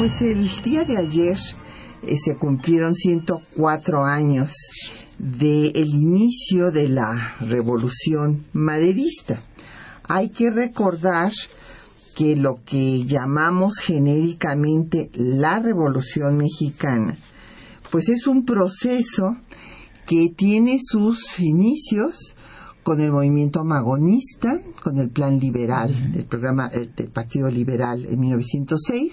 Pues 0.00 0.22
el 0.22 0.48
día 0.62 0.84
de 0.84 0.96
ayer 0.96 1.36
eh, 2.02 2.16
se 2.16 2.34
cumplieron 2.36 2.94
104 2.94 4.02
años 4.02 4.50
del 5.18 5.76
inicio 5.76 6.70
de 6.70 6.88
la 6.88 7.36
revolución 7.38 8.46
maderista. 8.54 9.42
Hay 10.04 10.30
que 10.30 10.50
recordar 10.50 11.32
que 12.16 12.34
lo 12.34 12.64
que 12.64 13.04
llamamos 13.04 13.76
genéricamente 13.76 15.10
la 15.12 15.58
revolución 15.58 16.38
mexicana, 16.38 17.18
pues 17.90 18.08
es 18.08 18.26
un 18.26 18.46
proceso 18.46 19.36
que 20.06 20.32
tiene 20.34 20.78
sus 20.82 21.38
inicios 21.40 22.34
con 22.82 23.02
el 23.02 23.12
movimiento 23.12 23.64
magonista, 23.64 24.62
con 24.82 24.96
el 24.96 25.10
plan 25.10 25.38
liberal, 25.38 26.14
del 26.14 26.24
programa 26.24 26.70
del 26.70 27.10
Partido 27.10 27.50
Liberal 27.50 28.06
en 28.06 28.18
1906 28.18 29.12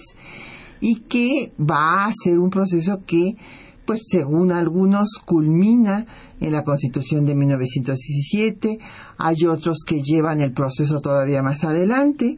y 0.80 1.00
que 1.00 1.52
va 1.58 2.06
a 2.06 2.12
ser 2.12 2.38
un 2.38 2.50
proceso 2.50 3.02
que, 3.06 3.36
pues 3.84 4.00
según 4.08 4.52
algunos, 4.52 5.10
culmina 5.24 6.06
en 6.40 6.52
la 6.52 6.64
Constitución 6.64 7.24
de 7.24 7.34
1917, 7.34 8.78
hay 9.18 9.46
otros 9.46 9.78
que 9.86 10.02
llevan 10.02 10.40
el 10.40 10.52
proceso 10.52 11.00
todavía 11.00 11.42
más 11.42 11.64
adelante, 11.64 12.36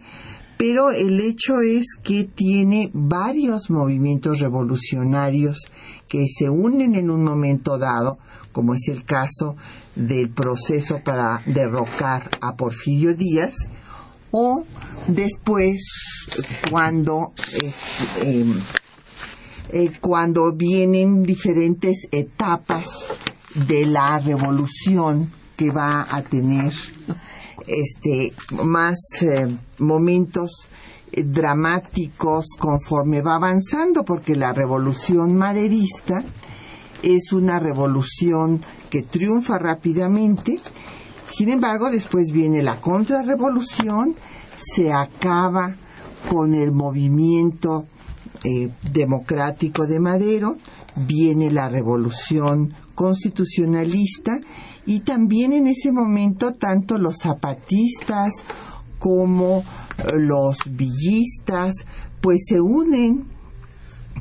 pero 0.60 0.90
el 0.90 1.20
hecho 1.20 1.62
es 1.62 1.96
que 2.02 2.24
tiene 2.24 2.90
varios 2.92 3.70
movimientos 3.70 4.40
revolucionarios 4.40 5.56
que 6.06 6.26
se 6.28 6.50
unen 6.50 6.96
en 6.96 7.10
un 7.10 7.24
momento 7.24 7.78
dado, 7.78 8.18
como 8.52 8.74
es 8.74 8.88
el 8.88 9.04
caso 9.04 9.56
del 9.96 10.28
proceso 10.28 11.00
para 11.02 11.42
derrocar 11.46 12.28
a 12.42 12.56
Porfirio 12.56 13.14
Díaz, 13.14 13.54
o 14.30 14.64
después 15.06 15.80
cuando 16.70 17.32
em, 18.22 18.54
eh, 19.72 19.92
cuando 20.00 20.52
vienen 20.52 21.22
diferentes 21.22 22.08
etapas 22.10 22.86
de 23.54 23.86
la 23.86 24.18
revolución 24.18 25.30
que 25.56 25.70
va 25.70 26.06
a 26.10 26.22
tener 26.22 26.72
este 27.66 28.32
más 28.64 28.98
eh, 29.22 29.48
momentos 29.78 30.68
eh, 31.12 31.22
dramáticos 31.22 32.56
conforme 32.58 33.22
va 33.22 33.36
avanzando 33.36 34.04
porque 34.04 34.34
la 34.34 34.52
revolución 34.52 35.36
maderista 35.36 36.24
es 37.02 37.32
una 37.32 37.58
revolución 37.58 38.62
que 38.90 39.02
triunfa 39.02 39.58
rápidamente 39.58 40.60
sin 41.30 41.48
embargo, 41.48 41.90
después 41.90 42.32
viene 42.32 42.62
la 42.62 42.80
contrarrevolución, 42.80 44.14
se 44.56 44.92
acaba 44.92 45.74
con 46.28 46.52
el 46.52 46.72
movimiento 46.72 47.86
eh, 48.44 48.70
democrático 48.92 49.86
de 49.86 50.00
Madero, 50.00 50.56
viene 50.96 51.50
la 51.50 51.68
revolución 51.68 52.74
constitucionalista 52.94 54.40
y 54.86 55.00
también 55.00 55.52
en 55.52 55.66
ese 55.66 55.92
momento 55.92 56.54
tanto 56.54 56.98
los 56.98 57.18
zapatistas 57.22 58.32
como 58.98 59.64
eh, 59.98 60.18
los 60.18 60.58
villistas 60.66 61.74
pues 62.20 62.44
se 62.46 62.60
unen 62.60 63.24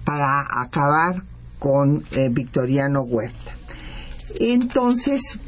para 0.06 0.46
acabar 0.62 1.24
con 1.60 2.04
eh, 2.12 2.30
Victoriano 2.32 3.02
Huerta. 3.02 3.52
Entonces, 4.40 5.40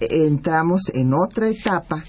entramos 0.00 0.90
en 0.92 1.14
otra 1.14 1.48
etapa 1.48 2.02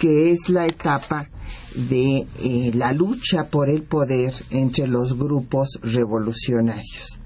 que 0.00 0.32
es 0.32 0.48
la 0.48 0.66
etapa 0.66 1.28
de 1.74 2.26
eh, 2.42 2.70
la 2.74 2.92
lucha 2.92 3.48
por 3.48 3.68
el 3.68 3.82
poder 3.82 4.34
entre 4.50 4.86
los 4.86 5.16
grupos 5.16 5.78
revolucionarios. 5.82 7.18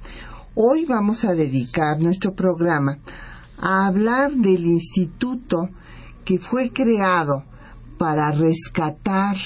Hoy 0.55 0.85
vamos 0.85 1.25
a 1.25 1.35
dedicar 1.35 2.01
nuestro 2.01 2.35
programa 2.35 2.99
a 3.59 3.87
hablar 3.87 4.33
del 4.33 4.67
instituto 4.67 5.69
que 6.25 6.39
fue 6.39 6.71
creado 6.71 7.45
para 7.99 8.33
rescatar 8.33 9.37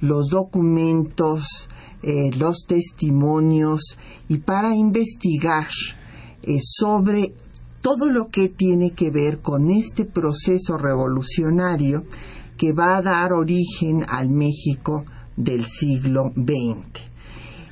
los 0.00 0.28
documentos, 0.28 1.68
eh, 2.02 2.30
los 2.36 2.66
testimonios 2.66 3.96
y 4.28 4.38
para 4.38 4.74
investigar 4.74 5.68
eh, 6.42 6.58
sobre 6.60 7.34
todo 7.82 8.08
lo 8.08 8.28
que 8.28 8.48
tiene 8.48 8.92
que 8.92 9.10
ver 9.10 9.40
con 9.40 9.68
este 9.68 10.04
proceso 10.04 10.78
revolucionario 10.78 12.04
que 12.56 12.72
va 12.72 12.96
a 12.96 13.02
dar 13.02 13.32
origen 13.32 14.04
al 14.08 14.30
México 14.30 15.04
del 15.36 15.64
siglo 15.66 16.32
XX. 16.36 17.02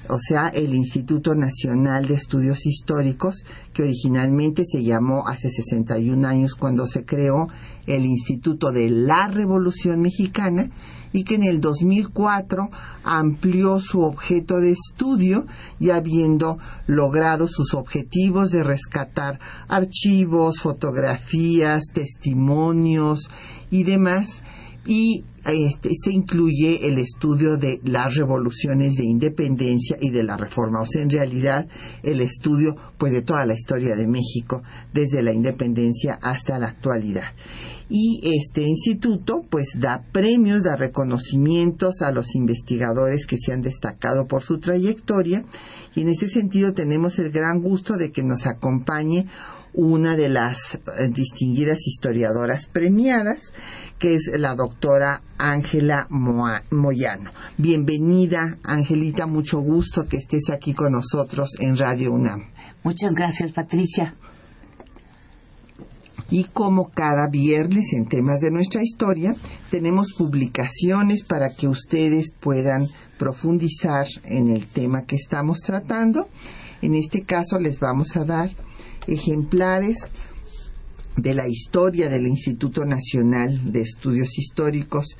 O 0.08 0.18
sea, 0.18 0.48
el 0.48 0.74
Instituto 0.74 1.36
Nacional 1.36 2.08
de 2.08 2.14
Estudios 2.14 2.66
Históricos, 2.66 3.44
que 3.72 3.84
originalmente 3.84 4.64
se 4.64 4.82
llamó 4.82 5.28
hace 5.28 5.48
61 5.48 6.26
años 6.26 6.54
cuando 6.56 6.88
se 6.88 7.04
creó 7.04 7.46
el 7.86 8.04
Instituto 8.04 8.72
de 8.72 8.90
la 8.90 9.28
Revolución 9.28 10.00
Mexicana, 10.00 10.68
y 11.12 11.24
que 11.24 11.34
en 11.34 11.42
el 11.42 11.60
2004 11.60 12.70
amplió 13.04 13.80
su 13.80 14.02
objeto 14.02 14.60
de 14.60 14.72
estudio 14.72 15.46
y 15.78 15.90
habiendo 15.90 16.58
logrado 16.86 17.48
sus 17.48 17.74
objetivos 17.74 18.50
de 18.50 18.64
rescatar 18.64 19.40
archivos, 19.68 20.60
fotografías, 20.60 21.84
testimonios 21.92 23.28
y 23.70 23.84
demás 23.84 24.42
y 24.86 25.24
este, 25.46 25.90
se 25.94 26.12
incluye 26.12 26.86
el 26.86 26.98
estudio 26.98 27.56
de 27.56 27.80
las 27.84 28.16
revoluciones 28.16 28.94
de 28.94 29.04
independencia 29.04 29.96
y 30.00 30.10
de 30.10 30.22
la 30.22 30.36
reforma, 30.36 30.80
o 30.80 30.86
sea, 30.86 31.02
en 31.02 31.10
realidad 31.10 31.66
el 32.02 32.20
estudio 32.20 32.76
pues 32.98 33.12
de 33.12 33.22
toda 33.22 33.46
la 33.46 33.54
historia 33.54 33.96
de 33.96 34.06
México 34.06 34.62
desde 34.92 35.22
la 35.22 35.32
independencia 35.32 36.18
hasta 36.22 36.58
la 36.58 36.68
actualidad. 36.68 37.24
Y 37.92 38.20
este 38.22 38.62
instituto 38.62 39.44
pues 39.50 39.70
da 39.76 40.04
premios, 40.12 40.62
da 40.62 40.76
reconocimientos 40.76 42.02
a 42.02 42.12
los 42.12 42.36
investigadores 42.36 43.26
que 43.26 43.36
se 43.36 43.52
han 43.52 43.62
destacado 43.62 44.28
por 44.28 44.42
su 44.42 44.60
trayectoria. 44.60 45.44
Y 45.96 46.02
en 46.02 46.10
ese 46.10 46.28
sentido 46.28 46.72
tenemos 46.72 47.18
el 47.18 47.32
gran 47.32 47.60
gusto 47.60 47.96
de 47.96 48.12
que 48.12 48.22
nos 48.22 48.46
acompañe 48.46 49.26
una 49.80 50.14
de 50.14 50.28
las 50.28 50.74
eh, 50.74 51.08
distinguidas 51.08 51.86
historiadoras 51.86 52.66
premiadas, 52.66 53.38
que 53.98 54.14
es 54.14 54.30
la 54.38 54.54
doctora 54.54 55.22
Ángela 55.38 56.06
Moyano. 56.10 57.30
Bienvenida, 57.56 58.58
Angelita, 58.62 59.26
mucho 59.26 59.60
gusto 59.60 60.06
que 60.06 60.18
estés 60.18 60.50
aquí 60.50 60.74
con 60.74 60.92
nosotros 60.92 61.52
en 61.60 61.78
Radio 61.78 62.12
UNAM. 62.12 62.44
Muchas 62.82 63.14
gracias, 63.14 63.52
Patricia. 63.52 64.14
Y 66.28 66.44
como 66.44 66.90
cada 66.90 67.28
viernes 67.28 67.94
en 67.94 68.06
temas 68.06 68.40
de 68.40 68.50
nuestra 68.50 68.82
historia, 68.82 69.34
tenemos 69.70 70.08
publicaciones 70.16 71.24
para 71.24 71.48
que 71.48 71.68
ustedes 71.68 72.34
puedan 72.38 72.86
profundizar 73.18 74.06
en 74.24 74.48
el 74.48 74.66
tema 74.66 75.06
que 75.06 75.16
estamos 75.16 75.60
tratando. 75.60 76.28
En 76.82 76.94
este 76.94 77.24
caso 77.24 77.58
les 77.58 77.80
vamos 77.80 78.16
a 78.16 78.24
dar 78.26 78.50
ejemplares 79.10 80.08
de 81.16 81.34
la 81.34 81.48
historia 81.48 82.08
del 82.08 82.26
Instituto 82.26 82.84
Nacional 82.86 83.72
de 83.72 83.82
Estudios 83.82 84.38
Históricos, 84.38 85.16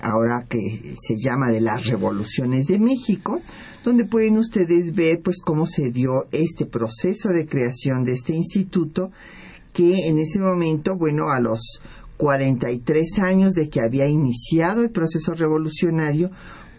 ahora 0.00 0.46
que 0.48 0.96
se 1.00 1.16
llama 1.16 1.50
de 1.50 1.60
las 1.60 1.86
revoluciones 1.86 2.66
de 2.66 2.78
México, 2.78 3.40
donde 3.84 4.04
pueden 4.04 4.38
ustedes 4.38 4.94
ver 4.94 5.20
pues 5.22 5.40
cómo 5.42 5.66
se 5.66 5.90
dio 5.90 6.26
este 6.32 6.66
proceso 6.66 7.28
de 7.28 7.46
creación 7.46 8.04
de 8.04 8.12
este 8.12 8.34
instituto 8.34 9.12
que 9.72 10.08
en 10.08 10.18
ese 10.18 10.38
momento, 10.38 10.96
bueno, 10.96 11.30
a 11.30 11.40
los 11.40 11.80
43 12.16 13.18
años 13.18 13.54
de 13.54 13.68
que 13.68 13.80
había 13.80 14.06
iniciado 14.06 14.82
el 14.82 14.90
proceso 14.90 15.34
revolucionario, 15.34 16.30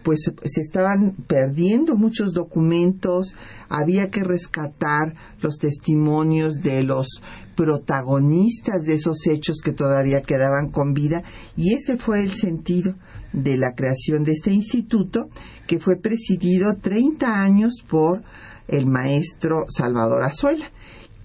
pues 0.06 0.20
se 0.44 0.60
estaban 0.60 1.16
perdiendo 1.26 1.96
muchos 1.96 2.32
documentos, 2.32 3.34
había 3.68 4.08
que 4.08 4.22
rescatar 4.22 5.16
los 5.40 5.58
testimonios 5.58 6.62
de 6.62 6.84
los 6.84 7.08
protagonistas 7.56 8.82
de 8.82 8.94
esos 8.94 9.26
hechos 9.26 9.56
que 9.64 9.72
todavía 9.72 10.22
quedaban 10.22 10.70
con 10.70 10.92
vida 10.92 11.24
y 11.56 11.74
ese 11.74 11.96
fue 11.96 12.22
el 12.22 12.30
sentido 12.30 12.94
de 13.32 13.56
la 13.56 13.74
creación 13.74 14.22
de 14.22 14.30
este 14.30 14.52
instituto 14.52 15.28
que 15.66 15.80
fue 15.80 15.96
presidido 15.96 16.76
30 16.76 17.42
años 17.42 17.82
por 17.88 18.22
el 18.68 18.86
maestro 18.86 19.66
Salvador 19.68 20.22
Azuela 20.22 20.70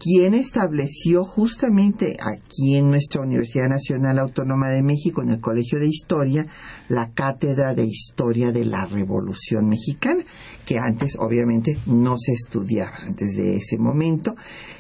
quien 0.02 0.34
estableció 0.34 1.24
justamente 1.24 2.18
aquí 2.20 2.76
en 2.76 2.90
nuestra 2.90 3.22
Universidad 3.22 3.70
Nacional 3.70 4.18
Autónoma 4.18 4.72
de 4.72 4.82
México, 4.82 5.22
en 5.22 5.30
el 5.30 5.40
Colegio 5.40 5.80
de 5.80 5.88
Historia, 5.88 6.48
la 6.90 7.12
Cátedra 7.12 7.76
de 7.76 7.86
Historia 7.86 8.52
de 8.52 8.66
la 8.66 8.88
Revolución 8.88 9.70
Mexicana, 9.70 10.24
que 10.72 10.80
antes 10.80 11.18
obviamente 11.20 11.78
no 11.86 12.16
se 12.18 12.32
estudiaba 12.32 12.96
antes 13.04 13.36
de 13.36 13.58
ese 13.58 13.78
momento, 13.78 14.38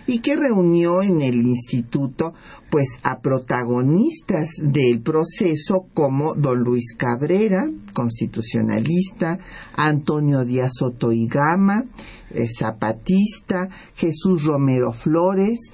y 0.07 0.19
que 0.19 0.37
reunió 0.37 1.01
en 1.01 1.21
el 1.21 1.45
instituto 1.45 2.33
pues 2.69 2.87
a 3.03 3.19
protagonistas 3.19 4.51
del 4.61 5.01
proceso 5.01 5.87
como 5.93 6.33
don 6.35 6.59
Luis 6.59 6.95
Cabrera, 6.97 7.69
constitucionalista, 7.91 9.37
Antonio 9.75 10.45
Díaz 10.45 10.75
Soto 10.77 11.11
y 11.11 11.27
Gama, 11.27 11.83
eh, 12.29 12.47
zapatista, 12.47 13.67
Jesús 13.93 14.45
Romero 14.45 14.93
Flores, 14.93 15.73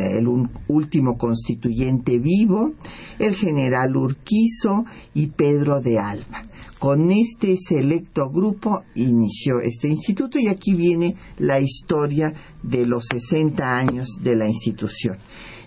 el 0.00 0.48
último 0.66 1.16
constituyente 1.16 2.18
vivo, 2.18 2.72
el 3.20 3.36
general 3.36 3.96
Urquizo 3.96 4.84
y 5.14 5.28
Pedro 5.28 5.80
de 5.80 6.00
Alba. 6.00 6.42
Con 6.78 7.10
este 7.10 7.56
selecto 7.56 8.30
grupo 8.30 8.84
inició 8.94 9.60
este 9.60 9.88
instituto 9.88 10.38
y 10.38 10.46
aquí 10.46 10.74
viene 10.74 11.16
la 11.38 11.58
historia 11.58 12.32
de 12.62 12.86
los 12.86 13.06
60 13.06 13.76
años 13.76 14.08
de 14.22 14.36
la 14.36 14.46
institución. 14.46 15.18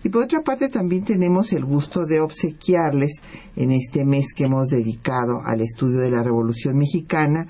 Y 0.04 0.10
por 0.10 0.24
otra 0.24 0.42
parte 0.42 0.69
también 0.69 1.04
tenemos 1.04 1.52
el 1.52 1.66
gusto 1.66 2.06
de 2.06 2.22
obsequiarles 2.22 3.22
en 3.56 3.72
este 3.72 4.06
mes 4.06 4.28
que 4.34 4.46
hemos 4.46 4.69
dedicado 4.69 5.42
al 5.46 5.62
estudio 5.62 6.00
de 6.00 6.12
la 6.12 6.24
Revolución 6.24 6.78
Mexicana 6.78 7.48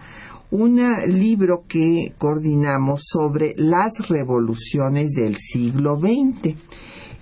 un 0.52 0.82
libro 1.08 1.64
que 1.66 2.14
coordinamos 2.18 3.04
sobre 3.06 3.54
las 3.56 4.10
revoluciones 4.10 5.12
del 5.12 5.38
siglo 5.38 5.98
XX. 5.98 6.56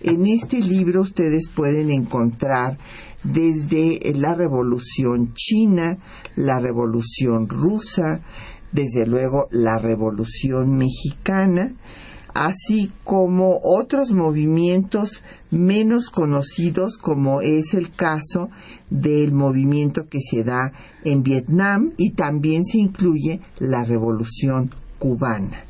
En 0.01 0.25
este 0.25 0.59
libro 0.61 1.01
ustedes 1.01 1.49
pueden 1.49 1.91
encontrar 1.91 2.77
desde 3.23 4.13
la 4.15 4.35
revolución 4.35 5.33
china, 5.33 5.97
la 6.35 6.59
revolución 6.59 7.47
rusa, 7.49 8.21
desde 8.71 9.05
luego 9.05 9.47
la 9.51 9.79
revolución 9.79 10.77
mexicana, 10.77 11.73
así 12.33 12.91
como 13.03 13.59
otros 13.63 14.11
movimientos 14.11 15.21
menos 15.51 16.09
conocidos 16.09 16.97
como 16.97 17.41
es 17.41 17.73
el 17.73 17.91
caso 17.91 18.49
del 18.89 19.33
movimiento 19.33 20.07
que 20.07 20.19
se 20.21 20.43
da 20.43 20.71
en 21.03 21.23
Vietnam 21.23 21.91
y 21.97 22.11
también 22.11 22.63
se 22.63 22.77
incluye 22.77 23.41
la 23.57 23.83
revolución 23.83 24.69
cubana, 24.99 25.63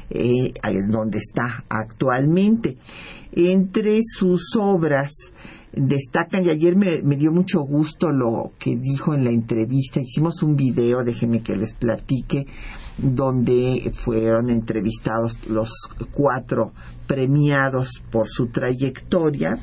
eh, 0.10 0.54
donde 0.88 1.18
está 1.18 1.64
actualmente. 1.70 2.78
Entre 3.32 4.00
sus 4.04 4.56
obras 4.56 5.12
destacan 5.74 6.45
y 6.45 6.50
ayer 6.50 6.76
me, 6.76 7.00
dio 7.16 7.31
mucho 7.31 7.62
gusto 7.62 8.12
lo 8.12 8.52
que 8.60 8.76
dijo 8.76 9.14
en 9.14 9.24
la 9.24 9.31
entrevista. 9.31 10.00
Hicimos 10.00 10.44
un 10.44 10.56
video, 10.56 11.04
déjenme 11.04 11.42
que 11.42 11.56
les 11.56 11.74
platique, 11.74 12.45
donde 12.98 13.92
fueron 13.95 14.50
entrevistados 14.50 15.40
los 15.48 15.72
cuatro 16.12 16.74
premiados 17.09 18.04
por 18.11 18.28
su 18.28 18.49
trayectoria 18.49 19.57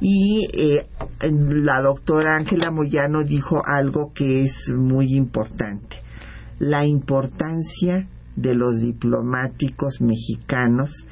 y 0.00 0.48
eh, 0.54 0.86
la 1.20 1.82
doctora 1.82 2.36
Ángela 2.36 2.70
Moyano 2.70 3.22
dijo 3.22 3.62
algo 3.66 4.14
que 4.14 4.44
es 4.44 4.70
muy 4.70 5.12
importante, 5.14 5.98
la 6.58 6.86
importancia 6.86 8.08
de 8.34 8.54
los 8.54 8.80
diplomáticos 8.80 10.00
mexicanos 10.00 11.04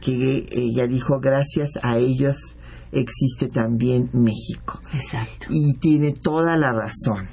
que 0.00 0.46
ella 0.52 0.86
dijo 0.86 1.18
gracias 1.18 1.70
a 1.82 1.98
ellos 1.98 2.54
existe 2.92 3.48
también 3.48 4.08
México. 4.12 4.80
Exacto. 4.94 5.48
Y 5.50 5.74
tiene 5.80 6.12
toda 6.12 6.56
la 6.56 6.72
razón. 6.72 7.26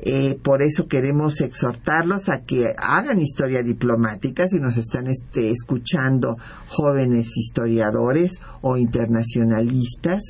Eh, 0.00 0.38
por 0.42 0.62
eso 0.62 0.86
queremos 0.86 1.40
exhortarlos 1.40 2.28
a 2.28 2.42
que 2.42 2.72
hagan 2.78 3.20
historia 3.20 3.62
diplomática 3.64 4.46
si 4.46 4.60
nos 4.60 4.76
están 4.76 5.08
este, 5.08 5.50
escuchando 5.50 6.36
jóvenes 6.68 7.36
historiadores 7.36 8.40
o 8.60 8.76
internacionalistas, 8.76 10.20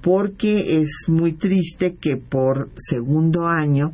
porque 0.00 0.80
es 0.80 1.08
muy 1.08 1.32
triste 1.32 1.96
que 1.96 2.16
por 2.16 2.70
segundo 2.76 3.48
año 3.48 3.92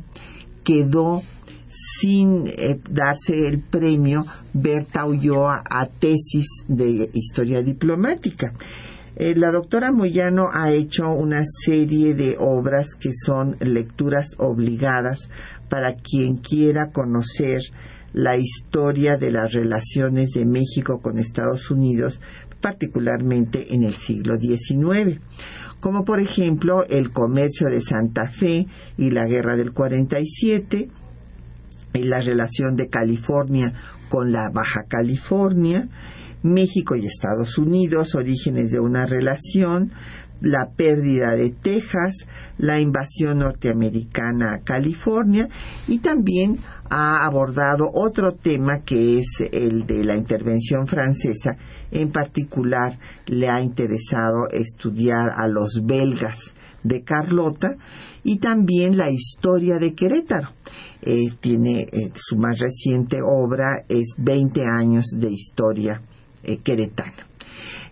quedó 0.63 1.23
sin 1.69 2.47
eh, 2.47 2.79
darse 2.89 3.47
el 3.47 3.59
premio 3.59 4.25
Berta 4.53 5.05
Ulloa 5.05 5.63
a 5.69 5.87
tesis 5.87 6.47
de 6.67 7.09
historia 7.13 7.61
diplomática. 7.61 8.53
Eh, 9.19 9.33
la 9.35 9.49
doctora 9.49 9.91
Moyano 9.91 10.49
ha 10.53 10.71
hecho 10.71 11.11
una 11.11 11.43
serie 11.65 12.13
de 12.13 12.37
obras 12.39 12.93
que 12.93 13.09
son 13.13 13.57
lecturas 13.59 14.35
obligadas 14.37 15.27
para 15.69 15.95
quien 15.95 16.37
quiera 16.37 16.91
conocer 16.91 17.61
la 18.13 18.37
historia 18.37 19.17
de 19.17 19.31
las 19.31 19.53
relaciones 19.53 20.29
de 20.35 20.45
México 20.45 21.01
con 21.01 21.17
Estados 21.17 21.71
Unidos, 21.71 22.21
particularmente 22.61 23.73
en 23.73 23.81
el 23.81 23.95
siglo 23.95 24.37
XIX, 24.37 25.19
como 25.79 26.05
por 26.05 26.19
ejemplo 26.19 26.85
el 26.87 27.11
comercio 27.11 27.69
de 27.69 27.81
Santa 27.81 28.29
Fe 28.29 28.67
y 28.99 29.09
la 29.09 29.25
guerra 29.25 29.55
del 29.55 29.73
47, 29.73 30.89
y 31.93 32.03
la 32.03 32.21
relación 32.21 32.75
de 32.75 32.89
California 32.89 33.73
con 34.09 34.31
la 34.31 34.51
Baja 34.51 34.83
California, 34.87 35.87
México 36.43 36.95
y 36.95 37.05
Estados 37.05 37.57
Unidos, 37.57 38.15
orígenes 38.15 38.71
de 38.71 38.79
una 38.79 39.05
relación, 39.05 39.91
la 40.41 40.69
pérdida 40.69 41.31
de 41.31 41.49
Texas, 41.49 42.27
la 42.57 42.79
invasión 42.79 43.39
norteamericana 43.39 44.53
a 44.53 44.59
California 44.59 45.49
y 45.87 45.99
también 45.99 46.59
ha 46.89 47.25
abordado 47.25 47.89
otro 47.93 48.33
tema 48.33 48.79
que 48.79 49.19
es 49.19 49.41
el 49.51 49.85
de 49.85 50.03
la 50.03 50.15
intervención 50.15 50.87
francesa. 50.87 51.57
En 51.91 52.11
particular, 52.11 52.97
le 53.25 53.49
ha 53.49 53.61
interesado 53.61 54.49
estudiar 54.51 55.31
a 55.35 55.47
los 55.47 55.85
belgas 55.85 56.53
de 56.83 57.01
Carlota 57.01 57.75
y 58.23 58.37
también 58.39 58.95
la 58.95 59.09
historia 59.09 59.77
de 59.79 59.93
Querétaro. 59.93 60.49
Eh, 61.01 61.31
tiene 61.39 61.87
eh, 61.91 62.11
su 62.15 62.37
más 62.37 62.59
reciente 62.59 63.19
obra 63.23 63.83
es 63.87 64.15
20 64.17 64.65
años 64.65 65.05
de 65.15 65.31
historia 65.31 66.01
eh, 66.47 66.57
queretana. 66.57 67.27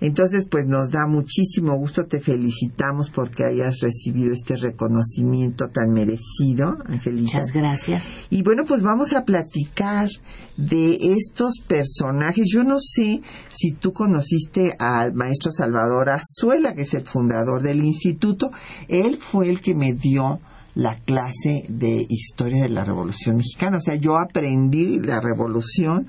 Entonces, 0.02 0.46
pues 0.50 0.68
nos 0.68 0.92
da 0.92 1.08
muchísimo 1.08 1.76
gusto, 1.78 2.06
te 2.06 2.20
felicitamos 2.22 3.10
porque 3.10 3.44
hayas 3.44 3.80
recibido 3.82 4.34
este 4.34 4.56
reconocimiento 4.58 5.70
tan 5.70 5.92
merecido, 5.92 6.78
Angelita. 6.86 7.40
Muchas 7.40 7.54
gracias. 7.54 8.04
Y 8.30 8.42
bueno, 8.44 8.66
pues 8.66 8.82
vamos 8.82 9.14
a 9.14 9.24
platicar 9.24 10.10
de 10.58 10.98
estos 11.18 11.60
personajes. 11.66 12.46
Yo 12.52 12.64
no 12.64 12.78
sé 12.80 13.22
si 13.50 13.72
tú 13.72 13.94
conociste 13.94 14.76
al 14.80 15.14
maestro 15.14 15.52
Salvador 15.52 16.10
Azuela, 16.10 16.74
que 16.74 16.84
es 16.84 16.94
el 16.94 17.06
fundador 17.06 17.62
del 17.62 17.84
instituto. 17.84 18.52
Él 18.88 19.18
fue 19.18 19.50
el 19.50 19.62
que 19.62 19.76
me 19.76 19.94
dio 19.94 20.40
la 20.76 20.96
clase 20.96 21.66
de 21.70 22.06
historia 22.10 22.64
de 22.64 22.70
la 22.70 22.84
Revolución 22.84 23.38
Mexicana. 23.38 23.78
O 23.78 23.82
sea, 23.82 23.96
yo 23.96 24.18
aprendí 24.20 25.00
la 25.00 25.22
revolución 25.22 26.08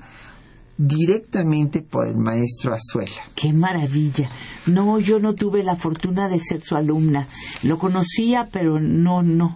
directamente 0.77 1.81
por 1.81 2.07
el 2.07 2.17
maestro 2.17 2.73
Azuela. 2.73 3.21
¡Qué 3.35 3.51
maravilla! 3.51 4.29
No, 4.67 4.99
yo 4.99 5.19
no 5.19 5.33
tuve 5.33 5.63
la 5.63 5.75
fortuna 5.75 6.29
de 6.29 6.39
ser 6.39 6.61
su 6.61 6.75
alumna. 6.75 7.27
Lo 7.63 7.77
conocía, 7.77 8.47
pero 8.51 8.79
no, 8.79 9.23
no. 9.23 9.53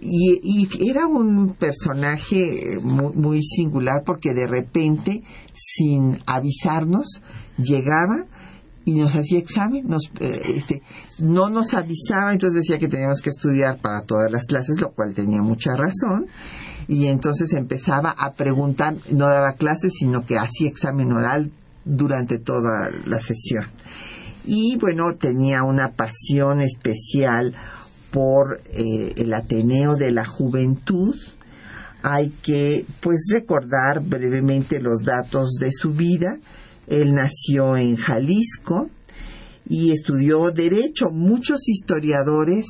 Y, 0.00 0.68
era 0.88 1.06
un 1.06 1.54
personaje 1.54 2.78
muy, 2.82 3.12
muy, 3.14 3.42
singular 3.42 4.02
porque 4.04 4.32
de 4.32 4.46
repente, 4.46 5.22
sin 5.54 6.22
avisarnos, 6.26 7.20
llegaba 7.56 8.24
y 8.84 8.94
nos 8.94 9.14
hacía 9.14 9.38
examen, 9.38 9.88
nos, 9.88 10.04
eh, 10.20 10.40
este, 10.56 10.82
no 11.18 11.50
nos 11.50 11.74
avisaba, 11.74 12.32
entonces 12.32 12.62
decía 12.62 12.78
que 12.78 12.88
teníamos 12.88 13.20
que 13.20 13.30
estudiar 13.30 13.78
para 13.78 14.02
todas 14.02 14.30
las 14.30 14.46
clases, 14.46 14.80
lo 14.80 14.92
cual 14.92 15.14
tenía 15.14 15.42
mucha 15.42 15.76
razón 15.76 16.26
y 16.88 17.08
entonces 17.08 17.52
empezaba 17.52 18.10
a 18.10 18.32
preguntar, 18.32 18.96
no 19.10 19.26
daba 19.26 19.52
clases, 19.52 19.92
sino 19.98 20.24
que 20.24 20.38
hacía 20.38 20.68
examen 20.68 21.12
oral 21.12 21.52
durante 21.84 22.38
toda 22.38 22.90
la 23.04 23.20
sesión. 23.20 23.66
Y 24.46 24.76
bueno, 24.76 25.14
tenía 25.14 25.62
una 25.62 25.92
pasión 25.92 26.62
especial 26.62 27.54
por 28.10 28.62
eh, 28.72 29.12
el 29.16 29.34
Ateneo 29.34 29.96
de 29.96 30.10
la 30.10 30.24
Juventud. 30.24 31.14
Hay 32.02 32.30
que 32.42 32.86
pues 33.00 33.28
recordar 33.30 34.00
brevemente 34.00 34.80
los 34.80 35.02
datos 35.04 35.56
de 35.60 35.70
su 35.70 35.92
vida. 35.92 36.38
Él 36.86 37.12
nació 37.12 37.76
en 37.76 37.96
Jalisco 37.96 38.88
y 39.68 39.92
estudió 39.92 40.50
derecho. 40.50 41.10
Muchos 41.10 41.68
historiadores 41.68 42.64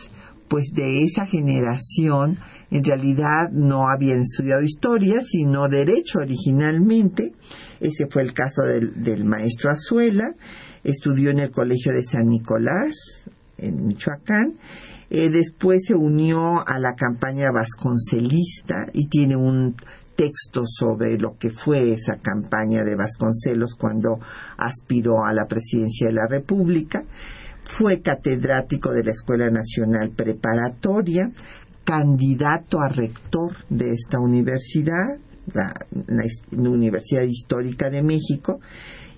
pues 0.49 0.73
de 0.73 1.05
esa 1.05 1.27
generación 1.27 2.39
en 2.71 2.85
realidad 2.85 3.51
no 3.51 3.89
habían 3.89 4.21
estudiado 4.21 4.63
historia, 4.63 5.23
sino 5.27 5.69
derecho 5.69 6.19
originalmente. 6.19 7.33
Ese 7.81 8.07
fue 8.11 8.23
el 8.23 8.35
caso 8.35 8.63
del, 8.63 9.25
maestro 9.25 9.71
Azuela. 9.71 10.35
Estudió 10.85 11.31
en 11.31 11.39
el 11.39 11.51
Colegio 11.51 11.93
de 11.93 12.05
San 12.05 12.29
Nicolás, 12.29 12.95
en 13.57 13.87
Michoacán. 13.87 14.55
Eh, 15.11 15.31
después 15.31 15.85
se 15.87 15.95
unió 15.95 16.67
a 16.67 16.79
la 16.79 16.95
campaña 16.95 17.51
vasconcelista 17.51 18.87
y 18.93 19.07
tiene 19.07 19.37
un 19.37 19.75
texto 20.19 20.65
sobre 20.67 21.17
lo 21.17 21.39
que 21.39 21.51
fue 21.51 21.93
esa 21.93 22.17
campaña 22.17 22.83
de 22.83 22.97
Vasconcelos 22.97 23.77
cuando 23.77 24.19
aspiró 24.57 25.25
a 25.25 25.33
la 25.33 25.47
presidencia 25.47 26.09
de 26.09 26.15
la 26.15 26.27
República. 26.29 27.05
Fue 27.63 28.01
catedrático 28.01 28.91
de 28.91 29.05
la 29.05 29.13
Escuela 29.13 29.49
Nacional 29.51 30.11
Preparatoria, 30.11 31.31
candidato 31.89 32.83
a 32.83 32.91
rector 32.91 33.57
de 33.71 33.95
esta 33.95 34.21
universidad, 34.21 35.17
la, 35.55 35.73
Universidad 36.53 37.23
Histórica 37.23 37.89
de 37.89 38.03
México, 38.03 38.61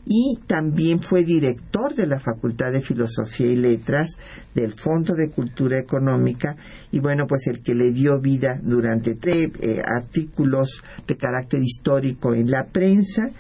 y 0.07 0.39
también 0.47 1.01
fue 1.01 1.25
director 1.25 1.97
de 1.97 2.07
la 2.07 2.21
Facultad 2.21 2.71
de 2.71 2.81
Filosofía 2.81 3.49
y 3.49 3.57
Letras 3.57 4.17
del 4.55 4.73
Fondo 4.73 5.17
de 5.17 5.31
Cultura 5.31 5.81
Económica 5.81 6.57
y 6.93 7.01
bueno, 7.01 7.27
pues 7.27 7.49
el 7.49 7.61
que 7.61 7.75
le 7.75 7.91
dio 7.91 8.21
vida 8.21 8.61
durante 8.63 9.17
tres 9.17 9.51
eh, 9.61 9.83
artículos 9.85 10.81
de 11.09 11.17
carácter 11.17 11.61
histórico 11.65 12.35
en 12.35 12.53
la 12.53 12.67
prensa 12.67 13.31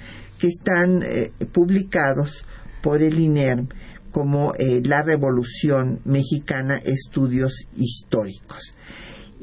que 0.40 0.48
están 0.48 1.02
eh, 1.04 1.30
publicados 1.52 2.44
por 2.82 3.00
el 3.00 3.20
INERM 3.20 3.68
como 4.10 4.54
eh, 4.58 4.82
La 4.84 5.02
Revolución 5.02 6.00
Mexicana, 6.04 6.78
Estudios 6.84 7.68
Históricos 7.76 8.74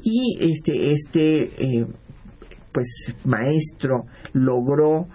y 0.10 0.38
este 0.40 0.94
este 0.94 1.52
eh, 1.58 1.86
pues 2.72 3.14
maestro 3.26 4.06
logró 4.32 5.06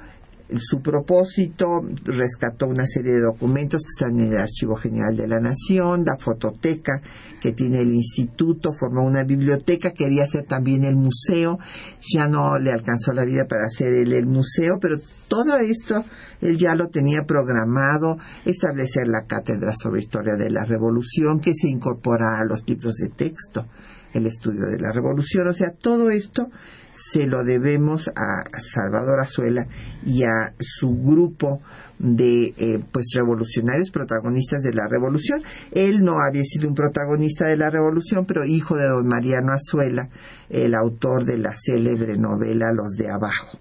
su 0.58 0.82
propósito, 0.82 1.82
rescató 2.04 2.66
una 2.66 2.86
serie 2.86 3.12
de 3.12 3.22
documentos 3.22 3.80
que 3.84 4.04
están 4.04 4.20
en 4.20 4.32
el 4.32 4.38
Archivo 4.38 4.76
General 4.76 5.16
de 5.16 5.26
la 5.26 5.40
Nación, 5.40 6.04
la 6.04 6.18
fototeca 6.18 7.00
que 7.40 7.52
tiene 7.52 7.80
el 7.80 7.94
instituto, 7.94 8.72
formó 8.78 9.02
una 9.02 9.24
biblioteca, 9.24 9.92
quería 9.92 10.24
hacer 10.24 10.42
también 10.42 10.84
el 10.84 10.96
museo, 10.96 11.58
ya 12.02 12.28
no 12.28 12.58
le 12.58 12.70
alcanzó 12.70 13.14
la 13.14 13.24
vida 13.24 13.46
para 13.48 13.64
hacer 13.64 13.94
el, 13.94 14.12
el 14.12 14.26
museo, 14.26 14.78
pero 14.78 14.98
todo 15.26 15.56
esto 15.56 16.04
él 16.42 16.58
ya 16.58 16.74
lo 16.74 16.88
tenía 16.88 17.22
programado, 17.24 18.18
establecer 18.44 19.08
la 19.08 19.24
cátedra 19.24 19.72
sobre 19.74 20.00
historia 20.00 20.34
de 20.34 20.50
la 20.50 20.66
revolución 20.66 21.40
que 21.40 21.54
se 21.54 21.68
incorpora 21.68 22.36
a 22.38 22.44
los 22.44 22.68
libros 22.68 22.96
de 22.96 23.08
texto 23.08 23.66
el 24.12 24.26
estudio 24.26 24.66
de 24.66 24.80
la 24.80 24.92
revolución. 24.92 25.48
O 25.48 25.54
sea, 25.54 25.70
todo 25.70 26.10
esto 26.10 26.50
se 26.94 27.26
lo 27.26 27.44
debemos 27.44 28.08
a 28.08 28.44
Salvador 28.60 29.20
Azuela 29.20 29.66
y 30.04 30.24
a 30.24 30.54
su 30.60 30.94
grupo 30.96 31.60
de 31.98 32.52
eh, 32.56 32.80
pues 32.90 33.06
revolucionarios 33.14 33.90
protagonistas 33.90 34.62
de 34.62 34.74
la 34.74 34.88
revolución. 34.88 35.42
Él 35.70 36.04
no 36.04 36.18
había 36.20 36.42
sido 36.44 36.68
un 36.68 36.74
protagonista 36.74 37.46
de 37.46 37.56
la 37.56 37.70
revolución, 37.70 38.26
pero 38.26 38.44
hijo 38.44 38.76
de 38.76 38.86
don 38.86 39.06
Mariano 39.06 39.52
Azuela, 39.52 40.08
el 40.50 40.74
autor 40.74 41.24
de 41.24 41.38
la 41.38 41.54
célebre 41.54 42.18
novela 42.18 42.72
Los 42.72 42.92
de 42.96 43.10
Abajo. 43.10 43.58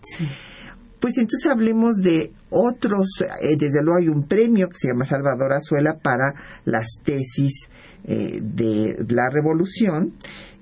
Pues 1.02 1.18
entonces 1.18 1.52
hablemos 1.52 1.98
de 1.98 2.32
otros, 2.50 3.08
eh, 3.42 3.58
desde 3.58 3.84
luego 3.84 4.00
hay 4.00 4.08
un 4.08 4.24
premio 4.28 4.70
que 4.70 4.78
se 4.78 4.88
llama 4.88 5.06
Salvador 5.06 5.52
Azuela 5.52 5.98
para 6.02 6.34
las 6.64 7.00
tesis 7.04 7.68
eh, 8.06 8.40
de 8.42 9.04
la 9.10 9.30
revolución. 9.30 10.14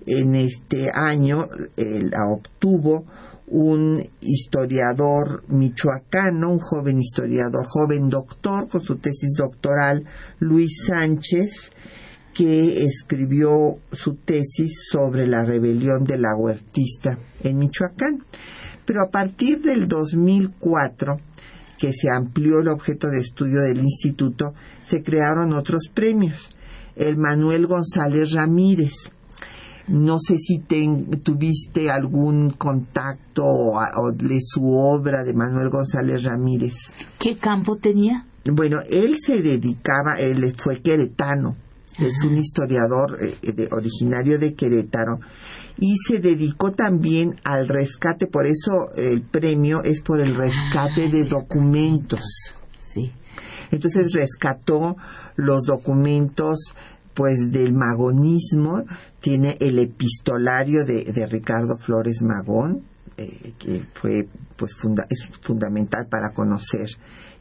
En 0.08 0.34
este 0.34 0.90
año 0.92 1.48
la 1.76 2.26
obtuvo 2.30 3.06
un 3.50 4.04
historiador 4.22 5.44
michoacano, 5.50 6.52
un 6.52 6.60
joven 6.60 7.00
historiador, 7.00 7.66
joven 7.68 8.10
doctor 8.10 8.68
con 8.68 8.82
su 8.82 8.98
tesis 8.98 9.36
doctoral, 9.38 10.06
Luis 10.40 10.86
Sánchez, 10.88 11.72
que 12.34 12.84
escribió 12.84 13.80
su 13.92 14.16
tesis 14.16 14.88
sobre 14.90 15.28
la 15.28 15.44
rebelión 15.44 16.04
de 16.04 16.18
la 16.18 16.36
huertista 16.36 17.18
en 17.44 17.58
Michoacán. 17.58 18.24
Pero 18.90 19.04
a 19.04 19.12
partir 19.12 19.62
del 19.62 19.88
2004, 19.88 21.20
que 21.78 21.94
se 21.94 22.10
amplió 22.10 22.58
el 22.58 22.70
objeto 22.70 23.08
de 23.08 23.20
estudio 23.20 23.62
del 23.62 23.82
instituto, 23.84 24.56
se 24.82 25.04
crearon 25.04 25.54
otros 25.54 25.92
premios 25.94 26.50
el 26.96 27.16
Manuel 27.16 27.68
González 27.68 28.32
Ramírez. 28.32 29.12
No 29.90 30.18
sé 30.20 30.40
si 30.40 30.64
tuviste 31.24 31.92
algún 31.92 32.50
contacto 32.50 33.46
o, 33.46 34.12
de 34.12 34.40
su 34.42 34.74
obra 34.74 35.24
de 35.24 35.36
Manuel 35.36 35.70
González 35.70 36.24
Ramírez. 36.24 36.74
¿Qué 37.20 37.38
campo 37.38 37.76
tenía? 37.76 38.26
Bueno, 38.52 38.80
él 38.90 39.18
se 39.24 39.44
dedicaba, 39.44 40.16
él 40.16 40.52
fue 40.58 40.82
queretano, 40.82 41.56
es 42.00 42.24
un 42.24 42.38
historiador 42.38 43.20
eh, 43.22 43.68
originario 43.72 44.40
de 44.40 44.56
Querétaro 44.56 45.20
y 45.80 45.96
se 46.08 46.20
dedicó 46.20 46.72
también 46.72 47.40
al 47.44 47.68
rescate, 47.68 48.28
por 48.28 48.46
eso 48.46 48.92
el 48.96 49.22
premio 49.22 49.84
es 49.84 50.02
por 50.02 50.20
el 50.20 50.36
rescate 50.36 51.10
de 51.10 51.26
documentos. 51.26 52.22
Sí. 52.90 53.12
Entonces 53.72 54.14
rescató 54.14 54.98
los 55.36 55.64
documentos 55.64 56.74
pues 57.14 57.52
del 57.52 57.74
magonismo, 57.74 58.84
tiene 59.20 59.58
el 59.60 59.80
epistolario 59.80 60.86
de, 60.86 61.28
Ricardo 61.28 61.78
Flores 61.78 62.22
Magón, 62.22 62.84
eh, 63.18 63.54
que 63.60 63.84
fue 63.94 64.28
pues 64.56 64.72
es 65.10 65.26
fundamental 65.42 66.08
para 66.10 66.32
conocer 66.34 66.88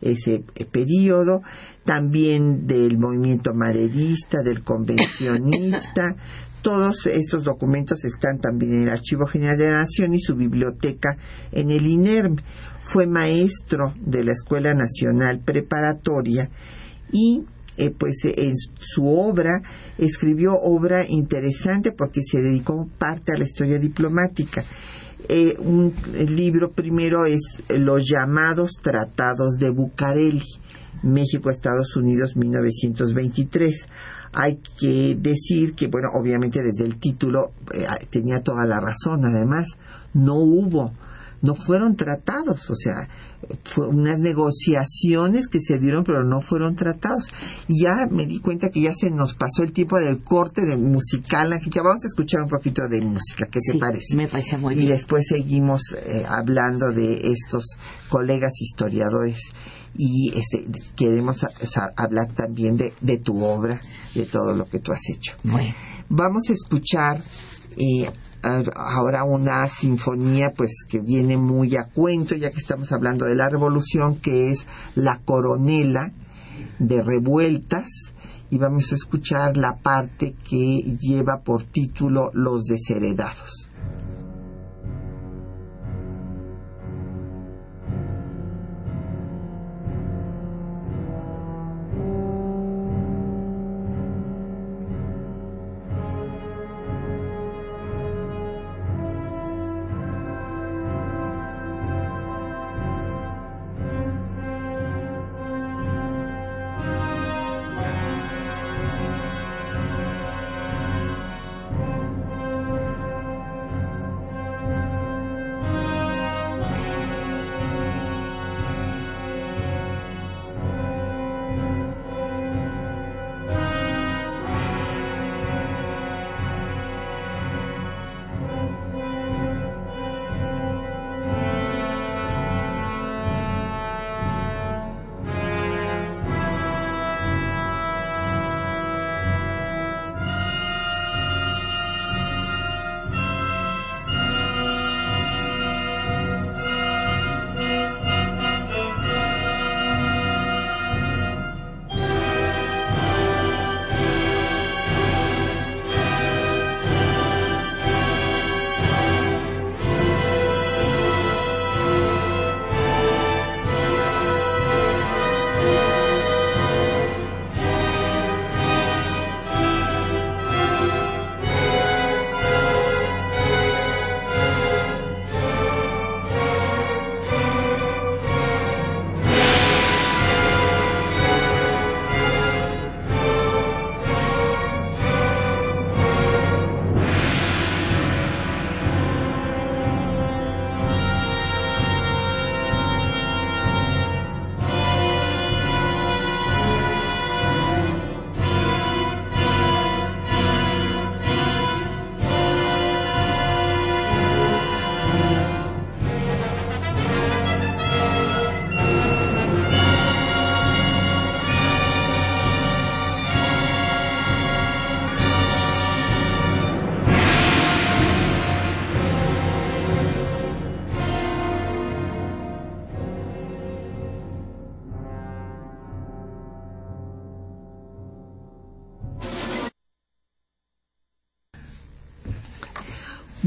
ese 0.01 0.45
eh, 0.55 0.65
periodo, 0.65 1.43
también 1.85 2.67
del 2.67 2.99
movimiento 2.99 3.55
maderista, 3.55 4.43
del 4.43 4.63
convencionista. 4.63 6.15
Todos 6.63 7.07
estos 7.07 7.45
documentos 7.45 8.05
están 8.05 8.41
también 8.41 8.73
en 8.73 8.83
el 8.83 8.91
Archivo 8.91 9.27
General 9.27 9.57
de 9.57 9.71
la 9.71 9.79
Nación 9.79 10.15
y 10.15 10.21
su 10.21 10.35
biblioteca 10.35 11.17
en 11.53 11.71
el 11.71 11.87
INERM. 11.87 12.37
Fue 12.83 13.07
maestro 13.07 13.95
de 14.01 14.25
la 14.25 14.33
Escuela 14.33 14.75
Nacional 14.75 15.41
Preparatoria 15.41 16.51
y 17.13 17.45
eh, 17.77 17.91
pues 17.97 18.25
en 18.25 18.55
su 18.81 19.07
obra 19.07 19.63
escribió 19.99 20.55
obra 20.55 21.07
interesante 21.09 21.93
porque 21.93 22.23
se 22.23 22.41
dedicó 22.43 22.89
parte 22.99 23.33
a 23.33 23.39
la 23.39 23.45
historia 23.45 23.79
diplomática. 23.79 24.65
Eh, 25.29 25.57
un 25.59 25.95
libro 26.29 26.73
primero 26.73 27.25
es 27.25 27.41
Los 27.69 28.05
llamados 28.09 28.79
Tratados 28.83 29.59
de 29.59 29.71
Bucareli, 29.71 30.43
México-Estados 31.03 31.95
Unidos 31.97 32.35
1923. 32.35 33.87
Hay 34.33 34.61
que 34.79 35.17
decir 35.19 35.75
que, 35.75 35.87
bueno, 35.87 36.09
obviamente 36.15 36.63
desde 36.63 36.85
el 36.85 36.97
título 36.97 37.53
eh, 37.75 37.87
tenía 38.11 38.43
toda 38.43 38.67
la 38.67 38.81
razón, 38.81 39.25
además, 39.25 39.77
no 40.15 40.35
hubo 40.37 40.93
no 41.41 41.55
fueron 41.55 41.97
tratados, 41.97 42.71
o 42.71 42.75
sea, 42.75 43.09
fue 43.63 43.87
unas 43.87 44.19
negociaciones 44.19 45.47
que 45.49 45.61
se 45.61 45.79
dieron 45.79 46.05
pero 46.05 46.25
no 46.25 46.41
fueron 46.41 46.75
tratados. 46.75 47.31
Y 47.69 47.83
ya 47.83 48.09
me 48.11 48.27
di 48.27 48.41
cuenta 48.41 48.71
que 48.71 48.81
ya 48.81 48.93
se 48.95 49.11
nos 49.11 49.35
pasó 49.35 49.63
el 49.63 49.73
tiempo 49.73 49.99
del 49.99 50.23
corte 50.23 50.65
de 50.65 50.77
musical, 50.77 51.51
ya 51.51 51.83
vamos 51.83 52.05
a 52.05 52.09
escuchar 52.09 52.43
un 52.43 52.49
poquito 52.49 52.89
de 52.89 53.01
música, 53.03 53.47
¿qué 53.47 53.61
te 53.61 53.79
parece? 53.79 54.17
Me 54.17 54.27
parece 54.27 54.59
muy 54.59 54.75
bien. 54.75 54.87
Y 54.87 54.91
después 54.91 55.27
seguimos 55.29 55.83
eh, 56.05 56.25
hablando 56.29 56.91
de 56.91 57.31
estos 57.31 57.65
colegas 58.09 58.53
historiadores 58.61 59.39
y 59.97 60.33
este, 60.37 60.65
queremos 60.97 61.47
hablar 61.97 62.33
también 62.35 62.77
de, 62.77 62.93
de, 63.01 63.19
tu 63.19 63.43
obra, 63.45 63.81
de 64.15 64.27
todo 64.27 64.55
lo 64.55 64.69
que 64.69 64.79
tú 64.79 64.93
has 64.93 65.09
hecho. 65.09 65.35
Vamos 66.09 66.49
a 66.49 66.53
escuchar 66.53 67.23
eh, 67.77 68.11
ahora 68.43 69.25
una 69.25 69.69
sinfonía 69.69 70.53
pues 70.57 70.85
que 70.89 71.01
viene 71.01 71.37
muy 71.37 71.77
a 71.77 71.85
cuento 71.85 72.35
ya 72.35 72.51
que 72.51 72.59
estamos 72.59 72.93
hablando 72.93 73.27
de 73.27 73.35
la 73.35 73.49
revolución 73.49 74.17
que 74.17 74.51
es 74.51 74.67
la 74.95 75.19
coronela 75.19 76.13
de 76.79 77.03
revueltas 77.03 78.15
y 78.51 78.59
vamos 78.59 78.93
a 78.93 78.95
escuchar 78.95 79.57
la 79.57 79.77
parte 79.77 80.35
que 80.49 80.97
lleva 81.01 81.41
por 81.41 81.65
título 81.65 82.31
Los 82.33 82.65
desheredados. 82.65 83.58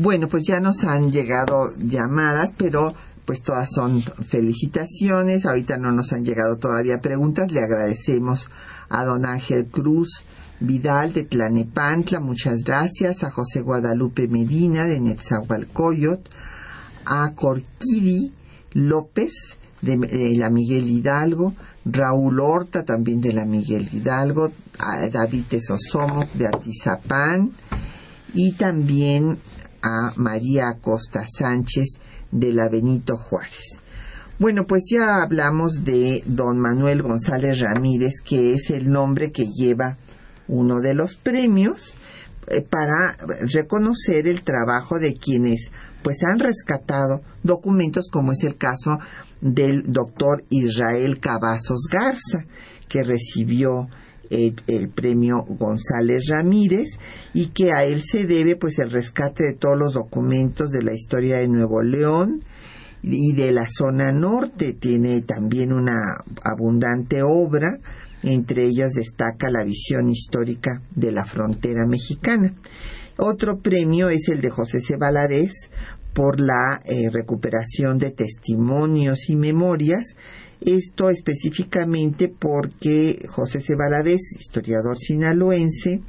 Bueno, 0.01 0.27
pues 0.27 0.45
ya 0.47 0.59
nos 0.59 0.83
han 0.83 1.11
llegado 1.11 1.75
llamadas, 1.77 2.51
pero 2.57 2.91
pues 3.23 3.43
todas 3.43 3.69
son 3.71 4.01
felicitaciones. 4.01 5.45
Ahorita 5.45 5.77
no 5.77 5.91
nos 5.91 6.11
han 6.11 6.25
llegado 6.25 6.57
todavía 6.57 7.01
preguntas. 7.03 7.51
Le 7.51 7.59
agradecemos 7.59 8.49
a 8.89 9.05
don 9.05 9.27
Ángel 9.27 9.67
Cruz 9.67 10.25
Vidal 10.59 11.13
de 11.13 11.25
Tlanepantla, 11.25 12.19
muchas 12.19 12.63
gracias. 12.63 13.23
A 13.23 13.29
José 13.29 13.61
Guadalupe 13.61 14.27
Medina 14.27 14.87
de 14.87 14.99
Netzahualcoyot. 14.99 16.27
A 17.05 17.35
Corquiri 17.35 18.33
López 18.73 19.33
de, 19.83 19.97
la 20.35 20.49
Miguel 20.49 20.89
Hidalgo. 20.89 21.53
Raúl 21.85 22.39
Horta 22.39 22.85
también 22.85 23.21
de 23.21 23.33
la 23.33 23.45
Miguel 23.45 23.87
Hidalgo. 23.93 24.51
A 24.79 25.07
David 25.09 25.45
Sosomo 25.61 26.25
de 26.33 26.47
Atizapán. 26.47 27.51
Y 28.33 28.53
también 28.53 29.37
a 29.81 30.13
María 30.15 30.69
Acosta 30.69 31.25
Sánchez 31.27 31.99
de 32.31 32.53
la 32.53 32.69
Benito 32.69 33.17
Juárez. 33.17 33.79
Bueno, 34.39 34.65
pues 34.65 34.83
ya 34.89 35.21
hablamos 35.23 35.83
de 35.83 36.23
don 36.25 36.59
Manuel 36.59 37.03
González 37.03 37.59
Ramírez, 37.59 38.21
que 38.25 38.55
es 38.55 38.71
el 38.71 38.91
nombre 38.91 39.31
que 39.31 39.45
lleva 39.45 39.97
uno 40.47 40.79
de 40.79 40.93
los 40.93 41.15
premios 41.15 41.95
eh, 42.47 42.61
para 42.61 43.17
reconocer 43.41 44.27
el 44.27 44.41
trabajo 44.41 44.97
de 44.97 45.13
quienes 45.13 45.69
pues 46.01 46.23
han 46.23 46.39
rescatado 46.39 47.21
documentos 47.43 48.09
como 48.11 48.31
es 48.31 48.43
el 48.43 48.57
caso 48.57 48.97
del 49.41 49.91
doctor 49.91 50.43
Israel 50.49 51.19
Cavazos 51.19 51.87
Garza, 51.91 52.45
que 52.87 53.03
recibió 53.03 53.87
el, 54.31 54.89
premio 54.89 55.43
González 55.47 56.27
Ramírez 56.29 56.97
y 57.33 57.47
que 57.47 57.71
a 57.71 57.83
él 57.83 58.01
se 58.01 58.25
debe 58.25 58.55
pues 58.55 58.79
el 58.79 58.89
rescate 58.89 59.43
de 59.43 59.53
todos 59.53 59.77
los 59.77 59.93
documentos 59.93 60.71
de 60.71 60.83
la 60.83 60.93
historia 60.93 61.39
de 61.39 61.47
Nuevo 61.47 61.81
León 61.81 62.43
y 63.03 63.33
de 63.33 63.51
la 63.51 63.67
zona 63.67 64.11
norte. 64.11 64.73
Tiene 64.73 65.21
también 65.21 65.73
una 65.73 65.99
abundante 66.43 67.21
obra, 67.23 67.79
entre 68.23 68.65
ellas 68.65 68.91
destaca 68.93 69.49
la 69.49 69.63
visión 69.63 70.09
histórica 70.09 70.81
de 70.95 71.11
la 71.11 71.25
frontera 71.25 71.85
mexicana. 71.85 72.53
Otro 73.17 73.59
premio 73.59 74.09
es 74.09 74.29
el 74.29 74.41
de 74.41 74.49
José 74.49 74.81
C. 74.81 74.97
por 76.13 76.39
la 76.39 76.81
eh, 76.85 77.09
recuperación 77.11 77.97
de 77.97 78.11
testimonios 78.11 79.29
y 79.29 79.35
memorias 79.35 80.15
esto 80.61 81.09
específicamente 81.09 82.27
porque 82.27 83.25
José 83.27 83.61
C. 83.61 83.75
historiador 84.39 84.97
sinaloense, 84.97 86.01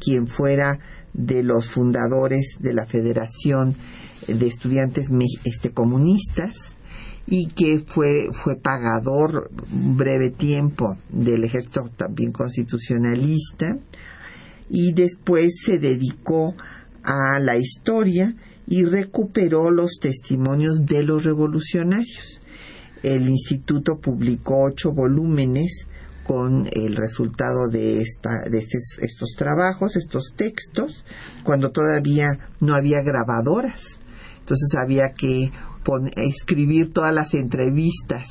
quien 0.00 0.26
fuera 0.26 0.78
de 1.12 1.42
los 1.42 1.68
fundadores 1.68 2.56
de 2.60 2.74
la 2.74 2.86
Federación 2.86 3.74
de 4.28 4.46
Estudiantes 4.46 5.08
este, 5.44 5.70
Comunistas, 5.70 6.74
y 7.26 7.48
que 7.48 7.80
fue, 7.84 8.28
fue 8.32 8.54
pagador 8.56 9.50
un 9.72 9.96
breve 9.96 10.30
tiempo 10.30 10.96
del 11.08 11.42
ejército 11.42 11.90
también 11.96 12.30
constitucionalista, 12.30 13.76
y 14.68 14.92
después 14.92 15.54
se 15.64 15.78
dedicó 15.78 16.54
a 17.02 17.40
la 17.40 17.56
historia 17.56 18.34
y 18.68 18.84
recuperó 18.84 19.70
los 19.70 19.98
testimonios 20.00 20.86
de 20.86 21.02
los 21.02 21.24
revolucionarios 21.24 22.35
el 23.02 23.28
instituto 23.28 23.98
publicó 23.98 24.64
ocho 24.64 24.92
volúmenes 24.92 25.86
con 26.24 26.68
el 26.72 26.96
resultado 26.96 27.68
de, 27.70 28.00
esta, 28.00 28.30
de 28.50 28.58
estos, 28.58 29.34
trabajos, 29.36 29.96
estos 29.96 30.32
textos, 30.34 31.04
cuando 31.44 31.70
todavía 31.70 32.38
no 32.60 32.74
había 32.74 33.00
grabadoras. 33.02 33.98
Entonces 34.40 34.74
había 34.76 35.12
que 35.12 35.52
escribir 36.16 36.92
todas 36.92 37.14
las 37.14 37.34
entrevistas. 37.34 38.26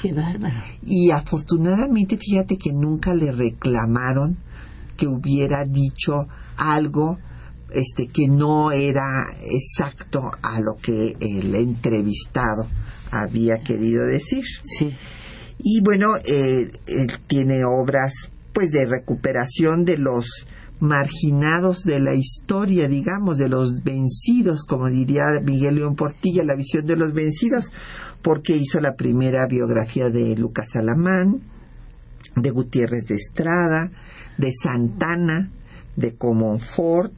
Qué 0.00 0.12
bárbaro. 0.12 0.54
Y 0.84 1.10
afortunadamente, 1.10 2.16
fíjate 2.18 2.56
que 2.56 2.72
nunca 2.72 3.14
le 3.14 3.32
reclamaron 3.32 4.36
que 4.96 5.08
hubiera 5.08 5.64
dicho 5.64 6.28
algo 6.56 7.18
este 7.72 8.08
que 8.08 8.28
no 8.28 8.72
era 8.72 9.26
exacto 9.42 10.30
a 10.42 10.60
lo 10.60 10.76
que 10.76 11.16
el 11.20 11.54
entrevistado 11.54 12.66
había 13.10 13.58
querido 13.58 14.06
decir. 14.06 14.44
Sí. 14.62 14.94
Y 15.58 15.80
bueno, 15.82 16.16
eh, 16.24 16.70
él 16.86 17.12
tiene 17.26 17.64
obras 17.64 18.12
pues 18.52 18.70
de 18.70 18.86
recuperación 18.86 19.84
de 19.84 19.98
los 19.98 20.46
marginados 20.80 21.84
de 21.84 22.00
la 22.00 22.14
historia, 22.14 22.88
digamos, 22.88 23.36
de 23.36 23.48
los 23.48 23.84
vencidos, 23.84 24.64
como 24.64 24.88
diría 24.88 25.24
Miguel 25.44 25.76
León 25.76 25.94
Portilla, 25.94 26.42
la 26.42 26.56
visión 26.56 26.86
de 26.86 26.96
los 26.96 27.12
vencidos, 27.12 27.70
porque 28.22 28.56
hizo 28.56 28.80
la 28.80 28.96
primera 28.96 29.46
biografía 29.46 30.08
de 30.08 30.34
Lucas 30.36 30.74
Alamán, 30.74 31.42
de 32.34 32.50
Gutiérrez 32.50 33.04
de 33.08 33.16
Estrada, 33.16 33.90
de 34.38 34.52
Santana, 34.52 35.50
de 35.96 36.14
Comonfort, 36.14 37.12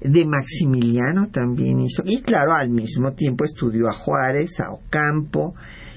de 0.00 0.26
Maximiliano 0.26 1.28
también 1.28 1.80
hizo, 1.80 2.02
y 2.04 2.20
claro, 2.22 2.52
al 2.54 2.70
mismo 2.70 3.12
tiempo 3.12 3.44
estudió 3.44 3.88
a 3.88 3.92
Juárez, 3.92 4.60
a 4.60 4.72
Ocampo, 4.72 5.54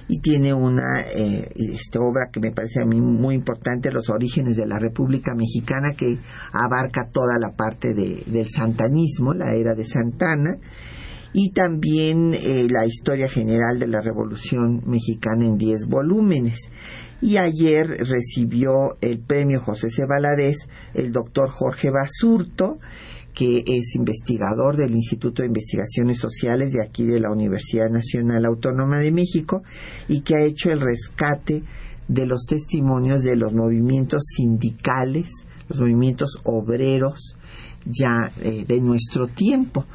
y 0.08 0.20
tiene 0.20 0.54
una 0.54 1.02
eh, 1.02 1.50
este, 1.56 1.98
obra 1.98 2.30
que 2.32 2.40
me 2.40 2.52
parece 2.52 2.82
a 2.82 2.86
mí 2.86 3.00
muy 3.00 3.36
importante, 3.36 3.92
Los 3.92 4.10
orígenes 4.10 4.58
de 4.58 4.68
la 4.68 4.78
República 4.78 5.34
Mexicana, 5.34 5.94
que 5.94 6.18
abarca 6.52 7.08
toda 7.08 7.40
la 7.40 7.56
parte 7.56 7.94
de, 7.94 8.24
del 8.28 8.50
santanismo, 8.50 9.34
la 9.34 9.54
era 9.56 9.74
de 9.74 9.86
Santana, 9.86 10.58
y 11.34 11.52
también 11.52 12.34
eh, 12.34 12.68
la 12.70 12.86
historia 12.86 13.28
general 13.28 13.80
de 13.80 13.88
la 13.88 14.02
Revolución 14.02 14.84
Mexicana 14.86 15.46
en 15.46 15.58
diez 15.58 15.88
volúmenes. 15.88 16.70
Y 17.22 17.38
ayer 17.38 17.88
recibió 17.88 18.98
el 19.02 19.20
premio 19.20 19.62
José 19.62 19.90
C. 19.90 20.04
el 20.94 21.12
doctor 21.12 21.50
Jorge 21.50 21.90
Basurto, 21.90 22.78
que 23.34 23.64
es 23.66 23.96
investigador 23.96 24.78
del 24.78 24.94
Instituto 24.94 25.42
de 25.42 25.48
Investigaciones 25.48 26.20
Sociales 26.20 26.72
de 26.72 26.84
aquí 26.84 27.04
de 27.04 27.20
la 27.20 27.32
Universidad 27.32 27.90
Nacional 27.90 28.46
Autónoma 28.46 29.00
de 29.00 29.12
México 29.12 29.64
y 30.08 30.22
que 30.22 30.36
ha 30.36 30.44
hecho 30.44 30.72
el 30.72 30.82
rescate 30.82 31.64
de 32.08 32.26
los 32.26 32.46
testimonios 32.46 33.24
de 33.24 33.36
los 33.36 33.54
movimientos 33.54 34.24
sindicales, 34.36 35.30
los 35.70 35.80
movimientos 35.80 36.40
obreros 36.44 37.38
ya 37.86 38.32
eh, 38.42 38.66
de 38.68 38.82
nuestro 38.82 39.28
tiempo 39.28 39.86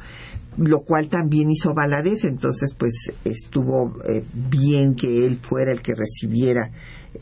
lo 0.57 0.81
cual 0.81 1.07
también 1.07 1.49
hizo 1.49 1.73
Valadez, 1.73 2.25
entonces 2.25 2.73
pues 2.77 3.13
estuvo 3.23 3.93
eh, 4.05 4.23
bien 4.33 4.95
que 4.95 5.25
él 5.25 5.37
fuera 5.41 5.71
el 5.71 5.81
que 5.81 5.95
recibiera 5.95 6.71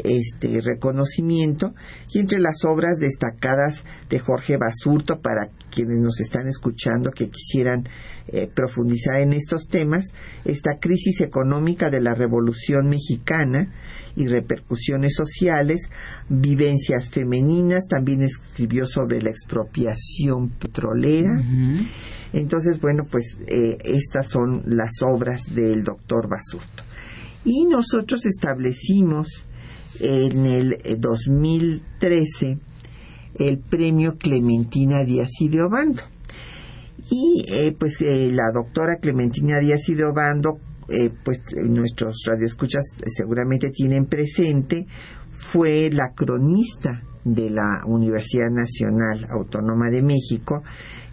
este 0.04 0.62
reconocimiento 0.62 1.74
y 2.12 2.20
entre 2.20 2.40
las 2.40 2.64
obras 2.66 2.98
destacadas 3.00 3.84
de 4.10 4.20
Jorge 4.20 4.58
Basurto 4.58 5.22
para 5.22 5.50
quienes 5.72 6.00
nos 6.00 6.20
están 6.20 6.48
escuchando 6.48 7.12
que 7.12 7.30
quisieran 7.30 7.88
eh, 8.28 8.50
profundizar 8.54 9.20
en 9.20 9.34
estos 9.34 9.68
temas 9.68 10.08
esta 10.44 10.80
crisis 10.80 11.22
económica 11.22 11.90
de 11.90 12.02
la 12.02 12.14
Revolución 12.14 12.90
Mexicana 12.90 13.72
y 14.16 14.28
repercusiones 14.28 15.14
sociales, 15.16 15.90
vivencias 16.28 17.10
femeninas, 17.10 17.88
también 17.88 18.24
escribió 18.24 18.88
sobre 18.88 19.22
la 19.22 19.30
expropiación 19.30 20.50
petrolera. 20.50 21.40
Entonces, 22.34 22.82
bueno, 22.82 23.06
pues 23.10 23.38
eh, 23.46 23.78
estas 23.84 24.28
son 24.28 24.64
las 24.66 25.02
obras 25.04 25.54
del 25.54 25.84
doctor 25.84 26.28
Basurto. 26.28 26.84
Y 27.46 27.66
nosotros 27.66 28.26
establecimos 28.26 29.46
en 30.00 30.46
el 30.46 30.78
2013 31.00 32.48
eh, 32.50 32.58
el 33.40 33.60
premio 33.60 34.18
Clementina 34.18 35.04
Díaz 35.04 35.30
y 35.40 35.50
de 35.50 35.62
Obando. 35.62 36.02
Y 37.10 37.46
eh, 37.50 37.76
pues 37.78 38.02
eh, 38.02 38.32
la 38.34 38.52
doctora 38.54 38.98
Clementina 38.98 39.60
Díaz 39.60 39.88
y 39.90 39.96
de 39.96 40.06
Obando, 40.06 40.60
pues 41.24 41.42
nuestros 41.66 42.24
radioescuchas 42.26 42.86
seguramente 43.06 43.72
tienen 43.72 44.06
presente, 44.06 44.88
fue 45.30 45.90
la 45.92 46.14
cronista 46.16 47.04
de 47.34 47.50
la 47.50 47.82
Universidad 47.86 48.50
Nacional 48.50 49.28
Autónoma 49.30 49.90
de 49.90 50.02
México 50.02 50.64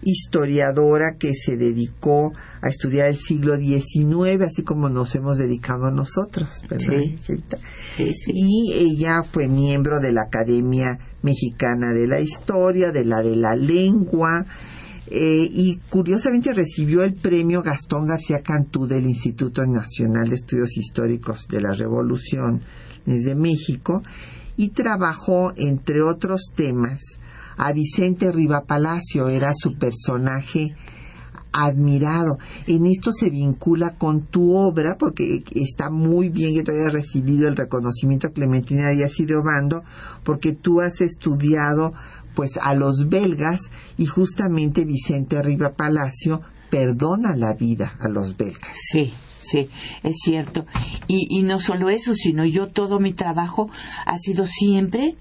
historiadora 0.05 1.15
que 1.17 1.33
se 1.33 1.57
dedicó 1.57 2.31
a 2.61 2.69
estudiar 2.69 3.09
el 3.09 3.15
siglo 3.15 3.57
XIX, 3.57 4.41
así 4.43 4.61
como 4.63 4.87
nos 4.87 5.15
hemos 5.15 5.37
dedicado 5.37 5.91
nosotros. 5.91 6.47
Sí. 6.77 7.17
Sí, 7.17 8.11
Y 8.27 8.73
ella 8.73 9.23
fue 9.23 9.47
miembro 9.47 9.99
de 9.99 10.11
la 10.11 10.21
Academia 10.23 10.99
Mexicana 11.23 11.91
de 11.91 12.07
la 12.07 12.21
Historia, 12.21 12.91
de 12.91 13.03
la 13.03 13.23
de 13.23 13.35
la 13.35 13.55
Lengua, 13.55 14.45
eh, 15.07 15.49
y 15.51 15.77
curiosamente 15.89 16.53
recibió 16.53 17.03
el 17.03 17.13
premio 17.13 17.63
Gastón 17.63 18.05
García 18.05 18.41
Cantú 18.41 18.87
del 18.87 19.05
Instituto 19.05 19.65
Nacional 19.65 20.29
de 20.29 20.35
Estudios 20.35 20.77
Históricos 20.77 21.47
de 21.47 21.61
la 21.61 21.73
Revolución 21.73 22.61
desde 23.05 23.35
México 23.35 24.01
y 24.57 24.69
trabajó, 24.69 25.53
entre 25.57 26.01
otros 26.01 26.51
temas, 26.55 26.99
a 27.57 27.71
Vicente 27.71 28.31
Riva 28.31 28.61
Palacio, 28.61 29.27
era 29.29 29.53
su 29.55 29.77
personaje 29.77 30.75
admirado. 31.55 32.37
En 32.67 32.85
esto 32.85 33.11
se 33.11 33.29
vincula 33.29 33.95
con 33.95 34.21
tu 34.21 34.55
obra, 34.55 34.97
porque 34.97 35.43
está 35.55 35.89
muy 35.89 36.29
bien 36.29 36.53
que 36.53 36.63
te 36.63 36.71
haya 36.71 36.89
recibido 36.89 37.47
el 37.47 37.55
reconocimiento 37.55 38.33
Clementina 38.33 38.89
Díaz 38.89 39.19
y 39.19 39.25
de 39.25 39.35
Obando, 39.35 39.83
porque 40.23 40.51
tú 40.51 40.81
has 40.81 41.01
estudiado 41.01 41.93
pues 42.35 42.57
a 42.61 42.73
los 42.75 43.07
belgas 43.07 43.61
y 43.97 44.07
justamente 44.07 44.83
Vicente 44.83 45.41
Riva 45.41 45.71
Palacio 45.71 46.41
perdona 46.69 47.35
la 47.35 47.53
vida 47.53 47.95
a 47.99 48.09
los 48.09 48.35
belgas. 48.35 48.75
Sí. 48.91 49.13
Sí, 49.45 49.69
es 50.03 50.17
cierto. 50.23 50.65
Y, 51.07 51.27
y 51.29 51.43
no 51.43 51.59
solo 51.59 51.89
eso, 51.89 52.13
sino 52.13 52.45
yo 52.45 52.67
todo 52.67 52.99
mi 52.99 53.13
trabajo 53.13 53.69
ha 54.05 54.17
sido 54.17 54.47
siempre 54.47 55.15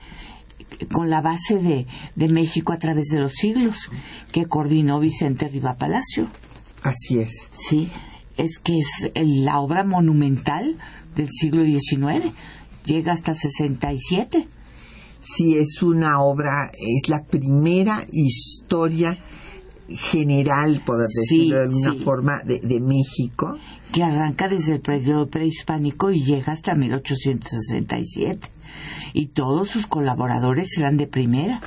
con 0.91 1.11
la 1.11 1.21
base 1.21 1.59
de, 1.59 1.87
de 2.17 2.29
México 2.29 2.73
a 2.73 2.79
través 2.79 3.09
de 3.09 3.21
los 3.21 3.33
siglos, 3.35 3.91
que 4.33 4.47
coordinó 4.47 4.99
Vicente 5.01 5.49
Riva 5.49 5.77
Palacio. 5.77 6.27
Así 6.83 7.19
es. 7.21 7.49
Sí, 7.51 7.91
es 8.37 8.59
que 8.59 8.79
es 8.79 9.13
la 9.15 9.61
obra 9.61 9.85
monumental 9.85 10.77
del 11.15 11.29
siglo 11.31 11.65
XIX, 11.65 12.33
llega 12.85 13.13
hasta 13.13 13.35
67. 13.35 14.49
Sí, 15.21 15.57
es 15.57 15.83
una 15.83 16.21
obra, 16.21 16.71
es 16.75 17.09
la 17.09 17.25
primera 17.25 18.05
historia 18.13 19.19
general, 19.89 20.83
poder 20.85 21.09
decirlo 21.09 21.57
de 21.57 21.63
alguna 21.63 22.05
forma, 22.05 22.43
de, 22.45 22.61
de, 22.61 22.81
México. 22.81 23.57
Que 23.95 24.03
arranca 24.03 24.49
desde 24.49 24.75
el 24.75 24.81
periodo 24.81 25.29
prehispánico 25.29 26.11
y 26.11 26.25
llega 26.25 26.53
hasta 26.53 26.75
1867 26.75 28.51
y 29.13 29.27
todos 29.29 29.69
sus 29.69 29.87
colaboradores 29.87 30.77
eran 30.77 30.97
de 30.97 31.07
primera. 31.07 31.61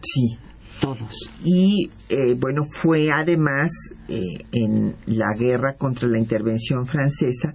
Sí. 0.00 0.38
Todos. 0.80 1.30
Y 1.44 1.90
eh, 2.08 2.34
bueno, 2.38 2.64
fue 2.64 3.10
además 3.10 3.70
eh, 4.08 4.44
en 4.52 4.94
la 5.06 5.32
guerra 5.36 5.74
contra 5.74 6.08
la 6.08 6.18
intervención 6.18 6.86
francesa, 6.86 7.54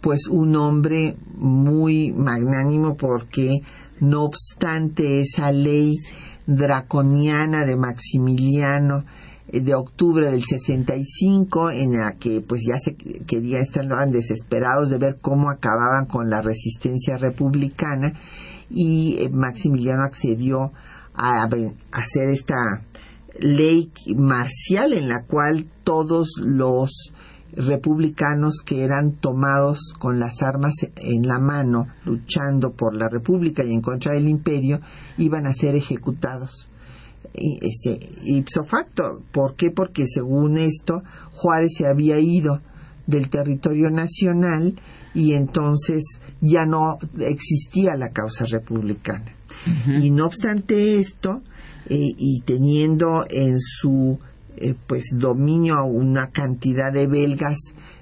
pues 0.00 0.26
un 0.28 0.56
hombre 0.56 1.16
muy 1.36 2.12
magnánimo 2.12 2.96
porque 2.96 3.60
no 4.00 4.24
obstante 4.24 5.20
esa 5.22 5.52
ley 5.52 5.94
draconiana 6.46 7.64
de 7.64 7.76
Maximiliano 7.76 9.04
de 9.50 9.74
octubre 9.74 10.30
del 10.30 10.42
65 10.42 11.70
en 11.70 11.98
la 11.98 12.16
que 12.16 12.40
pues 12.40 12.62
ya 12.66 12.78
se 12.78 12.94
quería 12.94 13.60
estaban 13.60 14.10
desesperados 14.10 14.90
de 14.90 14.98
ver 14.98 15.18
cómo 15.20 15.50
acababan 15.50 16.06
con 16.06 16.28
la 16.28 16.42
resistencia 16.42 17.16
republicana 17.16 18.12
y 18.70 19.28
Maximiliano 19.32 20.02
accedió 20.02 20.72
a, 21.14 21.48
hacer 21.92 22.28
esta 22.28 22.82
ley 23.40 23.90
marcial 24.16 24.92
en 24.92 25.08
la 25.08 25.22
cual 25.22 25.66
todos 25.82 26.34
los 26.38 27.12
republicanos 27.56 28.62
que 28.64 28.84
eran 28.84 29.12
tomados 29.12 29.94
con 29.98 30.20
las 30.20 30.42
armas 30.42 30.74
en 30.96 31.26
la 31.26 31.38
mano 31.38 31.86
luchando 32.04 32.72
por 32.72 32.94
la 32.94 33.08
república 33.08 33.64
y 33.64 33.72
en 33.72 33.80
contra 33.80 34.12
del 34.12 34.28
imperio 34.28 34.80
iban 35.16 35.46
a 35.46 35.54
ser 35.54 35.74
ejecutados 35.74 36.68
este 37.60 37.98
ipso 38.24 38.64
facto. 38.64 39.22
¿por 39.32 39.54
qué? 39.54 39.70
porque 39.70 40.06
según 40.06 40.58
esto 40.58 41.02
Juárez 41.32 41.72
se 41.76 41.86
había 41.86 42.18
ido 42.18 42.60
del 43.06 43.30
territorio 43.30 43.90
nacional 43.90 44.74
y 45.14 45.32
entonces 45.32 46.04
ya 46.40 46.66
no 46.66 46.98
existía 47.20 47.96
la 47.96 48.10
causa 48.10 48.44
republicana. 48.44 49.32
Y 50.00 50.10
no 50.10 50.26
obstante 50.26 50.98
esto, 50.98 51.42
eh, 51.88 52.14
y 52.16 52.40
teniendo 52.42 53.24
en 53.28 53.58
su 53.60 54.18
eh, 54.56 54.74
pues 54.86 55.06
dominio 55.12 55.84
una 55.84 56.30
cantidad 56.30 56.92
de 56.92 57.06
belgas 57.06 57.58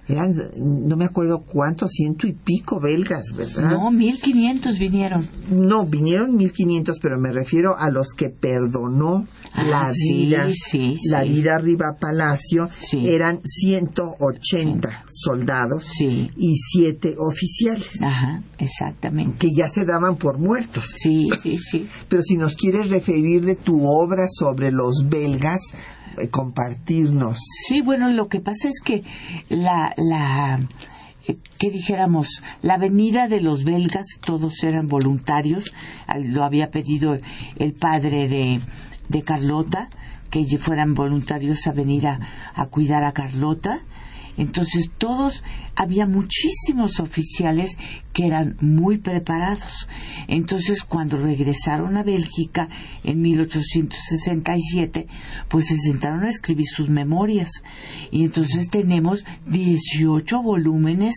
eran, 0.08 0.34
no 0.56 0.96
me 0.96 1.04
acuerdo 1.04 1.40
cuántos, 1.44 1.90
ciento 1.92 2.26
y 2.26 2.32
pico 2.32 2.78
belgas, 2.80 3.24
¿verdad? 3.36 3.70
No, 3.72 3.90
mil 3.90 4.20
quinientos 4.20 4.78
vinieron. 4.78 5.28
No, 5.50 5.84
vinieron 5.84 6.36
mil 6.36 6.52
quinientos, 6.52 6.98
pero 7.00 7.18
me 7.18 7.32
refiero 7.32 7.76
a 7.78 7.90
los 7.90 8.08
que 8.16 8.30
perdonó 8.30 9.26
Ah, 9.52 9.64
la 9.64 9.92
sí, 9.94 10.26
vida, 10.26 10.48
sí, 10.52 10.96
la 11.08 11.22
sí. 11.22 11.28
vida 11.30 11.54
arriba 11.56 11.96
Palacio, 11.98 12.68
eran 12.92 13.40
180 13.42 15.04
soldados 15.08 15.92
y 16.00 16.56
siete 16.56 17.14
oficiales, 17.18 18.02
Ajá, 18.02 18.42
exactamente. 18.58 19.38
que 19.38 19.54
ya 19.54 19.68
se 19.68 19.84
daban 19.84 20.16
por 20.16 20.38
muertos. 20.38 20.92
Sí, 20.96 21.28
sí, 21.42 21.58
sí. 21.58 21.88
Pero 22.08 22.22
si 22.22 22.36
nos 22.36 22.54
quieres 22.56 22.90
referir 22.90 23.44
de 23.44 23.56
tu 23.56 23.86
obra 23.86 24.26
sobre 24.28 24.70
los 24.70 25.06
belgas, 25.08 25.60
compartirnos. 26.30 27.38
Sí, 27.66 27.80
bueno, 27.80 28.08
lo 28.10 28.28
que 28.28 28.40
pasa 28.40 28.68
es 28.68 28.80
que 28.84 29.02
la, 29.48 29.94
la, 29.96 30.60
eh, 31.26 31.38
que 31.58 31.70
dijéramos, 31.70 32.42
la 32.62 32.78
venida 32.78 33.28
de 33.28 33.40
los 33.40 33.64
belgas, 33.64 34.06
todos 34.24 34.62
eran 34.64 34.88
voluntarios, 34.88 35.72
lo 36.22 36.44
había 36.44 36.70
pedido 36.70 37.18
el 37.56 37.72
padre 37.72 38.28
de, 38.28 38.60
de 39.08 39.22
Carlota, 39.22 39.90
que 40.30 40.44
fueran 40.58 40.94
voluntarios 40.94 41.66
a 41.66 41.72
venir 41.72 42.06
a, 42.06 42.20
a 42.54 42.66
cuidar 42.66 43.04
a 43.04 43.12
Carlota. 43.12 43.80
Entonces 44.38 44.90
todos, 44.98 45.42
había 45.74 46.06
muchísimos 46.06 47.00
oficiales 47.00 47.76
que 48.12 48.26
eran 48.26 48.56
muy 48.60 48.98
preparados. 48.98 49.88
Entonces 50.28 50.84
cuando 50.84 51.16
regresaron 51.18 51.96
a 51.96 52.02
Bélgica 52.02 52.68
en 53.04 53.22
1867, 53.22 55.06
pues 55.48 55.66
se 55.66 55.76
sentaron 55.78 56.24
a 56.24 56.30
escribir 56.30 56.66
sus 56.66 56.88
memorias. 56.88 57.50
Y 58.10 58.24
entonces 58.24 58.68
tenemos 58.70 59.24
18 59.46 60.42
volúmenes 60.42 61.14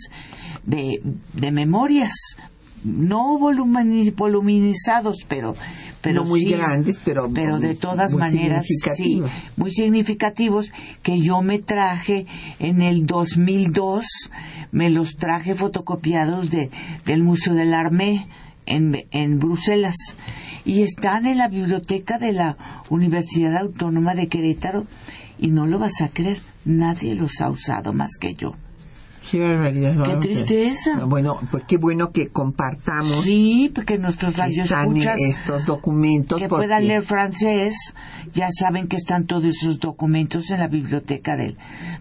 de, 0.66 1.02
de 1.34 1.52
memorias. 1.52 2.14
No 2.84 3.38
volumini- 3.38 4.16
voluminizados, 4.16 5.18
pero, 5.28 5.56
pero 6.02 6.24
no 6.24 6.30
muy 6.30 6.42
sí, 6.42 6.52
grandes, 6.52 7.00
pero, 7.04 7.30
pero 7.34 7.60
de 7.60 7.76
todas 7.76 8.12
muy 8.12 8.22
maneras 8.22 8.66
sí, 8.96 9.22
muy 9.58 9.72
significativos 9.72 10.72
que 11.04 11.20
yo 11.20 11.42
me 11.42 11.60
traje 11.60 12.26
en 12.60 12.82
el 12.82 13.06
2002 13.06 14.06
me 14.72 14.90
los 14.90 15.16
traje 15.18 15.56
fotocopiados 15.56 16.50
de, 16.50 16.70
del 17.06 17.24
Museo 17.24 17.54
del 17.54 17.74
Armé 17.74 18.28
en, 18.66 18.96
en 19.12 19.40
Bruselas. 19.40 19.96
Y 20.66 20.84
están 20.84 21.26
en 21.26 21.38
la 21.38 21.48
biblioteca 21.48 22.20
de 22.20 22.34
la 22.34 22.58
Universidad 22.90 23.58
Autónoma 23.58 24.14
de 24.14 24.28
Querétaro 24.28 24.86
y 25.40 25.48
no 25.48 25.66
lo 25.66 25.80
vas 25.80 26.02
a 26.02 26.10
creer 26.10 26.40
nadie 26.66 27.16
los 27.16 27.42
ha 27.42 27.50
usado 27.50 27.94
más 27.94 28.12
que 28.20 28.36
yo 28.36 28.54
Qué 29.30 29.40
barbaridad. 29.40 29.92
Qué 30.04 30.14
¿no? 30.14 30.20
tristeza. 30.20 31.06
Bueno, 31.06 31.38
pues 31.52 31.64
qué 31.68 31.78
bueno 31.78 32.12
que 32.12 32.30
compartamos 32.30 33.24
sí 33.24 33.72
porque 33.74 33.98
nuestros 33.98 34.34
que 34.36 34.62
están 34.62 34.96
estos 34.98 35.66
documentos. 35.66 36.40
que 36.42 36.48
porque- 36.50 36.66
puedan 36.66 36.88
leer 36.88 37.02
francés, 37.04 37.76
ya 38.34 38.50
saben 38.52 38.88
que 38.88 38.98
están 38.98 39.26
todos 39.26 39.46
esos 39.46 39.80
documentos 39.80 40.50
en 40.52 40.60
la 40.60 40.68
biblioteca 40.68 41.36
del- 41.36 41.58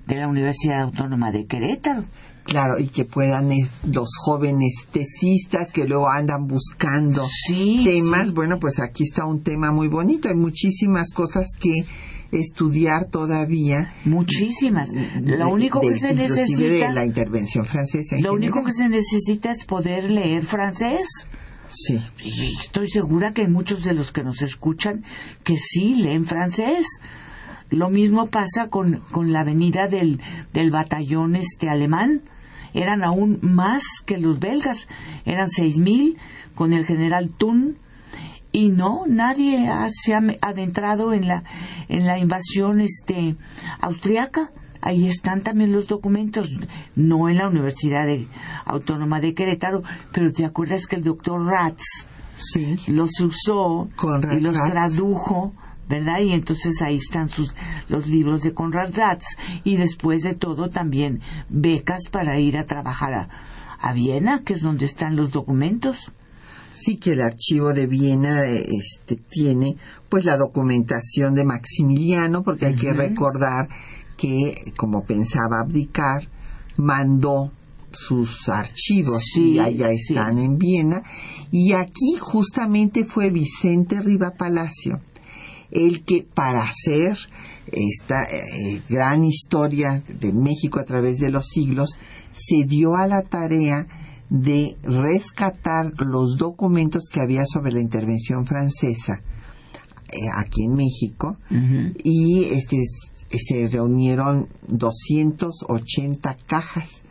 de 0.07 0.15
la 0.17 0.29
Universidad 0.29 0.81
Autónoma 0.83 1.31
de 1.33 1.47
Querétaro. 1.47 2.05
Claro, 2.45 2.79
y 2.79 2.89
que 2.89 3.05
puedan 3.05 3.53
eh, 3.53 3.69
los 3.93 4.09
jóvenes 4.25 4.87
tesistas 4.91 5.71
que 5.71 5.87
luego 5.87 6.09
andan 6.09 6.47
buscando 6.47 7.27
Sí, 7.47 7.83
temas. 7.85 8.29
sí. 8.29 8.33
Bueno, 8.33 8.59
pues 8.59 8.81
aquí 8.81 9.03
está 9.05 9.27
un 9.27 9.43
tema 9.43 9.71
muy 9.71 9.89
bonito. 9.89 10.31
Hay 10.31 10.35
muchísimas 10.37 11.11
cosas 11.13 11.47
que 11.61 11.75
estudiar 12.33 13.07
todavía. 13.07 13.95
Muchísimas. 14.05 14.91
Lo 15.23 15.37
de- 15.37 15.45
único 15.45 15.81
que 15.81 15.91
de- 15.91 16.01
se 16.01 16.15
necesita, 16.15 16.89
de 16.89 16.93
la 16.95 17.05
intervención 17.05 17.65
francesa. 17.65 18.17
en 18.17 18.23
lo 18.23 18.35
único 18.35 18.65
que 18.65 18.73
se 18.73 18.89
necesita 18.89 19.51
es 19.53 19.65
poder 19.65 20.11
leer 20.11 20.45
francés. 20.45 21.09
Sí. 21.71 22.01
Y 22.25 22.55
estoy 22.59 22.89
segura 22.91 23.33
que 23.35 23.43
hay 23.43 23.49
muchos 23.49 23.85
de 23.85 23.93
los 23.93 24.11
que 24.13 24.25
nos 24.25 24.41
escuchan 24.43 25.05
que 25.45 25.57
sí 25.57 25.97
leen 25.97 26.25
francés. 26.25 26.87
Lo 27.71 27.91
mismo 27.91 28.27
pasa 28.29 28.69
con, 28.71 29.03
con 29.11 29.33
la 29.33 29.45
venida 29.45 29.89
del, 29.89 30.21
del 30.55 30.71
batallón 30.71 31.37
este 31.37 31.69
alemán. 31.69 32.23
Eran 32.73 33.03
aún 33.05 33.39
más 33.43 33.83
que 34.07 34.17
los 34.19 34.39
belgas. 34.41 34.89
Eran 35.27 35.51
seis 35.51 35.79
mil 35.79 36.17
con 36.55 36.73
el 36.73 36.87
general 36.87 37.31
Thun. 37.37 37.77
Y 38.53 38.71
no, 38.71 39.05
nadie 39.07 39.69
ha- 39.69 39.89
se 39.91 40.15
ha 40.15 40.23
adentrado 40.41 41.13
en 41.13 41.29
la, 41.29 41.45
en 41.89 42.07
la 42.07 42.19
invasión 42.19 42.81
este, 42.81 43.37
austriaca. 43.81 44.51
Ahí 44.81 45.07
están 45.09 45.43
también 45.43 45.73
los 45.73 45.87
documentos, 45.89 46.49
no 46.95 47.29
en 47.29 47.37
la 47.39 47.49
Universidad 47.49 48.07
de- 48.07 48.29
Autónoma 48.65 49.21
de 49.21 49.35
Querétaro, 49.35 49.83
pero 50.13 50.33
te 50.33 50.45
acuerdas 50.45 50.87
que 50.87 50.97
el 50.97 51.03
doctor 51.05 51.45
Ratz 51.45 51.83
Sí. 52.37 52.79
los 52.87 53.19
usó 53.21 53.89
Conrad 53.97 54.37
y 54.37 54.41
los 54.41 54.57
Ratz. 54.57 54.71
tradujo, 54.71 55.53
¿verdad? 55.89 56.21
Y 56.21 56.33
entonces 56.33 56.81
ahí 56.83 56.95
están 56.97 57.27
sus 57.29 57.57
los 57.89 58.07
libros 58.07 58.43
de 58.43 58.55
Conrad 58.55 58.95
Ratz 58.95 59.25
y 59.65 59.77
después 59.77 60.23
de 60.23 60.35
todo 60.35 60.71
también 60.71 61.21
becas 61.49 62.09
para 62.11 62.39
ir 62.39 62.57
a 62.57 62.65
trabajar 62.65 63.13
a, 63.15 63.29
a 63.81 63.93
Viena, 63.93 64.43
que 64.45 64.53
es 64.55 64.63
donde 64.63 64.85
están 64.85 65.17
los 65.17 65.33
documentos. 65.33 66.13
Sí 66.89 66.97
que 66.97 67.13
el 67.13 67.21
archivo 67.21 67.75
de 67.75 67.87
Viena 67.87 68.45
eh, 68.47 68.67
este, 68.67 69.17
tiene 69.17 69.77
pues 70.09 70.25
la 70.25 70.39
documentación 70.39 71.35
de 71.35 71.45
Maximiliano, 71.45 72.43
porque 72.43 72.65
hay 72.65 72.77
que 72.77 72.95
recordar 72.95 73.69
que, 74.17 74.73
como 74.75 75.05
pensaba 75.05 75.61
abdicar, 75.61 76.27
mandó 76.79 77.53
sus 77.93 78.49
archivos 78.49 79.23
Sí, 79.35 79.53
y 79.53 79.59
allá 79.59 79.89
sí. 79.89 80.15
están 80.15 80.39
en 80.39 80.57
Viena. 80.57 81.03
Y 81.51 81.75
aquí 81.75 82.17
justamente 82.19 83.05
fue 83.05 83.29
Vicente 83.29 84.01
Riva 84.01 84.31
Palacio 84.31 85.01
el 85.71 86.03
que 86.05 86.23
para 86.23 86.63
hacer 86.63 87.19
esta 87.71 88.23
eh, 88.23 88.81
gran 88.89 89.23
historia 89.25 90.03
de 90.09 90.33
México 90.33 90.81
a 90.81 90.85
través 90.85 91.19
de 91.19 91.31
los 91.31 91.47
siglos 91.47 91.91
se 92.33 92.67
dio 92.67 92.97
a 92.97 93.07
la 93.07 93.21
tarea 93.21 93.87
de 94.31 94.77
rescatar 94.83 95.93
los 95.99 96.37
documentos 96.37 97.09
que 97.11 97.21
había 97.21 97.45
sobre 97.47 97.73
la 97.73 97.81
intervención 97.81 98.47
francesa 98.47 99.23
eh, 100.11 100.17
aquí 100.37 100.65
en 100.65 100.75
México 100.75 101.37
y 102.03 102.45
este 102.45 102.77
se 103.31 103.69
reunieron 103.69 104.49
280 104.69 106.37
cajas 106.47 107.03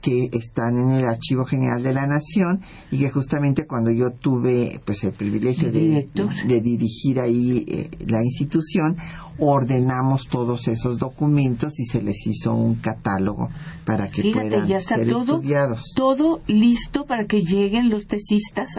que 0.00 0.28
están 0.32 0.76
en 0.78 0.90
el 0.90 1.04
Archivo 1.04 1.44
General 1.44 1.82
de 1.82 1.94
la 1.94 2.06
Nación 2.06 2.60
y 2.90 2.98
que 2.98 3.10
justamente 3.10 3.66
cuando 3.66 3.90
yo 3.90 4.10
tuve 4.10 4.80
pues 4.84 5.04
el 5.04 5.12
privilegio 5.12 5.70
de, 5.70 6.08
de, 6.46 6.60
dirigir 6.60 7.20
ahí 7.20 7.64
eh, 7.68 7.88
la 8.08 8.22
institución, 8.22 8.96
ordenamos 9.38 10.26
todos 10.28 10.68
esos 10.68 10.98
documentos 10.98 11.78
y 11.78 11.84
se 11.84 12.02
les 12.02 12.26
hizo 12.26 12.54
un 12.54 12.76
catálogo 12.76 13.48
para 13.84 14.08
que 14.08 14.32
puedan 14.32 14.66
ya 14.66 14.78
está 14.78 14.96
ser 14.96 15.08
todo, 15.08 15.36
estudiados. 15.36 15.92
Todo 15.96 16.40
listo 16.46 17.04
para 17.04 17.26
que 17.26 17.42
lleguen 17.42 17.90
los 17.90 18.06
tesistas 18.06 18.78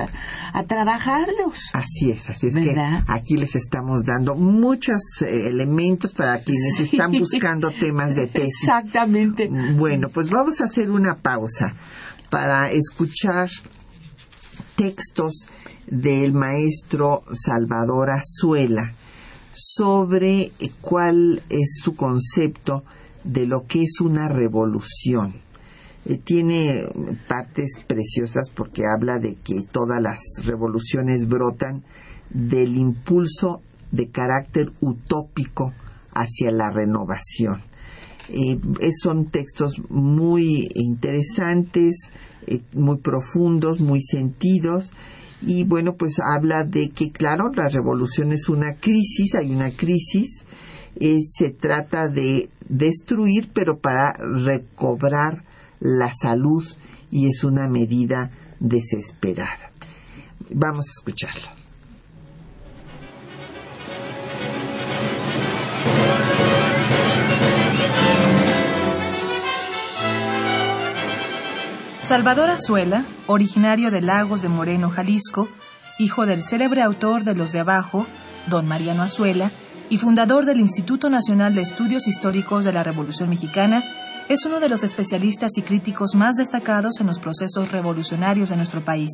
a, 0.53 0.63
trabajarlos. 0.63 1.71
Así 1.73 2.11
es, 2.11 2.29
así 2.29 2.47
es 2.47 2.55
que 2.55 2.75
aquí 3.07 3.37
les 3.37 3.55
estamos 3.55 4.03
dando 4.03 4.35
muchos 4.35 5.01
eh, 5.21 5.47
elementos 5.47 6.13
para 6.13 6.39
quienes 6.39 6.79
están 6.79 7.11
buscando 7.11 7.71
temas 7.71 8.15
de 8.15 8.27
tesis. 8.27 8.63
Exactamente. 8.63 9.49
Bueno, 9.75 10.09
pues 10.09 10.29
vamos 10.29 10.61
a 10.61 10.65
hacer 10.65 10.89
una 10.89 11.17
pausa 11.17 11.75
para 12.29 12.71
escuchar 12.71 13.49
textos 14.75 15.45
del 15.87 16.33
maestro 16.33 17.23
Salvador 17.33 18.09
Azuela 18.09 18.93
sobre 19.53 20.51
cuál 20.81 21.41
es 21.49 21.79
su 21.83 21.95
concepto 21.95 22.83
de 23.23 23.45
lo 23.45 23.65
que 23.67 23.83
es 23.83 24.01
una 24.01 24.27
revolución. 24.27 25.33
Eh, 26.05 26.17
tiene 26.17 26.83
partes 27.27 27.71
preciosas 27.87 28.49
porque 28.53 28.83
habla 28.85 29.19
de 29.19 29.35
que 29.35 29.61
todas 29.71 30.01
las 30.01 30.19
revoluciones 30.43 31.27
brotan 31.27 31.83
del 32.29 32.75
impulso 32.75 33.61
de 33.91 34.09
carácter 34.09 34.71
utópico 34.81 35.73
hacia 36.13 36.51
la 36.51 36.71
renovación. 36.71 37.61
Eh, 38.29 38.59
son 39.01 39.25
textos 39.27 39.75
muy 39.89 40.69
interesantes, 40.75 42.09
eh, 42.47 42.61
muy 42.73 42.97
profundos, 42.97 43.79
muy 43.79 44.01
sentidos, 44.01 44.91
y 45.45 45.63
bueno, 45.63 45.95
pues 45.95 46.19
habla 46.19 46.63
de 46.63 46.89
que, 46.89 47.11
claro, 47.11 47.51
la 47.53 47.67
revolución 47.67 48.31
es 48.31 48.49
una 48.49 48.75
crisis, 48.75 49.35
hay 49.35 49.51
una 49.51 49.71
crisis, 49.71 50.45
eh, 50.99 51.19
se 51.27 51.49
trata 51.49 52.07
de 52.07 52.49
destruir, 52.69 53.49
pero 53.53 53.79
para 53.79 54.13
recobrar 54.13 55.43
la 55.79 56.13
salud 56.13 56.63
y 57.11 57.27
es 57.27 57.43
una 57.43 57.67
medida 57.67 58.31
desesperada. 58.59 59.71
Vamos 60.49 60.87
a 60.87 60.91
escucharlo. 60.91 61.63
Salvador 72.03 72.49
Azuela, 72.49 73.05
originario 73.27 73.89
de 73.89 74.01
Lagos 74.01 74.41
de 74.41 74.49
Moreno, 74.49 74.89
Jalisco, 74.89 75.47
hijo 75.97 76.25
del 76.25 76.43
célebre 76.43 76.81
autor 76.81 77.23
de 77.23 77.33
Los 77.33 77.53
de 77.53 77.61
Abajo, 77.61 78.05
don 78.47 78.67
Mariano 78.67 79.03
Azuela, 79.03 79.51
y 79.89 79.97
fundador 79.97 80.45
del 80.45 80.59
Instituto 80.59 81.09
Nacional 81.09 81.55
de 81.55 81.61
Estudios 81.61 82.05
Históricos 82.05 82.65
de 82.65 82.73
la 82.73 82.83
Revolución 82.83 83.29
Mexicana, 83.29 83.85
es 84.27 84.45
uno 84.45 84.59
de 84.59 84.67
los 84.67 84.83
especialistas 84.83 85.51
y 85.57 85.61
críticos 85.61 86.13
más 86.15 86.35
destacados 86.35 86.99
en 86.99 87.07
los 87.07 87.19
procesos 87.19 87.71
revolucionarios 87.71 88.49
de 88.49 88.57
nuestro 88.57 88.83
país. 88.83 89.09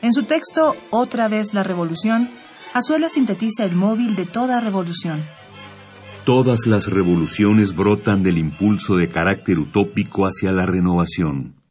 En 0.00 0.12
su 0.12 0.22
texto 0.22 0.76
Otra 0.90 1.26
vez 1.26 1.52
la 1.52 1.64
revolución, 1.64 2.30
Azuela 2.74 3.08
sintetiza 3.08 3.64
el 3.64 3.74
móvil 3.74 4.14
de 4.14 4.24
toda 4.24 4.60
revolución. 4.60 5.20
Todas 6.24 6.66
las 6.66 6.86
revoluciones 6.86 7.74
brotan 7.74 8.22
del 8.22 8.38
impulso 8.38 8.94
de 8.94 9.08
carácter 9.08 9.58
utópico 9.58 10.26
hacia 10.26 10.52
la 10.52 10.64
renovación. 10.64 11.63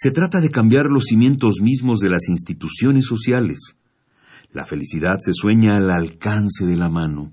Se 0.00 0.12
trata 0.12 0.40
de 0.40 0.52
cambiar 0.52 0.86
los 0.86 1.06
cimientos 1.06 1.56
mismos 1.60 1.98
de 1.98 2.08
las 2.08 2.28
instituciones 2.28 3.04
sociales. 3.06 3.74
La 4.52 4.64
felicidad 4.64 5.18
se 5.18 5.32
sueña 5.34 5.76
al 5.76 5.90
alcance 5.90 6.66
de 6.66 6.76
la 6.76 6.88
mano. 6.88 7.32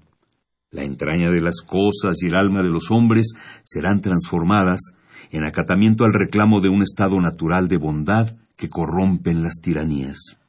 La 0.72 0.82
entraña 0.82 1.30
de 1.30 1.42
las 1.42 1.62
cosas 1.62 2.18
y 2.24 2.26
el 2.26 2.36
alma 2.36 2.64
de 2.64 2.72
los 2.72 2.90
hombres 2.90 3.36
serán 3.64 4.02
transformadas 4.02 4.80
en 5.30 5.44
acatamiento 5.44 6.06
al 6.06 6.14
reclamo 6.14 6.60
de 6.60 6.70
un 6.70 6.82
estado 6.82 7.22
natural 7.22 7.68
de 7.68 7.78
bondad 7.78 8.36
que 8.56 8.68
corrompen 8.68 9.44
las 9.44 9.62
tiranías. 9.62 10.40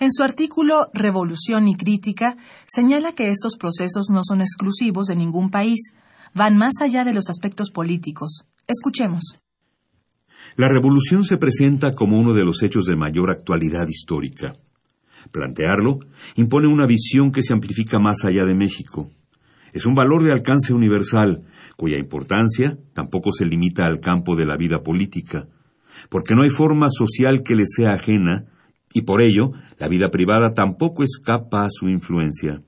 En 0.00 0.10
su 0.10 0.24
artículo 0.24 0.88
Revolución 0.92 1.68
y 1.68 1.76
Crítica, 1.76 2.36
señala 2.66 3.12
que 3.12 3.28
estos 3.28 3.56
procesos 3.56 4.10
no 4.10 4.22
son 4.24 4.40
exclusivos 4.40 5.06
de 5.06 5.14
ningún 5.14 5.50
país, 5.50 5.92
van 6.34 6.56
más 6.56 6.80
allá 6.80 7.04
de 7.04 7.14
los 7.14 7.30
aspectos 7.30 7.70
políticos. 7.70 8.42
Escuchemos. 8.66 9.36
La 10.58 10.66
revolución 10.66 11.22
se 11.22 11.36
presenta 11.36 11.92
como 11.92 12.18
uno 12.18 12.34
de 12.34 12.44
los 12.44 12.64
hechos 12.64 12.84
de 12.86 12.96
mayor 12.96 13.30
actualidad 13.30 13.86
histórica. 13.86 14.54
Plantearlo 15.30 16.00
impone 16.34 16.66
una 16.66 16.84
visión 16.84 17.30
que 17.30 17.44
se 17.44 17.52
amplifica 17.52 18.00
más 18.00 18.24
allá 18.24 18.44
de 18.44 18.56
México. 18.56 19.08
Es 19.72 19.86
un 19.86 19.94
valor 19.94 20.24
de 20.24 20.32
alcance 20.32 20.74
universal, 20.74 21.44
cuya 21.76 21.96
importancia 21.96 22.76
tampoco 22.92 23.30
se 23.30 23.46
limita 23.46 23.84
al 23.84 24.00
campo 24.00 24.34
de 24.34 24.46
la 24.46 24.56
vida 24.56 24.82
política, 24.82 25.46
porque 26.10 26.34
no 26.34 26.42
hay 26.42 26.50
forma 26.50 26.88
social 26.90 27.44
que 27.44 27.54
le 27.54 27.64
sea 27.64 27.92
ajena, 27.92 28.46
y 28.92 29.02
por 29.02 29.22
ello 29.22 29.52
la 29.78 29.86
vida 29.86 30.10
privada 30.10 30.54
tampoco 30.54 31.04
escapa 31.04 31.66
a 31.66 31.70
su 31.70 31.88
influencia. 31.88 32.62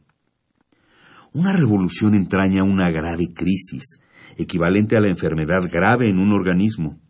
Una 1.32 1.52
revolución 1.52 2.14
entraña 2.14 2.62
una 2.62 2.88
grave 2.92 3.32
crisis, 3.34 3.98
equivalente 4.36 4.96
a 4.96 5.00
la 5.00 5.08
enfermedad 5.08 5.68
grave 5.68 6.08
en 6.08 6.20
un 6.20 6.30
organismo. 6.32 7.00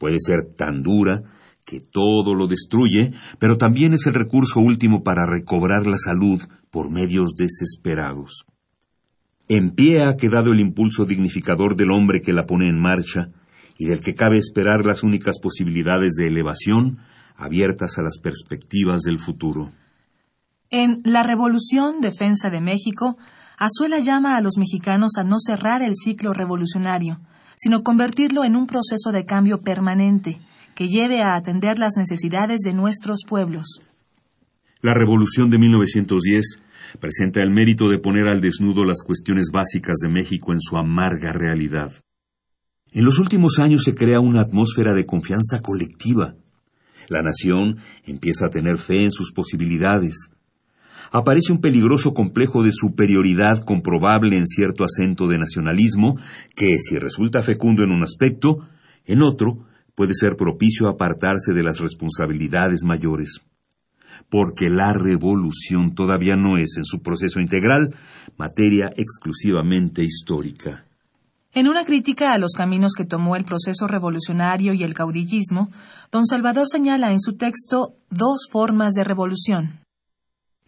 Puede 0.00 0.16
ser 0.18 0.54
tan 0.56 0.82
dura 0.82 1.24
que 1.66 1.80
todo 1.80 2.34
lo 2.34 2.46
destruye, 2.46 3.12
pero 3.38 3.58
también 3.58 3.92
es 3.92 4.06
el 4.06 4.14
recurso 4.14 4.58
último 4.58 5.02
para 5.02 5.26
recobrar 5.26 5.86
la 5.86 5.98
salud 5.98 6.40
por 6.70 6.90
medios 6.90 7.34
desesperados. 7.34 8.46
En 9.46 9.72
pie 9.72 10.02
ha 10.02 10.16
quedado 10.16 10.52
el 10.52 10.60
impulso 10.60 11.04
dignificador 11.04 11.76
del 11.76 11.90
hombre 11.90 12.22
que 12.22 12.32
la 12.32 12.46
pone 12.46 12.66
en 12.66 12.80
marcha 12.80 13.28
y 13.76 13.84
del 13.84 14.00
que 14.00 14.14
cabe 14.14 14.38
esperar 14.38 14.86
las 14.86 15.02
únicas 15.02 15.38
posibilidades 15.38 16.14
de 16.14 16.28
elevación 16.28 17.00
abiertas 17.36 17.98
a 17.98 18.02
las 18.02 18.20
perspectivas 18.22 19.02
del 19.02 19.18
futuro. 19.18 19.70
En 20.70 21.02
La 21.04 21.24
Revolución 21.24 22.00
Defensa 22.00 22.48
de 22.48 22.62
México, 22.62 23.18
Azuela 23.58 23.98
llama 23.98 24.36
a 24.36 24.40
los 24.40 24.56
mexicanos 24.56 25.18
a 25.18 25.24
no 25.24 25.36
cerrar 25.38 25.82
el 25.82 25.94
ciclo 25.94 26.32
revolucionario, 26.32 27.20
sino 27.62 27.82
convertirlo 27.82 28.42
en 28.44 28.56
un 28.56 28.66
proceso 28.66 29.12
de 29.12 29.26
cambio 29.26 29.60
permanente 29.60 30.40
que 30.74 30.88
lleve 30.88 31.20
a 31.20 31.34
atender 31.34 31.78
las 31.78 31.92
necesidades 31.94 32.60
de 32.64 32.72
nuestros 32.72 33.20
pueblos. 33.28 33.82
La 34.80 34.94
Revolución 34.94 35.50
de 35.50 35.58
1910 35.58 36.62
presenta 37.00 37.42
el 37.42 37.50
mérito 37.50 37.90
de 37.90 37.98
poner 37.98 38.28
al 38.28 38.40
desnudo 38.40 38.82
las 38.82 39.02
cuestiones 39.02 39.50
básicas 39.52 39.96
de 40.02 40.08
México 40.08 40.54
en 40.54 40.60
su 40.62 40.78
amarga 40.78 41.32
realidad. 41.34 41.92
En 42.92 43.04
los 43.04 43.18
últimos 43.18 43.58
años 43.58 43.82
se 43.84 43.94
crea 43.94 44.20
una 44.20 44.40
atmósfera 44.40 44.94
de 44.94 45.04
confianza 45.04 45.60
colectiva. 45.60 46.36
La 47.10 47.20
nación 47.20 47.76
empieza 48.06 48.46
a 48.46 48.50
tener 48.50 48.78
fe 48.78 49.04
en 49.04 49.12
sus 49.12 49.32
posibilidades, 49.32 50.30
aparece 51.10 51.52
un 51.52 51.60
peligroso 51.60 52.12
complejo 52.12 52.62
de 52.62 52.72
superioridad 52.72 53.64
comprobable 53.64 54.36
en 54.36 54.46
cierto 54.46 54.84
acento 54.84 55.26
de 55.28 55.38
nacionalismo 55.38 56.16
que, 56.54 56.78
si 56.78 56.98
resulta 56.98 57.42
fecundo 57.42 57.82
en 57.82 57.90
un 57.90 58.02
aspecto, 58.02 58.58
en 59.06 59.22
otro 59.22 59.66
puede 59.94 60.14
ser 60.14 60.36
propicio 60.36 60.86
a 60.86 60.92
apartarse 60.92 61.52
de 61.52 61.62
las 61.62 61.80
responsabilidades 61.80 62.84
mayores. 62.84 63.40
Porque 64.28 64.70
la 64.70 64.92
revolución 64.92 65.94
todavía 65.94 66.36
no 66.36 66.56
es, 66.58 66.76
en 66.76 66.84
su 66.84 67.02
proceso 67.02 67.40
integral, 67.40 67.94
materia 68.36 68.90
exclusivamente 68.96 70.04
histórica. 70.04 70.84
En 71.52 71.66
una 71.66 71.84
crítica 71.84 72.32
a 72.32 72.38
los 72.38 72.52
caminos 72.52 72.92
que 72.96 73.04
tomó 73.04 73.34
el 73.34 73.44
proceso 73.44 73.88
revolucionario 73.88 74.72
y 74.72 74.84
el 74.84 74.94
caudillismo, 74.94 75.68
don 76.12 76.24
Salvador 76.24 76.68
señala 76.68 77.10
en 77.10 77.18
su 77.18 77.36
texto 77.36 77.94
dos 78.08 78.46
formas 78.50 78.92
de 78.92 79.02
revolución. 79.02 79.80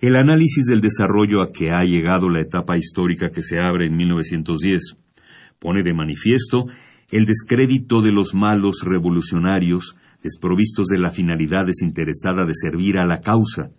El 0.03 0.17
análisis 0.17 0.65
del 0.65 0.81
desarrollo 0.81 1.43
a 1.43 1.53
que 1.53 1.71
ha 1.71 1.85
llegado 1.85 2.29
la 2.29 2.41
etapa 2.41 2.77
histórica 2.77 3.31
que 3.31 3.45
se 3.45 3.61
abre 3.61 3.87
en 3.87 3.97
1910 3.97 4.97
pone 5.61 5.85
de 5.85 5.95
manifiesto 5.95 6.67
el 7.13 7.25
descrédito 7.25 8.03
de 8.03 8.11
los 8.11 8.35
malos 8.35 8.83
revolucionarios 8.85 9.95
desprovistos 10.21 10.89
de 10.89 10.99
la 10.99 11.13
finalidad 11.13 11.67
desinteresada 11.67 12.45
de 12.45 12.53
servir 12.53 12.99
a 12.99 13.07
la 13.07 13.21
causa, 13.21 13.71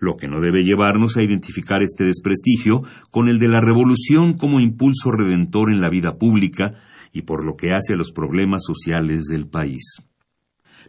lo 0.00 0.16
que 0.16 0.28
no 0.28 0.42
debe 0.42 0.64
llevarnos 0.64 1.16
a 1.16 1.22
identificar 1.22 1.82
este 1.82 2.04
desprestigio 2.04 2.82
con 3.10 3.30
el 3.30 3.38
de 3.38 3.48
la 3.48 3.62
revolución 3.62 4.34
como 4.34 4.60
impulso 4.60 5.12
redentor 5.12 5.72
en 5.72 5.80
la 5.80 5.88
vida 5.88 6.18
pública 6.18 6.74
y 7.10 7.22
por 7.22 7.42
lo 7.42 7.56
que 7.56 7.70
hace 7.74 7.94
a 7.94 7.96
los 7.96 8.12
problemas 8.12 8.64
sociales 8.66 9.28
del 9.28 9.48
país. 9.48 10.02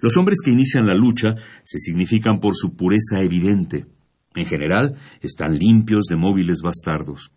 Los 0.02 0.18
hombres 0.18 0.40
que 0.44 0.52
inician 0.52 0.86
la 0.86 0.96
lucha 0.96 1.36
se 1.64 1.80
significan 1.80 2.42
por 2.42 2.56
su 2.58 2.76
pureza 2.76 3.22
evidente, 3.22 3.86
en 4.36 4.46
general, 4.46 4.96
están 5.22 5.58
limpios 5.58 6.06
de 6.06 6.16
móviles 6.16 6.60
bastardos. 6.64 7.32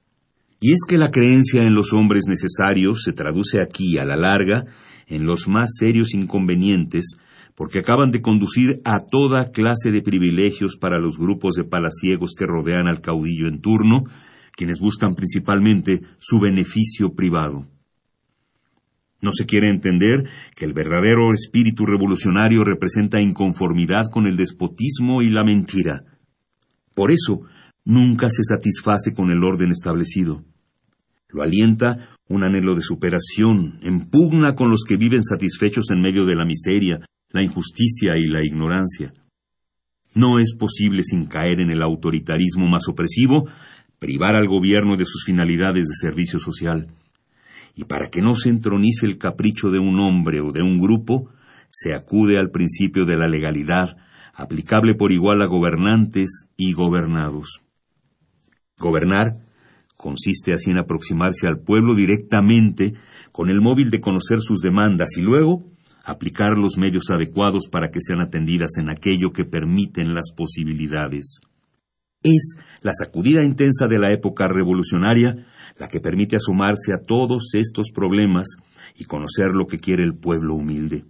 Y 0.60 0.72
es 0.72 0.80
que 0.88 0.98
la 0.98 1.10
creencia 1.10 1.62
en 1.62 1.74
los 1.74 1.92
hombres 1.92 2.24
necesarios 2.28 3.02
se 3.04 3.12
traduce 3.12 3.60
aquí, 3.60 3.98
a 3.98 4.04
la 4.04 4.16
larga, 4.16 4.64
en 5.06 5.24
los 5.24 5.48
más 5.48 5.76
serios 5.78 6.14
inconvenientes 6.14 7.16
porque 7.58 7.80
acaban 7.80 8.12
de 8.12 8.22
conducir 8.22 8.78
a 8.84 9.00
toda 9.00 9.50
clase 9.50 9.90
de 9.90 10.00
privilegios 10.00 10.76
para 10.76 11.00
los 11.00 11.18
grupos 11.18 11.56
de 11.56 11.64
palaciegos 11.64 12.36
que 12.38 12.46
rodean 12.46 12.86
al 12.86 13.00
caudillo 13.00 13.48
en 13.48 13.60
turno, 13.60 14.04
quienes 14.52 14.78
buscan 14.78 15.16
principalmente 15.16 16.02
su 16.20 16.38
beneficio 16.38 17.14
privado. 17.16 17.66
No 19.20 19.32
se 19.32 19.44
quiere 19.44 19.70
entender 19.70 20.28
que 20.54 20.66
el 20.66 20.72
verdadero 20.72 21.32
espíritu 21.32 21.84
revolucionario 21.84 22.62
representa 22.62 23.20
inconformidad 23.20 24.04
con 24.12 24.28
el 24.28 24.36
despotismo 24.36 25.20
y 25.20 25.30
la 25.30 25.42
mentira. 25.42 26.04
Por 26.98 27.12
eso, 27.12 27.42
nunca 27.84 28.28
se 28.28 28.42
satisface 28.42 29.14
con 29.14 29.30
el 29.30 29.44
orden 29.44 29.70
establecido. 29.70 30.42
Lo 31.28 31.44
alienta 31.44 32.08
un 32.28 32.42
anhelo 32.42 32.74
de 32.74 32.82
superación, 32.82 33.78
empugna 33.82 34.56
con 34.56 34.68
los 34.68 34.82
que 34.82 34.96
viven 34.96 35.22
satisfechos 35.22 35.92
en 35.92 36.00
medio 36.00 36.26
de 36.26 36.34
la 36.34 36.44
miseria, 36.44 36.98
la 37.30 37.44
injusticia 37.44 38.16
y 38.16 38.24
la 38.24 38.44
ignorancia. 38.44 39.12
No 40.14 40.40
es 40.40 40.56
posible, 40.56 41.04
sin 41.04 41.26
caer 41.26 41.60
en 41.60 41.70
el 41.70 41.82
autoritarismo 41.82 42.66
más 42.66 42.88
opresivo, 42.88 43.48
privar 44.00 44.34
al 44.34 44.48
gobierno 44.48 44.96
de 44.96 45.04
sus 45.04 45.22
finalidades 45.24 45.86
de 45.86 45.94
servicio 45.94 46.40
social. 46.40 46.88
Y 47.76 47.84
para 47.84 48.10
que 48.10 48.22
no 48.22 48.34
se 48.34 48.48
entronice 48.48 49.06
el 49.06 49.18
capricho 49.18 49.70
de 49.70 49.78
un 49.78 50.00
hombre 50.00 50.40
o 50.40 50.50
de 50.50 50.64
un 50.64 50.80
grupo, 50.80 51.30
se 51.68 51.94
acude 51.94 52.40
al 52.40 52.50
principio 52.50 53.04
de 53.04 53.16
la 53.16 53.28
legalidad, 53.28 53.96
aplicable 54.38 54.94
por 54.94 55.10
igual 55.10 55.42
a 55.42 55.46
gobernantes 55.46 56.46
y 56.56 56.72
gobernados. 56.72 57.60
Gobernar 58.78 59.32
consiste 59.96 60.54
así 60.54 60.70
en 60.70 60.78
aproximarse 60.78 61.48
al 61.48 61.58
pueblo 61.58 61.96
directamente 61.96 62.94
con 63.32 63.50
el 63.50 63.60
móvil 63.60 63.90
de 63.90 64.00
conocer 64.00 64.40
sus 64.40 64.60
demandas 64.60 65.16
y 65.16 65.22
luego 65.22 65.64
aplicar 66.04 66.56
los 66.56 66.78
medios 66.78 67.10
adecuados 67.10 67.68
para 67.68 67.90
que 67.90 68.00
sean 68.00 68.20
atendidas 68.20 68.78
en 68.78 68.90
aquello 68.90 69.32
que 69.32 69.44
permiten 69.44 70.10
las 70.10 70.30
posibilidades. 70.34 71.40
Es 72.22 72.56
la 72.82 72.92
sacudida 72.92 73.44
intensa 73.44 73.88
de 73.88 73.98
la 73.98 74.12
época 74.12 74.46
revolucionaria 74.46 75.46
la 75.78 75.88
que 75.88 76.00
permite 76.00 76.36
asomarse 76.36 76.92
a 76.92 77.02
todos 77.02 77.54
estos 77.54 77.90
problemas 77.92 78.46
y 78.94 79.04
conocer 79.04 79.48
lo 79.52 79.66
que 79.66 79.78
quiere 79.78 80.04
el 80.04 80.16
pueblo 80.16 80.54
humilde. 80.54 81.04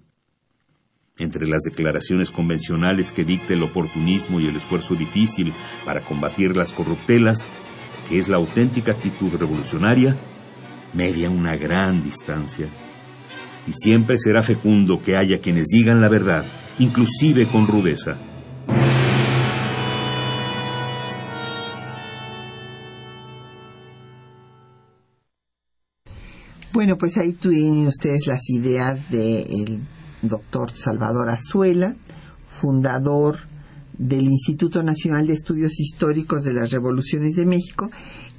Entre 1.19 1.47
las 1.47 1.63
declaraciones 1.63 2.31
convencionales 2.31 3.13
que 3.13 3.25
dicta 3.25 3.55
el 3.55 3.63
oportunismo 3.63 4.41
y 4.41 4.47
el 4.47 4.57
esfuerzo 4.57 4.95
difícil 4.95 5.53
para 5.85 6.03
combatir 6.03 6.57
las 6.57 6.73
corruptelas, 6.73 7.49
que 8.09 8.19
es 8.19 8.29
la 8.29 8.37
auténtica 8.37 8.93
actitud 8.93 9.35
revolucionaria, 9.35 10.17
media 10.95 11.29
una 11.29 11.57
gran 11.57 12.03
distancia 12.03 12.69
y 13.69 13.73
siempre 13.73 14.17
será 14.17 14.43
fecundo 14.43 15.01
que 15.03 15.17
haya 15.17 15.41
quienes 15.41 15.67
digan 15.67 16.01
la 16.01 16.09
verdad, 16.09 16.45
inclusive 16.79 17.47
con 17.47 17.67
rudeza. 17.67 18.17
Bueno, 26.73 26.97
pues 26.97 27.19
ahí 27.19 27.33
tienen 27.33 27.89
ustedes 27.89 28.27
las 28.27 28.49
ideas 28.49 29.11
del 29.11 29.81
doctor 30.23 30.73
Salvador 30.73 31.29
Azuela, 31.31 31.95
fundador 32.45 33.39
del 33.97 34.27
Instituto 34.27 34.83
Nacional 34.83 35.27
de 35.27 35.35
Estudios 35.35 35.79
Históricos 35.81 36.45
de 36.45 36.55
las 36.55 36.71
Revoluciones 36.71 37.35
de 37.35 37.47
México, 37.47 37.91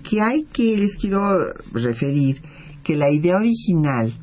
que 0.03 0.21
hay 0.21 0.43
que, 0.43 0.77
les 0.77 0.95
quiero 0.95 1.53
referir, 1.73 2.41
que 2.83 2.95
la 2.95 3.11
idea 3.11 3.35
original 3.35 4.13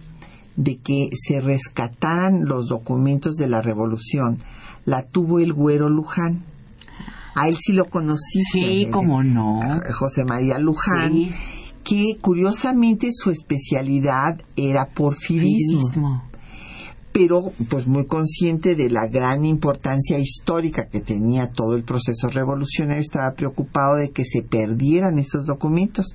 de 0.56 0.78
que 0.78 1.10
se 1.12 1.40
rescataran 1.40 2.44
los 2.46 2.68
documentos 2.68 3.36
de 3.36 3.48
la 3.48 3.60
revolución 3.60 4.38
la 4.86 5.02
tuvo 5.02 5.40
el 5.40 5.52
güero 5.52 5.90
Luján. 5.90 6.42
A 7.34 7.48
él 7.48 7.56
sí 7.60 7.74
lo 7.74 7.84
conocí. 7.84 8.42
Sí, 8.50 8.88
cómo 8.90 9.22
no. 9.22 9.60
José 9.92 10.24
María 10.24 10.58
Luján, 10.58 11.12
que 11.84 12.16
curiosamente 12.20 13.10
su 13.12 13.30
especialidad 13.30 14.40
era 14.56 14.86
porfirismo. 14.86 16.22
Pero 17.16 17.50
pues 17.70 17.86
muy 17.86 18.04
consciente 18.04 18.74
de 18.74 18.90
la 18.90 19.06
gran 19.06 19.46
importancia 19.46 20.18
histórica 20.18 20.86
que 20.86 21.00
tenía 21.00 21.50
todo 21.50 21.74
el 21.74 21.82
proceso 21.82 22.28
revolucionario, 22.28 23.00
estaba 23.00 23.32
preocupado 23.32 23.96
de 23.96 24.10
que 24.10 24.26
se 24.26 24.42
perdieran 24.42 25.18
estos 25.18 25.46
documentos. 25.46 26.14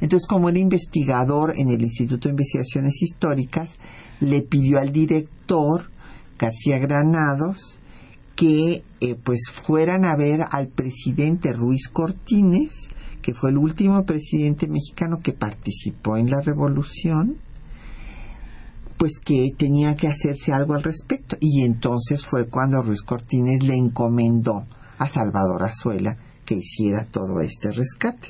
Entonces, 0.00 0.26
como 0.26 0.48
era 0.48 0.58
investigador 0.58 1.54
en 1.56 1.68
el 1.68 1.82
Instituto 1.82 2.26
de 2.26 2.32
Investigaciones 2.32 3.00
Históricas, 3.02 3.70
le 4.18 4.42
pidió 4.42 4.80
al 4.80 4.90
director 4.90 5.88
García 6.36 6.80
Granados 6.80 7.78
que 8.34 8.82
eh, 9.00 9.14
pues 9.22 9.42
fueran 9.48 10.04
a 10.04 10.16
ver 10.16 10.40
al 10.50 10.66
presidente 10.66 11.52
Ruiz 11.52 11.86
Cortines, 11.86 12.88
que 13.22 13.32
fue 13.32 13.50
el 13.50 13.58
último 13.58 14.04
presidente 14.04 14.66
mexicano 14.66 15.20
que 15.22 15.34
participó 15.34 16.16
en 16.16 16.30
la 16.30 16.40
revolución, 16.40 17.36
pues 18.96 19.18
que 19.18 19.50
tenía 19.56 19.96
que 19.96 20.08
hacerse 20.08 20.52
algo 20.52 20.74
al 20.74 20.82
respecto. 20.82 21.36
Y 21.40 21.64
entonces 21.64 22.24
fue 22.24 22.48
cuando 22.48 22.82
Ruiz 22.82 23.02
Cortines 23.02 23.62
le 23.64 23.76
encomendó 23.76 24.64
a 24.98 25.08
Salvador 25.08 25.64
Azuela 25.64 26.16
que 26.44 26.56
hiciera 26.56 27.04
todo 27.04 27.40
este 27.40 27.72
rescate. 27.72 28.28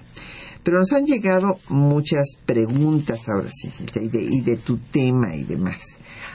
Pero 0.63 0.79
nos 0.79 0.93
han 0.93 1.07
llegado 1.07 1.59
muchas 1.69 2.37
preguntas 2.47 3.29
ahora 3.29 3.49
sí, 3.51 3.69
y 4.01 4.09
de, 4.09 4.23
y 4.23 4.41
de 4.43 4.57
tu 4.57 4.79
tema 4.79 5.35
y 5.35 5.45
demás. 5.45 5.81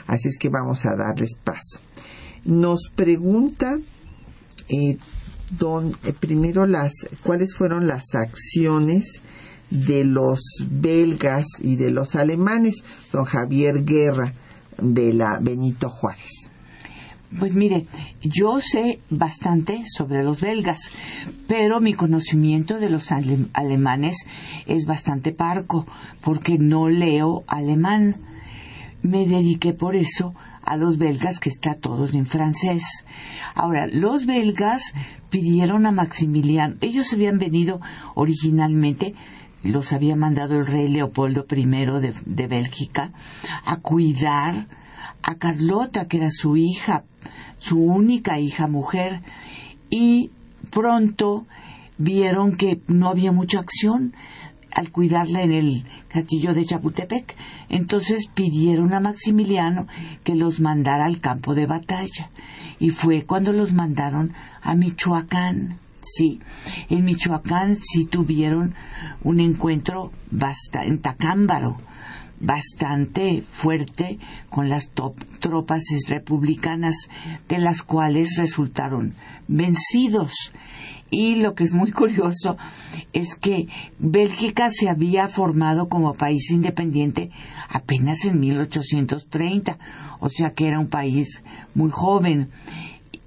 Así 0.06 0.28
es 0.28 0.38
que 0.38 0.50
vamos 0.50 0.84
a 0.84 0.96
darles 0.96 1.34
paso. 1.42 1.80
Nos 2.44 2.90
pregunta 2.94 3.78
eh, 4.68 4.98
don, 5.58 5.96
eh, 6.04 6.12
primero 6.12 6.66
las 6.66 6.92
cuáles 7.22 7.54
fueron 7.54 7.86
las 7.86 8.14
acciones 8.14 9.22
de 9.70 10.04
los 10.04 10.40
belgas 10.68 11.46
y 11.60 11.76
de 11.76 11.90
los 11.90 12.14
alemanes, 12.14 12.82
don 13.12 13.24
Javier 13.24 13.84
Guerra 13.84 14.32
de 14.78 15.12
la 15.12 15.38
Benito 15.40 15.90
Juárez. 15.90 16.50
Pues 17.38 17.54
mire, 17.54 17.84
yo 18.22 18.58
sé 18.60 19.00
bastante 19.10 19.84
sobre 19.86 20.24
los 20.24 20.40
belgas, 20.40 20.80
pero 21.46 21.78
mi 21.78 21.92
conocimiento 21.92 22.78
de 22.78 22.88
los 22.88 23.12
alemanes 23.52 24.16
es 24.66 24.86
bastante 24.86 25.32
parco, 25.32 25.86
porque 26.22 26.56
no 26.58 26.88
leo 26.88 27.44
alemán. 27.46 28.16
Me 29.02 29.26
dediqué 29.26 29.74
por 29.74 29.94
eso 29.94 30.34
a 30.62 30.76
los 30.78 30.96
belgas, 30.96 31.38
que 31.38 31.50
está 31.50 31.74
todos 31.74 32.14
en 32.14 32.24
francés. 32.24 32.82
Ahora, 33.54 33.86
los 33.86 34.24
belgas 34.24 34.94
pidieron 35.28 35.84
a 35.84 35.92
Maximiliano, 35.92 36.76
ellos 36.80 37.12
habían 37.12 37.38
venido 37.38 37.80
originalmente, 38.14 39.14
los 39.62 39.92
había 39.92 40.16
mandado 40.16 40.58
el 40.58 40.66
rey 40.66 40.88
Leopoldo 40.88 41.46
I 41.50 41.64
de, 41.64 42.14
de 42.24 42.46
Bélgica, 42.46 43.12
a 43.64 43.76
cuidar 43.76 44.66
a 45.22 45.34
Carlota, 45.34 46.06
que 46.06 46.18
era 46.18 46.30
su 46.30 46.56
hija, 46.56 47.04
su 47.58 47.78
única 47.78 48.38
hija 48.38 48.68
mujer, 48.68 49.20
y 49.90 50.30
pronto 50.70 51.46
vieron 51.98 52.56
que 52.56 52.80
no 52.86 53.08
había 53.08 53.32
mucha 53.32 53.58
acción 53.58 54.14
al 54.72 54.92
cuidarla 54.92 55.42
en 55.42 55.52
el 55.52 55.84
castillo 56.08 56.54
de 56.54 56.64
Chapultepec. 56.64 57.34
Entonces 57.68 58.28
pidieron 58.32 58.94
a 58.94 59.00
Maximiliano 59.00 59.86
que 60.24 60.34
los 60.34 60.60
mandara 60.60 61.04
al 61.04 61.20
campo 61.20 61.54
de 61.54 61.66
batalla. 61.66 62.30
Y 62.78 62.90
fue 62.90 63.22
cuando 63.22 63.52
los 63.52 63.72
mandaron 63.72 64.32
a 64.62 64.74
Michoacán. 64.76 65.78
Sí, 66.08 66.40
en 66.88 67.04
Michoacán 67.04 67.76
sí 67.76 68.06
tuvieron 68.06 68.74
un 69.22 69.40
encuentro 69.40 70.10
bastante 70.30 70.88
en 70.88 71.00
bastante 72.40 73.42
fuerte 73.42 74.18
con 74.48 74.68
las 74.68 74.90
tropas 75.40 75.82
republicanas, 76.08 77.08
de 77.48 77.58
las 77.58 77.82
cuales 77.82 78.36
resultaron 78.36 79.14
vencidos. 79.48 80.52
Y 81.10 81.36
lo 81.36 81.54
que 81.54 81.64
es 81.64 81.74
muy 81.74 81.90
curioso 81.90 82.56
es 83.12 83.34
que 83.34 83.66
Bélgica 83.98 84.70
se 84.70 84.88
había 84.88 85.28
formado 85.28 85.88
como 85.88 86.14
país 86.14 86.50
independiente 86.50 87.30
apenas 87.70 88.24
en 88.24 88.38
1830, 88.40 89.78
o 90.20 90.28
sea 90.28 90.52
que 90.52 90.68
era 90.68 90.78
un 90.78 90.88
país 90.88 91.42
muy 91.74 91.90
joven 91.90 92.50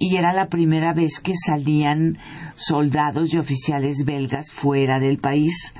y 0.02 0.16
era 0.16 0.32
la 0.32 0.48
primera 0.48 0.92
vez 0.92 1.20
que 1.20 1.34
salían 1.36 2.18
soldados 2.56 3.32
y 3.32 3.38
oficiales 3.38 4.04
belgas 4.04 4.50
fuera 4.50 4.98
del 4.98 5.18
país. 5.18 5.72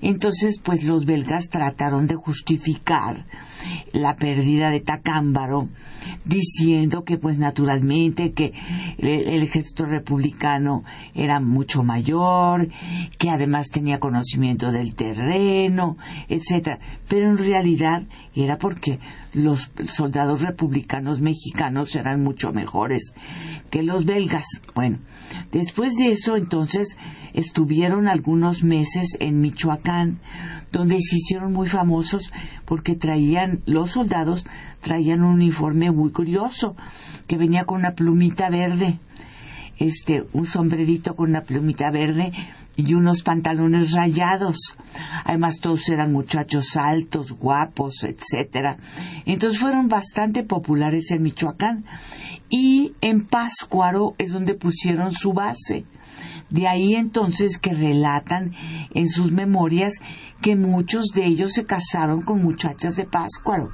Entonces, 0.00 0.60
pues 0.62 0.84
los 0.84 1.04
belgas 1.04 1.48
trataron 1.48 2.06
de 2.06 2.14
justificar 2.14 3.24
la 3.92 4.16
pérdida 4.16 4.70
de 4.70 4.80
Tacámbaro, 4.80 5.68
diciendo 6.24 7.04
que 7.04 7.18
pues 7.18 7.38
naturalmente 7.38 8.32
que 8.32 8.52
el, 8.98 9.42
ejército 9.42 9.86
republicano 9.86 10.84
era 11.14 11.40
mucho 11.40 11.82
mayor, 11.82 12.68
que 13.18 13.30
además 13.30 13.70
tenía 13.70 14.00
conocimiento 14.00 14.72
del 14.72 14.94
terreno, 14.94 15.96
etcétera, 16.28 16.78
pero 17.08 17.28
en 17.28 17.38
realidad 17.38 18.02
era 18.34 18.58
porque 18.58 18.98
los 19.32 19.70
soldados 19.84 20.42
republicanos 20.42 21.20
mexicanos 21.20 21.94
eran 21.94 22.22
mucho 22.22 22.52
mejores 22.52 23.12
que 23.70 23.82
los 23.82 24.04
belgas. 24.04 24.46
Bueno, 24.74 24.98
después 25.52 25.94
de 25.94 26.12
eso 26.12 26.36
entonces 26.36 26.96
estuvieron 27.34 28.08
algunos 28.08 28.62
meses 28.62 29.16
en 29.20 29.40
Michoacán, 29.40 30.18
donde 30.70 31.00
se 31.00 31.16
hicieron 31.16 31.52
muy 31.52 31.68
famosos 31.68 32.32
porque 32.64 32.94
traían, 32.94 33.60
los 33.66 33.90
soldados 33.90 34.46
traían 34.80 35.22
un 35.22 35.34
uniforme 35.34 35.90
muy 35.90 36.10
curioso, 36.10 36.76
que 37.26 37.36
venía 37.36 37.64
con 37.64 37.80
una 37.80 37.92
plumita 37.92 38.50
verde, 38.50 38.98
este, 39.78 40.24
un 40.32 40.46
sombrerito 40.46 41.16
con 41.16 41.30
una 41.30 41.42
plumita 41.42 41.90
verde 41.90 42.32
y 42.76 42.94
unos 42.94 43.22
pantalones 43.22 43.92
rayados. 43.92 44.76
Además 45.24 45.58
todos 45.60 45.88
eran 45.88 46.12
muchachos 46.12 46.76
altos, 46.76 47.32
guapos, 47.32 48.04
etcétera. 48.04 48.78
Entonces 49.26 49.60
fueron 49.60 49.88
bastante 49.88 50.42
populares 50.42 51.10
en 51.10 51.22
Michoacán 51.22 51.84
y 52.48 52.92
en 53.00 53.24
Páscuaro 53.24 54.14
es 54.18 54.30
donde 54.32 54.54
pusieron 54.54 55.12
su 55.12 55.32
base. 55.32 55.84
De 56.52 56.68
ahí 56.68 56.94
entonces 56.96 57.56
que 57.56 57.72
relatan 57.72 58.52
en 58.92 59.08
sus 59.08 59.32
memorias 59.32 59.94
que 60.42 60.54
muchos 60.54 61.06
de 61.14 61.24
ellos 61.24 61.52
se 61.52 61.64
casaron 61.64 62.20
con 62.20 62.42
muchachas 62.42 62.94
de 62.94 63.04
Páscuaro, 63.04 63.70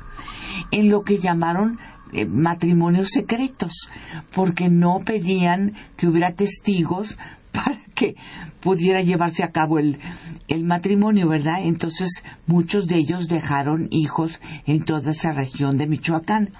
en 0.71 0.89
lo 0.89 1.03
que 1.03 1.19
llamaron 1.19 1.81
eh, 2.13 2.25
matrimonios 2.25 3.09
secretos, 3.11 3.89
porque 4.33 4.69
no 4.69 5.01
pedían 5.01 5.75
que 5.97 6.07
hubiera 6.07 6.31
testigos 6.33 7.19
para 7.53 7.81
que 7.97 8.15
pudiera 8.61 9.03
llevarse 9.03 9.43
a 9.43 9.51
cabo 9.51 9.81
el, 9.81 9.99
el, 10.47 10.63
matrimonio, 10.63 11.27
¿verdad? 11.27 11.63
Entonces 11.63 12.23
muchos 12.47 12.87
de 12.87 12.99
ellos 12.99 13.27
dejaron 13.27 13.89
hijos 13.91 14.41
en 14.67 14.85
toda 14.85 15.11
esa 15.11 15.33
región 15.33 15.79
de 15.79 15.89
Michoacán. 15.89 16.51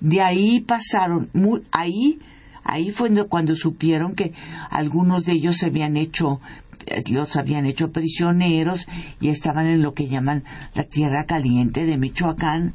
De 0.00 0.20
ahí 0.20 0.60
pasaron, 0.60 1.30
ahí 1.70 2.18
Ahí 2.64 2.90
fue 2.90 3.10
cuando 3.28 3.54
supieron 3.54 4.14
que 4.14 4.32
algunos 4.70 5.24
de 5.24 5.32
ellos 5.32 5.56
se 5.56 5.66
habían 5.66 5.96
hecho 5.96 6.40
eh, 6.86 7.02
los 7.10 7.36
habían 7.36 7.66
hecho 7.66 7.92
prisioneros 7.92 8.86
y 9.20 9.28
estaban 9.28 9.66
en 9.66 9.82
lo 9.82 9.94
que 9.94 10.08
llaman 10.08 10.44
la 10.74 10.84
tierra 10.84 11.24
caliente 11.24 11.86
de 11.86 11.96
Michoacán. 11.96 12.74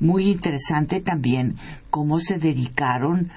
Muy 0.00 0.30
interesante 0.30 1.00
también 1.00 1.56
cómo 1.90 2.20
se 2.20 2.38
dedicaron 2.38 3.30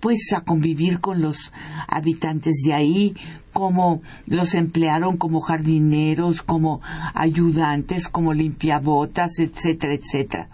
pues 0.00 0.32
a 0.32 0.40
convivir 0.42 1.00
con 1.00 1.20
los 1.20 1.52
habitantes 1.86 2.62
de 2.64 2.72
ahí, 2.72 3.14
cómo 3.52 4.02
los 4.26 4.54
emplearon 4.54 5.18
como 5.18 5.40
jardineros, 5.40 6.42
como 6.42 6.80
ayudantes, 7.14 8.08
como 8.08 8.32
limpiabotas, 8.32 9.38
etcétera, 9.38 9.94
etcétera. 9.94 10.48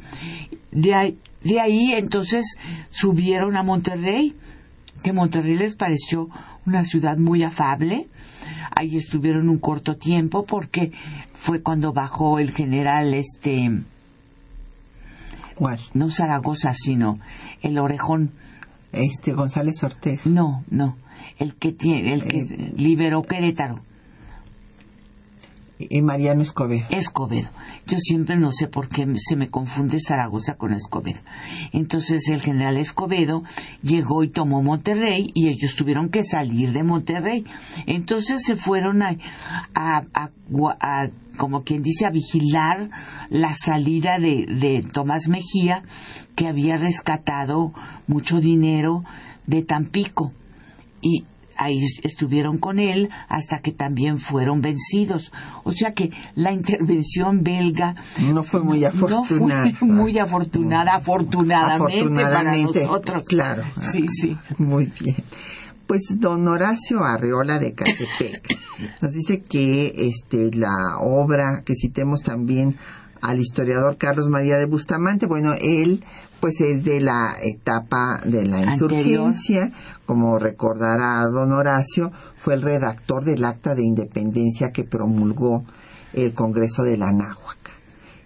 De 0.72 0.94
ahí, 0.94 1.18
de 1.44 1.60
ahí 1.60 1.92
entonces 1.92 2.56
subieron 2.90 3.56
a 3.56 3.62
Monterrey 3.62 4.34
que 5.06 5.12
Monterrey 5.12 5.54
les 5.54 5.76
pareció 5.76 6.28
una 6.66 6.82
ciudad 6.82 7.16
muy 7.16 7.44
afable. 7.44 8.08
Ahí 8.72 8.96
estuvieron 8.96 9.48
un 9.48 9.58
corto 9.58 9.94
tiempo 9.94 10.44
porque 10.44 10.90
fue 11.32 11.62
cuando 11.62 11.92
bajó 11.92 12.40
el 12.40 12.50
general 12.50 13.14
este 13.14 13.70
¿Cuál? 15.54 15.78
No 15.94 16.10
Zaragoza, 16.10 16.74
sino 16.74 17.20
el 17.62 17.78
Orejón. 17.78 18.32
Este 18.90 19.32
González 19.32 19.80
Ortega. 19.84 20.22
No, 20.24 20.64
no, 20.70 20.96
el 21.38 21.54
que 21.54 21.70
tiene 21.70 22.12
el 22.12 22.24
que 22.24 22.40
eh. 22.40 22.72
liberó 22.76 23.22
Querétaro. 23.22 23.78
Y 25.78 26.02
Mariano 26.02 26.42
Escobedo. 26.42 26.86
Escobedo. 26.90 27.48
Yo 27.86 27.98
siempre 27.98 28.36
no 28.36 28.50
sé 28.50 28.66
por 28.66 28.88
qué 28.88 29.06
se 29.16 29.36
me 29.36 29.48
confunde 29.48 30.00
Zaragoza 30.00 30.56
con 30.56 30.72
Escobedo. 30.72 31.20
Entonces 31.72 32.28
el 32.28 32.40
general 32.40 32.76
Escobedo 32.78 33.44
llegó 33.82 34.24
y 34.24 34.28
tomó 34.28 34.60
Monterrey 34.60 35.30
y 35.34 35.48
ellos 35.48 35.76
tuvieron 35.76 36.08
que 36.08 36.24
salir 36.24 36.72
de 36.72 36.82
Monterrey. 36.82 37.44
Entonces 37.86 38.42
se 38.42 38.56
fueron 38.56 39.02
a, 39.02 39.16
a, 39.74 41.08
como 41.36 41.62
quien 41.62 41.82
dice, 41.82 42.06
a 42.06 42.10
vigilar 42.10 42.90
la 43.30 43.54
salida 43.54 44.18
de, 44.18 44.46
de 44.46 44.84
Tomás 44.92 45.28
Mejía, 45.28 45.82
que 46.34 46.48
había 46.48 46.78
rescatado 46.78 47.72
mucho 48.08 48.40
dinero 48.40 49.04
de 49.46 49.62
Tampico. 49.62 50.32
Y 51.00 51.24
ahí 51.56 51.78
estuvieron 52.02 52.58
con 52.58 52.78
él 52.78 53.10
hasta 53.28 53.60
que 53.60 53.72
también 53.72 54.18
fueron 54.18 54.60
vencidos. 54.60 55.32
O 55.64 55.72
sea 55.72 55.92
que 55.92 56.10
la 56.34 56.52
intervención 56.52 57.42
belga 57.42 57.94
no 58.20 58.42
fue 58.42 58.62
muy 58.62 58.84
afortunada. 58.84 59.70
fue 59.72 59.88
muy 59.88 60.18
afortunada, 60.18 60.94
afortunadamente, 60.96 62.20
para 62.20 62.42
nosotros. 62.42 63.24
Claro. 63.26 63.62
Sí, 63.80 64.06
sí. 64.08 64.36
Muy 64.58 64.92
bien. 65.00 65.16
Pues 65.86 66.02
don 66.18 66.48
Horacio 66.48 67.04
Arreola 67.04 67.60
de 67.60 67.72
Catepec 67.72 68.58
nos 69.00 69.12
dice 69.12 69.40
que 69.42 69.94
este 69.96 70.50
la 70.52 70.98
obra 71.00 71.62
que 71.64 71.74
citemos 71.80 72.22
también 72.22 72.76
al 73.20 73.40
historiador 73.40 73.96
Carlos 73.96 74.28
María 74.28 74.58
de 74.58 74.66
Bustamante, 74.66 75.26
bueno, 75.26 75.54
él 75.60 76.04
pues 76.40 76.60
es 76.60 76.84
de 76.84 77.00
la 77.00 77.36
etapa 77.42 78.20
de 78.24 78.44
la 78.44 78.62
insurgencia, 78.62 79.70
como 80.04 80.38
recordará 80.38 81.22
don 81.32 81.52
Horacio, 81.52 82.12
fue 82.36 82.54
el 82.54 82.62
redactor 82.62 83.24
del 83.24 83.44
acta 83.44 83.74
de 83.74 83.84
independencia 83.84 84.70
que 84.70 84.84
promulgó 84.84 85.64
el 86.12 86.32
Congreso 86.34 86.82
de 86.82 86.96
la 86.96 87.12
Náhuac, 87.12 87.70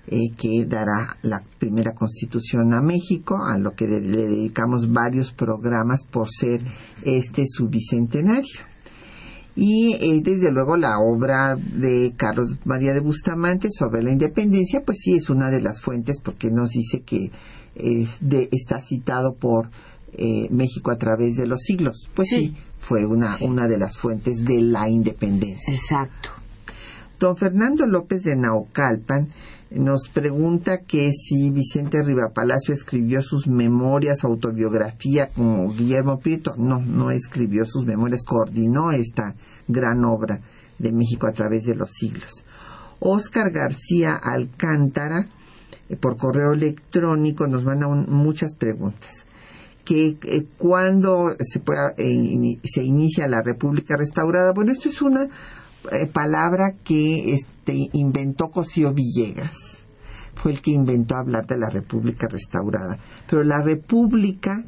eh, 0.08 0.30
que 0.36 0.64
dará 0.66 1.16
la 1.22 1.42
primera 1.58 1.92
constitución 1.92 2.72
a 2.72 2.82
México, 2.82 3.38
a 3.44 3.58
lo 3.58 3.72
que 3.72 3.86
le 3.86 4.00
dedicamos 4.00 4.92
varios 4.92 5.32
programas 5.32 6.04
por 6.04 6.28
ser 6.30 6.60
este 7.04 7.44
su 7.46 7.68
bicentenario. 7.68 8.70
Y 9.56 9.94
eh, 10.00 10.22
desde 10.22 10.52
luego 10.52 10.76
la 10.76 10.98
obra 10.98 11.56
de 11.56 12.14
Carlos 12.16 12.56
María 12.64 12.92
de 12.92 13.00
Bustamante 13.00 13.68
sobre 13.70 14.02
la 14.02 14.10
independencia, 14.10 14.82
pues 14.84 14.98
sí 15.02 15.14
es 15.14 15.28
una 15.28 15.50
de 15.50 15.60
las 15.60 15.80
fuentes 15.80 16.20
porque 16.22 16.50
nos 16.50 16.70
dice 16.70 17.02
que 17.02 17.30
está 17.74 18.80
citado 18.80 19.34
por 19.34 19.70
eh, 20.12 20.48
México 20.50 20.90
a 20.90 20.98
través 20.98 21.36
de 21.36 21.46
los 21.46 21.60
siglos. 21.60 22.08
Pues 22.14 22.28
sí, 22.28 22.54
fue 22.78 23.04
una, 23.04 23.38
una 23.40 23.68
de 23.68 23.78
las 23.78 23.96
fuentes 23.96 24.44
de 24.44 24.60
la 24.60 24.88
independencia. 24.88 25.72
Exacto. 25.72 26.30
Don 27.18 27.36
Fernando 27.36 27.86
López 27.86 28.22
de 28.22 28.34
Naucalpan 28.34 29.28
nos 29.70 30.08
pregunta 30.08 30.78
que 30.78 31.12
si 31.12 31.50
Vicente 31.50 32.02
Rivapalacio 32.02 32.74
escribió 32.74 33.22
sus 33.22 33.46
memorias, 33.46 34.24
autobiografía 34.24 35.28
como 35.28 35.72
Guillermo 35.72 36.18
Prieto. 36.18 36.54
No, 36.56 36.80
no 36.80 37.10
escribió 37.10 37.64
sus 37.66 37.86
memorias, 37.86 38.22
coordinó 38.26 38.90
esta 38.90 39.34
gran 39.68 40.04
obra 40.04 40.40
de 40.78 40.92
México 40.92 41.28
a 41.28 41.32
través 41.32 41.62
de 41.64 41.76
los 41.76 41.90
siglos. 41.90 42.44
Oscar 42.98 43.50
García 43.50 44.14
Alcántara 44.14 45.26
por 45.98 46.16
correo 46.16 46.52
electrónico 46.52 47.46
nos 47.46 47.64
manda 47.64 47.88
muchas 47.88 48.54
preguntas. 48.54 49.24
Que 49.84 50.16
eh, 50.22 50.46
cuando 50.56 51.34
se, 51.40 51.62
eh, 51.96 52.58
se 52.64 52.84
inicia 52.84 53.26
la 53.28 53.42
República 53.42 53.96
Restaurada, 53.96 54.52
bueno, 54.52 54.72
esto 54.72 54.88
es 54.88 55.02
una 55.02 55.28
palabra 56.12 56.74
que 56.84 57.32
este, 57.32 57.88
inventó 57.94 58.50
Cosío 58.50 58.92
Villegas. 58.92 59.56
Fue 60.34 60.52
el 60.52 60.60
que 60.60 60.70
inventó 60.70 61.16
hablar 61.16 61.46
de 61.46 61.58
la 61.58 61.70
República 61.70 62.28
Restaurada. 62.28 62.98
Pero 63.28 63.42
la 63.44 63.62
República 63.62 64.62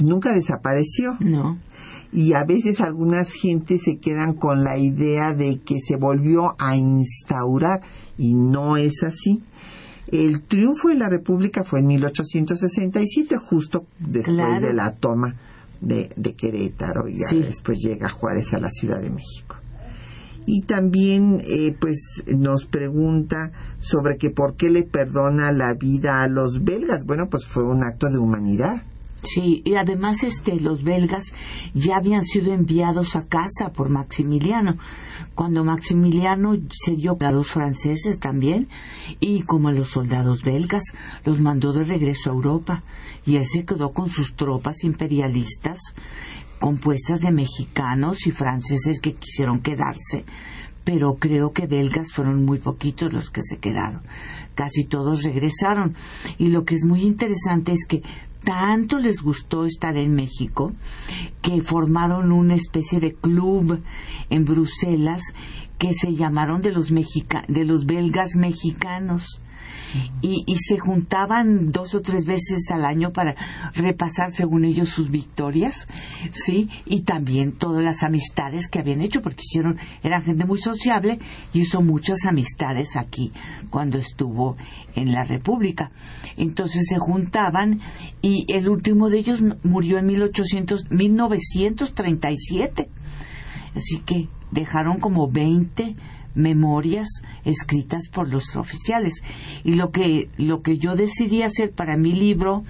nunca 0.00 0.32
desapareció. 0.32 1.16
No 1.20 1.58
y 2.12 2.32
a 2.32 2.44
veces 2.44 2.80
algunas 2.80 3.30
gentes 3.30 3.82
se 3.84 3.98
quedan 3.98 4.34
con 4.34 4.64
la 4.64 4.78
idea 4.78 5.34
de 5.34 5.60
que 5.60 5.76
se 5.86 5.96
volvió 5.96 6.54
a 6.58 6.76
instaurar 6.76 7.82
y 8.16 8.34
no 8.34 8.76
es 8.76 9.02
así. 9.02 9.42
El 10.08 10.42
triunfo 10.42 10.88
de 10.88 10.94
la 10.94 11.08
República 11.08 11.64
fue 11.64 11.80
en 11.80 11.88
1867, 11.88 13.36
justo 13.38 13.86
después 13.98 14.62
de 14.62 14.72
la 14.72 14.92
toma 14.92 15.34
de, 15.80 16.34
Querétaro, 16.36 17.08
y 17.08 17.16
después 17.40 17.78
llega 17.78 18.08
Juárez 18.08 18.54
a 18.54 18.60
la 18.60 18.70
Ciudad 18.70 19.00
de 19.00 19.10
México. 19.10 19.56
Y 20.46 20.62
también, 20.62 21.42
eh, 21.44 21.74
pues, 21.78 22.22
nos 22.26 22.66
pregunta 22.66 23.50
sobre 23.80 24.16
que 24.16 24.30
por 24.30 24.54
qué 24.54 24.70
le 24.70 24.84
perdona 24.84 25.50
la 25.50 25.74
vida 25.74 26.22
a 26.22 26.28
los 26.28 26.62
belgas. 26.62 27.04
Bueno, 27.04 27.28
pues 27.28 27.44
fue 27.44 27.64
un 27.64 27.82
acto 27.82 28.08
de 28.08 28.18
humanidad. 28.18 28.80
Sí, 29.26 29.60
y 29.64 29.74
además 29.74 30.22
este 30.22 30.60
los 30.60 30.84
belgas 30.84 31.32
ya 31.74 31.96
habían 31.96 32.24
sido 32.24 32.52
enviados 32.52 33.16
a 33.16 33.26
casa 33.26 33.72
por 33.72 33.88
Maximiliano. 33.88 34.76
Cuando 35.34 35.64
Maximiliano 35.64 36.56
se 36.70 36.92
dio 36.92 37.16
a 37.20 37.32
los 37.32 37.48
franceses 37.48 38.20
también 38.20 38.68
y 39.18 39.42
como 39.42 39.68
a 39.68 39.72
los 39.72 39.88
soldados 39.88 40.42
belgas 40.42 40.84
los 41.24 41.40
mandó 41.40 41.72
de 41.72 41.84
regreso 41.84 42.30
a 42.30 42.34
Europa 42.34 42.82
y 43.26 43.36
él 43.36 43.44
se 43.44 43.64
quedó 43.64 43.92
con 43.92 44.08
sus 44.08 44.36
tropas 44.36 44.84
imperialistas 44.84 45.78
compuestas 46.60 47.20
de 47.20 47.32
mexicanos 47.32 48.26
y 48.26 48.30
franceses 48.30 49.00
que 49.00 49.14
quisieron 49.14 49.60
quedarse 49.60 50.24
pero 50.86 51.16
creo 51.16 51.52
que 51.52 51.66
belgas 51.66 52.12
fueron 52.12 52.44
muy 52.44 52.58
poquitos 52.58 53.12
los 53.12 53.28
que 53.28 53.42
se 53.42 53.58
quedaron. 53.58 54.02
Casi 54.54 54.84
todos 54.84 55.24
regresaron. 55.24 55.96
Y 56.38 56.50
lo 56.50 56.64
que 56.64 56.76
es 56.76 56.84
muy 56.84 57.02
interesante 57.02 57.72
es 57.72 57.86
que 57.88 58.04
tanto 58.46 59.00
les 59.00 59.22
gustó 59.22 59.66
estar 59.66 59.96
en 59.96 60.14
México 60.14 60.72
que 61.42 61.60
formaron 61.62 62.30
una 62.30 62.54
especie 62.54 63.00
de 63.00 63.12
club 63.12 63.82
en 64.30 64.44
Bruselas 64.44 65.34
que 65.78 65.92
se 65.92 66.14
llamaron 66.14 66.62
de 66.62 66.70
los, 66.70 66.92
de 67.48 67.64
los 67.64 67.86
belgas 67.86 68.36
mexicanos 68.36 69.40
y, 70.22 70.44
y, 70.46 70.56
se 70.58 70.78
juntaban 70.78 71.72
dos 71.72 71.94
o 71.94 72.02
tres 72.02 72.24
veces 72.24 72.70
al 72.70 72.84
año 72.84 73.12
para 73.12 73.34
repasar 73.74 74.30
según 74.30 74.64
ellos 74.64 74.90
sus 74.90 75.10
victorias, 75.10 75.88
sí, 76.30 76.68
y 76.84 77.02
también 77.02 77.52
todas 77.52 77.82
las 77.82 78.02
amistades 78.02 78.68
que 78.68 78.78
habían 78.78 79.00
hecho, 79.00 79.22
porque 79.22 79.42
hicieron, 79.42 79.78
eran 80.02 80.22
gente 80.22 80.44
muy 80.44 80.60
sociable 80.60 81.18
y 81.52 81.60
hizo 81.60 81.80
muchas 81.80 82.26
amistades 82.26 82.96
aquí 82.96 83.32
cuando 83.70 83.98
estuvo 83.98 84.56
en 84.94 85.12
la 85.12 85.24
República. 85.24 85.90
Entonces 86.36 86.86
se 86.88 86.98
juntaban 86.98 87.80
y 88.22 88.46
el 88.48 88.68
último 88.68 89.08
de 89.10 89.18
ellos 89.18 89.42
murió 89.62 89.98
en 89.98 90.06
1800, 90.06 90.90
1937. 90.90 92.88
Así 93.74 94.00
que 94.00 94.28
dejaron 94.50 94.98
como 95.00 95.28
20 95.28 95.96
memorias 96.36 97.08
escritas 97.44 98.08
por 98.08 98.28
los 98.30 98.54
oficiales. 98.56 99.22
Y 99.64 99.74
lo 99.74 99.90
que, 99.90 100.28
lo 100.36 100.62
que 100.62 100.78
yo 100.78 100.94
decidí 100.94 101.42
hacer 101.42 101.72
para 101.72 101.96
mi 101.96 102.12
libro 102.12 102.64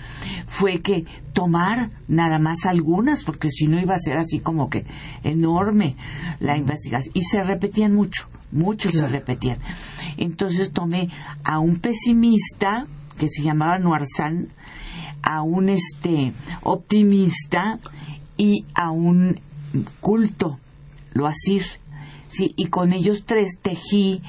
fue 0.46 0.78
que 0.80 1.04
tomar 1.34 1.90
nada 2.08 2.38
más 2.38 2.64
algunas, 2.64 3.24
porque 3.24 3.50
si 3.50 3.66
no 3.66 3.78
iba 3.78 3.94
a 3.94 4.00
ser 4.00 4.16
así 4.16 4.38
como 4.38 4.70
que 4.70 4.86
enorme 5.22 5.96
la 6.40 6.56
investigación. 6.56 7.12
Y 7.14 7.22
se 7.22 7.42
repetían 7.42 7.94
mucho, 7.94 8.28
mucho 8.52 8.90
se 8.90 9.06
repetían. 9.06 9.58
Entonces 10.16 10.72
tomé 10.72 11.10
a 11.44 11.58
un 11.58 11.76
pesimista 11.76 12.86
que 13.18 13.28
se 13.28 13.42
llamaba 13.42 13.78
Noirsan, 13.78 14.48
a 15.22 15.42
un 15.42 15.68
este 15.68 16.32
optimista 16.62 17.78
y 18.36 18.64
a 18.74 18.90
un 18.90 19.40
culto, 20.00 20.58
lo 21.12 21.26
así 21.26 21.60
Sí, 22.28 22.52
y 22.56 22.66
con 22.66 22.92
ellos 22.92 23.22
tres 23.24 23.58
tejí 23.62 24.20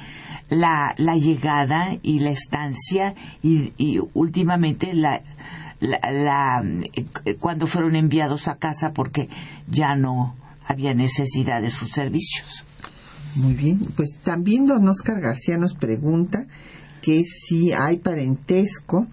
la, 0.50 0.94
la 0.98 1.16
llegada 1.16 1.98
y 2.02 2.20
la 2.20 2.30
estancia 2.30 3.14
y, 3.42 3.72
y 3.76 4.00
últimamente 4.14 4.94
la, 4.94 5.20
la, 5.80 6.62
eh, 6.94 7.34
cuando 7.38 7.66
fueron 7.66 7.96
enviados 7.96 8.48
a 8.48 8.56
casa 8.56 8.92
porque 8.92 9.28
ya 9.68 9.94
no 9.96 10.36
había 10.64 10.94
necesidad 10.94 11.60
de 11.60 11.70
sus 11.70 11.90
servicios. 11.90 12.64
Muy 13.34 13.54
bien, 13.54 13.80
pues 13.96 14.10
también 14.22 14.66
don 14.66 14.88
Oscar 14.88 15.20
García 15.20 15.58
nos 15.58 15.74
pregunta 15.74 16.46
que 17.08 17.24
si 17.24 17.72
hay 17.72 18.00
parentesco 18.00 19.06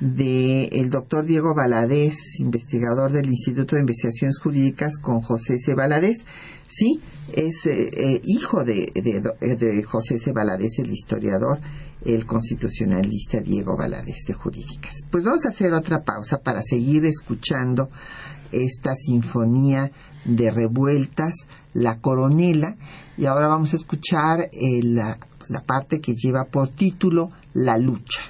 del 0.00 0.68
el 0.70 0.90
doctor 0.90 1.24
Diego 1.24 1.54
Valadez, 1.54 2.14
investigador 2.40 3.10
del 3.10 3.30
Instituto 3.30 3.74
de 3.74 3.80
Investigaciones 3.80 4.38
Jurídicas, 4.38 4.98
con 4.98 5.22
José 5.22 5.56
C. 5.56 5.74
Valadez. 5.74 6.26
Sí, 6.68 7.00
es 7.32 7.64
eh, 7.64 7.88
eh, 7.94 8.20
hijo 8.24 8.64
de, 8.64 8.92
de, 8.92 9.82
José 9.82 10.18
C. 10.18 10.32
Valadez, 10.32 10.78
el 10.80 10.92
historiador, 10.92 11.58
el 12.04 12.26
constitucionalista 12.26 13.40
Diego 13.40 13.78
Valadez 13.78 14.26
de 14.26 14.34
Jurídicas. 14.34 14.96
Pues 15.10 15.24
vamos 15.24 15.46
a 15.46 15.48
hacer 15.48 15.72
otra 15.72 16.02
pausa 16.02 16.42
para 16.44 16.60
seguir 16.62 17.06
escuchando 17.06 17.88
esta 18.52 18.94
sinfonía 18.94 19.90
de 20.26 20.50
revueltas, 20.50 21.32
La 21.72 21.98
Coronela, 21.98 22.76
y 23.16 23.24
ahora 23.24 23.48
vamos 23.48 23.72
a 23.72 23.76
escuchar 23.76 24.50
eh, 24.52 24.82
la, 25.48 25.62
parte 25.62 26.00
que 26.00 26.14
lleva 26.14 26.44
por 26.44 26.68
título 26.68 27.30
La 27.54 27.78
lucha. 27.78 28.22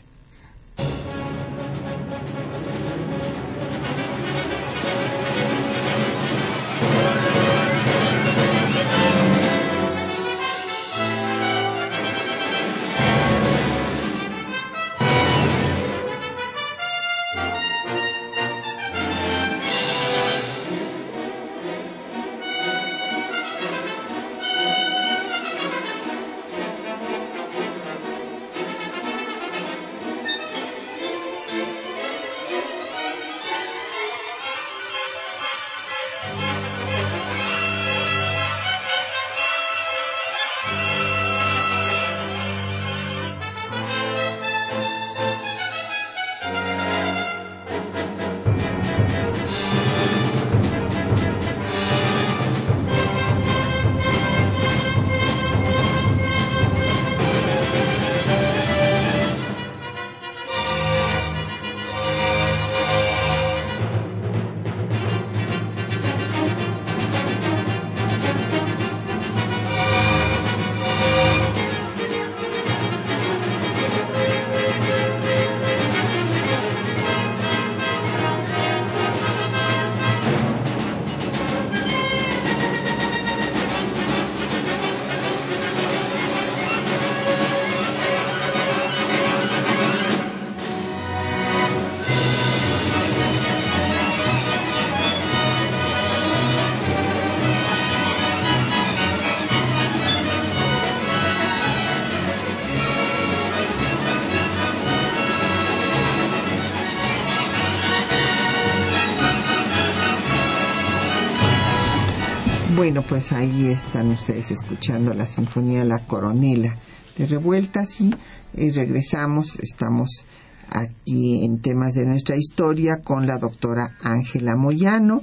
Pues 113.08 113.32
ahí 113.32 113.68
están 113.68 114.10
ustedes 114.10 114.50
escuchando 114.50 115.14
la 115.14 115.24
Sinfonía 115.24 115.82
La 115.84 116.00
Coronela 116.00 116.76
de 117.16 117.26
Revueltas 117.26 118.00
y, 118.02 118.14
y 118.54 118.70
regresamos, 118.70 119.58
estamos 119.60 120.26
aquí 120.68 121.44
en 121.44 121.60
temas 121.60 121.94
de 121.94 122.04
nuestra 122.04 122.36
historia 122.36 122.98
con 123.02 123.26
la 123.26 123.38
doctora 123.38 123.96
Ángela 124.02 124.56
Moyano, 124.56 125.22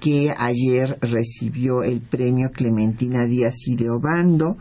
que 0.00 0.34
ayer 0.36 0.98
recibió 1.00 1.82
el 1.82 2.02
premio 2.02 2.50
Clementina 2.52 3.24
Díaz 3.24 3.54
y 3.66 3.76
de 3.76 3.88
Obando 3.88 4.58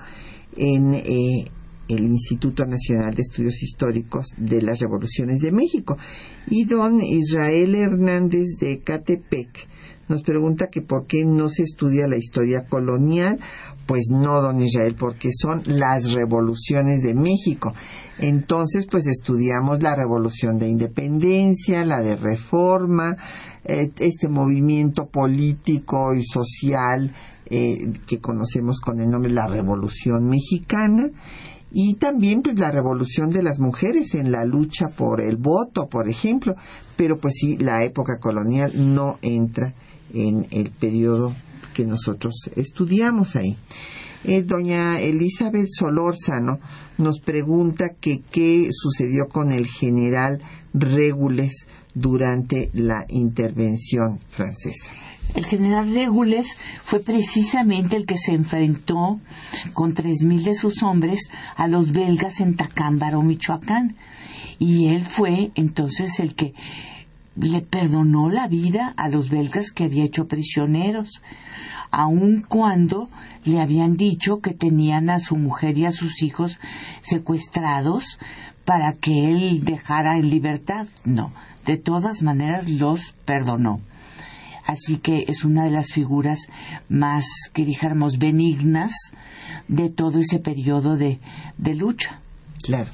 en 0.55 0.93
eh, 0.93 1.45
el 1.89 2.03
Instituto 2.05 2.65
Nacional 2.65 3.13
de 3.13 3.23
Estudios 3.23 3.61
Históricos 3.61 4.27
de 4.37 4.61
las 4.61 4.79
Revoluciones 4.79 5.41
de 5.41 5.51
México. 5.51 5.97
Y 6.47 6.63
don 6.63 7.01
Israel 7.01 7.75
Hernández 7.75 8.57
de 8.57 8.79
Catepec 8.79 9.72
nos 10.07 10.23
pregunta 10.23 10.67
que 10.67 10.81
por 10.81 11.05
qué 11.07 11.25
no 11.25 11.49
se 11.49 11.63
estudia 11.63 12.07
la 12.07 12.17
historia 12.17 12.65
colonial. 12.65 13.39
Pues 13.85 14.07
no, 14.11 14.41
don 14.41 14.61
Israel, 14.61 14.95
porque 14.97 15.29
son 15.33 15.61
las 15.65 16.13
revoluciones 16.13 17.01
de 17.03 17.13
México. 17.13 17.73
Entonces, 18.19 18.87
pues 18.89 19.05
estudiamos 19.07 19.83
la 19.83 19.93
revolución 19.95 20.57
de 20.57 20.69
independencia, 20.69 21.83
la 21.83 21.99
de 21.99 22.15
reforma, 22.15 23.17
eh, 23.65 23.91
este 23.99 24.29
movimiento 24.29 25.07
político 25.07 26.13
y 26.13 26.23
social 26.23 27.11
eh, 27.47 27.91
que 28.07 28.19
conocemos 28.19 28.79
con 28.79 28.99
el 29.01 29.09
nombre 29.09 29.29
de 29.29 29.35
la 29.35 29.47
Revolución 29.47 30.29
Mexicana 30.29 31.09
y 31.71 31.95
también 31.95 32.41
pues 32.41 32.57
la 32.59 32.71
revolución 32.71 33.31
de 33.31 33.41
las 33.41 33.59
mujeres 33.59 34.13
en 34.13 34.31
la 34.31 34.45
lucha 34.45 34.89
por 34.89 35.21
el 35.21 35.37
voto, 35.37 35.87
por 35.87 36.07
ejemplo, 36.07 36.55
pero 36.95 37.17
pues 37.17 37.33
sí, 37.35 37.57
la 37.57 37.83
época 37.83 38.19
colonial 38.19 38.71
no 38.75 39.17
entra 39.21 39.73
en 40.13 40.47
el 40.51 40.71
periodo 40.71 41.33
que 41.73 41.85
nosotros 41.85 42.49
estudiamos 42.55 43.35
ahí. 43.35 43.57
Eh, 44.23 44.43
doña 44.43 45.01
Elizabeth 45.01 45.67
Solórzano 45.69 46.59
nos 46.97 47.19
pregunta 47.19 47.89
que 47.99 48.21
qué 48.31 48.69
sucedió 48.71 49.27
con 49.27 49.51
el 49.51 49.67
general 49.67 50.41
Regules 50.73 51.67
durante 51.93 52.69
la 52.73 53.05
intervención 53.09 54.19
francesa. 54.29 54.91
El 55.35 55.45
general 55.45 55.93
Regules 55.93 56.47
fue 56.83 56.99
precisamente 56.99 57.95
el 57.95 58.05
que 58.05 58.17
se 58.17 58.33
enfrentó 58.33 59.19
con 59.73 59.93
tres 59.93 60.23
mil 60.23 60.43
de 60.43 60.53
sus 60.53 60.83
hombres 60.83 61.29
a 61.55 61.67
los 61.67 61.91
belgas 61.91 62.39
en 62.39 62.55
Tacámbaro, 62.55 63.21
Michoacán. 63.21 63.95
Y 64.59 64.89
él 64.89 65.03
fue 65.03 65.51
entonces 65.55 66.19
el 66.19 66.35
que 66.35 66.53
le 67.35 67.61
perdonó 67.61 68.29
la 68.29 68.47
vida 68.47 68.93
a 68.97 69.09
los 69.09 69.29
belgas 69.29 69.71
que 69.71 69.85
había 69.85 70.05
hecho 70.05 70.27
prisioneros, 70.27 71.21
aun 71.91 72.45
cuando 72.47 73.09
le 73.43 73.59
habían 73.59 73.97
dicho 73.97 74.39
que 74.39 74.53
tenían 74.53 75.09
a 75.09 75.19
su 75.19 75.35
mujer 75.35 75.77
y 75.77 75.85
a 75.85 75.91
sus 75.91 76.21
hijos 76.21 76.59
secuestrados 77.01 78.19
para 78.65 78.93
que 78.93 79.31
él 79.31 79.63
dejara 79.63 80.17
en 80.17 80.29
libertad. 80.29 80.87
No, 81.03 81.31
de 81.65 81.77
todas 81.77 82.23
maneras 82.23 82.69
los 82.69 83.13
perdonó. 83.25 83.81
Así 84.65 84.97
que 84.97 85.25
es 85.27 85.43
una 85.43 85.65
de 85.65 85.71
las 85.71 85.91
figuras 85.91 86.47
más, 86.87 87.25
que 87.51 87.65
dijéramos, 87.65 88.17
benignas 88.17 88.93
de 89.67 89.89
todo 89.89 90.19
ese 90.19 90.39
periodo 90.39 90.95
de, 90.95 91.19
de 91.57 91.75
lucha. 91.75 92.19
Claro. 92.63 92.89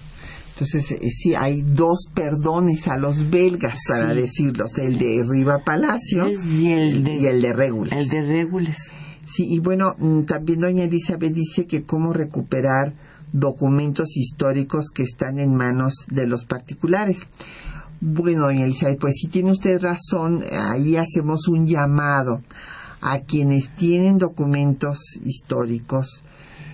Entonces, 0.59 0.91
eh, 0.91 1.09
sí, 1.09 1.35
hay 1.35 1.61
dos 1.61 2.09
perdones 2.13 2.89
a 2.89 2.97
los 2.97 3.29
belgas, 3.29 3.79
para 3.87 4.13
decirlo, 4.13 4.65
el 4.75 4.97
de 4.97 5.23
Riva 5.25 5.59
Palacio 5.63 6.27
y 6.29 6.67
el 6.67 7.01
de, 7.05 7.15
y 7.15 7.25
el 7.27 7.41
de 7.41 7.53
Regules. 7.53 7.93
El 7.93 8.09
de 8.09 8.21
Regules. 8.21 8.77
Sí, 9.25 9.45
y 9.47 9.59
bueno, 9.59 9.95
mm, 9.97 10.23
también 10.23 10.59
doña 10.59 10.83
Elizabeth 10.83 11.31
dice 11.31 11.65
que 11.65 11.83
cómo 11.83 12.11
recuperar 12.11 12.91
documentos 13.31 14.17
históricos 14.17 14.87
que 14.93 15.03
están 15.03 15.39
en 15.39 15.55
manos 15.55 15.93
de 16.09 16.27
los 16.27 16.43
particulares. 16.43 17.19
Bueno, 18.01 18.41
doña 18.41 18.65
Elizabeth, 18.65 18.99
pues 18.99 19.13
si 19.15 19.29
tiene 19.29 19.51
usted 19.51 19.79
razón, 19.81 20.43
ahí 20.51 20.97
hacemos 20.97 21.47
un 21.47 21.67
llamado 21.67 22.41
a 22.99 23.19
quienes 23.19 23.73
tienen 23.75 24.17
documentos 24.17 24.97
históricos 25.23 26.21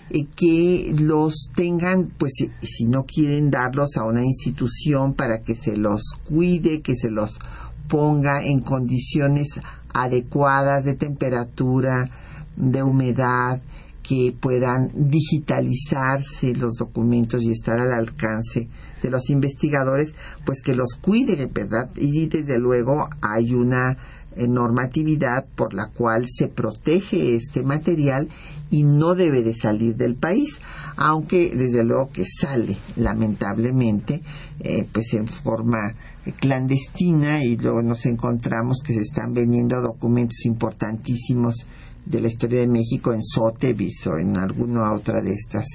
eh, 0.10 0.26
que 0.36 0.94
los 0.98 1.50
tengan, 1.56 2.12
pues 2.18 2.34
si 2.62 2.86
no 2.86 3.04
quieren 3.04 3.50
darlos 3.50 3.98
a 3.98 4.04
una 4.04 4.24
institución 4.24 5.14
para 5.14 5.42
que 5.42 5.56
se 5.56 5.78
los 5.78 6.02
cuide, 6.28 6.82
que 6.82 6.96
se 6.96 7.10
los 7.10 7.40
ponga 7.88 8.44
en 8.44 8.62
condiciones 8.62 9.48
adecuadas 9.94 10.84
de 10.84 10.96
temperatura, 10.96 12.10
de 12.56 12.84
humedad, 12.84 13.62
que 14.08 14.36
puedan 14.40 14.92
digitalizarse 14.94 16.54
los 16.54 16.76
documentos 16.76 17.42
y 17.44 17.52
estar 17.52 17.80
al 17.80 17.92
alcance 17.92 18.68
de 19.02 19.10
los 19.10 19.30
investigadores, 19.30 20.14
pues 20.46 20.62
que 20.62 20.76
los 20.76 20.96
cuide, 21.02 21.50
¿verdad? 21.52 21.90
Y 21.96 22.28
desde 22.28 22.60
luego 22.60 23.10
hay 23.22 23.54
una 23.54 23.98
eh, 24.36 24.48
normatividad 24.48 25.46
por 25.56 25.74
la 25.74 25.88
cual 25.88 26.26
se 26.30 26.50
protege 26.50 27.36
este 27.36 27.64
material 27.64 28.28
y 28.70 28.84
no 28.84 29.16
debe 29.16 29.44
de 29.44 29.54
salir 29.54 29.96
del 29.96 30.16
país, 30.16 30.60
aunque 30.98 31.56
desde 31.56 31.84
luego 31.84 32.10
que 32.12 32.26
sale 32.26 32.78
lamentablemente 32.96 34.22
eh, 34.60 34.88
pues 34.92 35.14
en 35.14 35.28
forma 35.28 35.96
clandestina 36.40 37.44
y 37.44 37.58
luego 37.58 37.82
nos 37.82 38.06
encontramos 38.06 38.82
que 38.84 38.94
se 38.94 39.02
están 39.02 39.34
vendiendo 39.34 39.82
documentos 39.82 40.46
importantísimos 40.46 41.66
de 42.06 42.22
la 42.22 42.28
historia 42.28 42.60
de 42.60 42.68
México 42.68 43.14
en 43.14 43.24
Sotheby's 43.24 44.06
o 44.08 44.18
en 44.18 44.38
alguna 44.38 44.94
otra 44.94 45.22
de 45.22 45.34
estas 45.34 45.66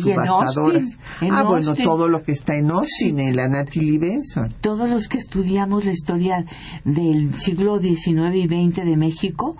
subastadoras. 0.00 0.88
ah, 1.30 1.42
bueno, 1.42 1.74
todo 1.74 2.08
lo 2.08 2.22
que 2.22 2.32
está 2.32 2.56
en 2.56 2.70
Austin, 2.70 3.20
en 3.20 3.36
la 3.36 3.48
Natalie 3.48 3.98
Benson. 3.98 4.48
Todos 4.60 4.88
los 4.88 5.08
que 5.08 5.18
estudiamos 5.18 5.84
la 5.84 5.92
historia 5.92 6.44
del 6.84 7.34
siglo 7.38 7.78
XIX 7.78 8.34
y 8.34 8.46
XX 8.46 8.84
de 8.84 8.96
México, 8.96 9.56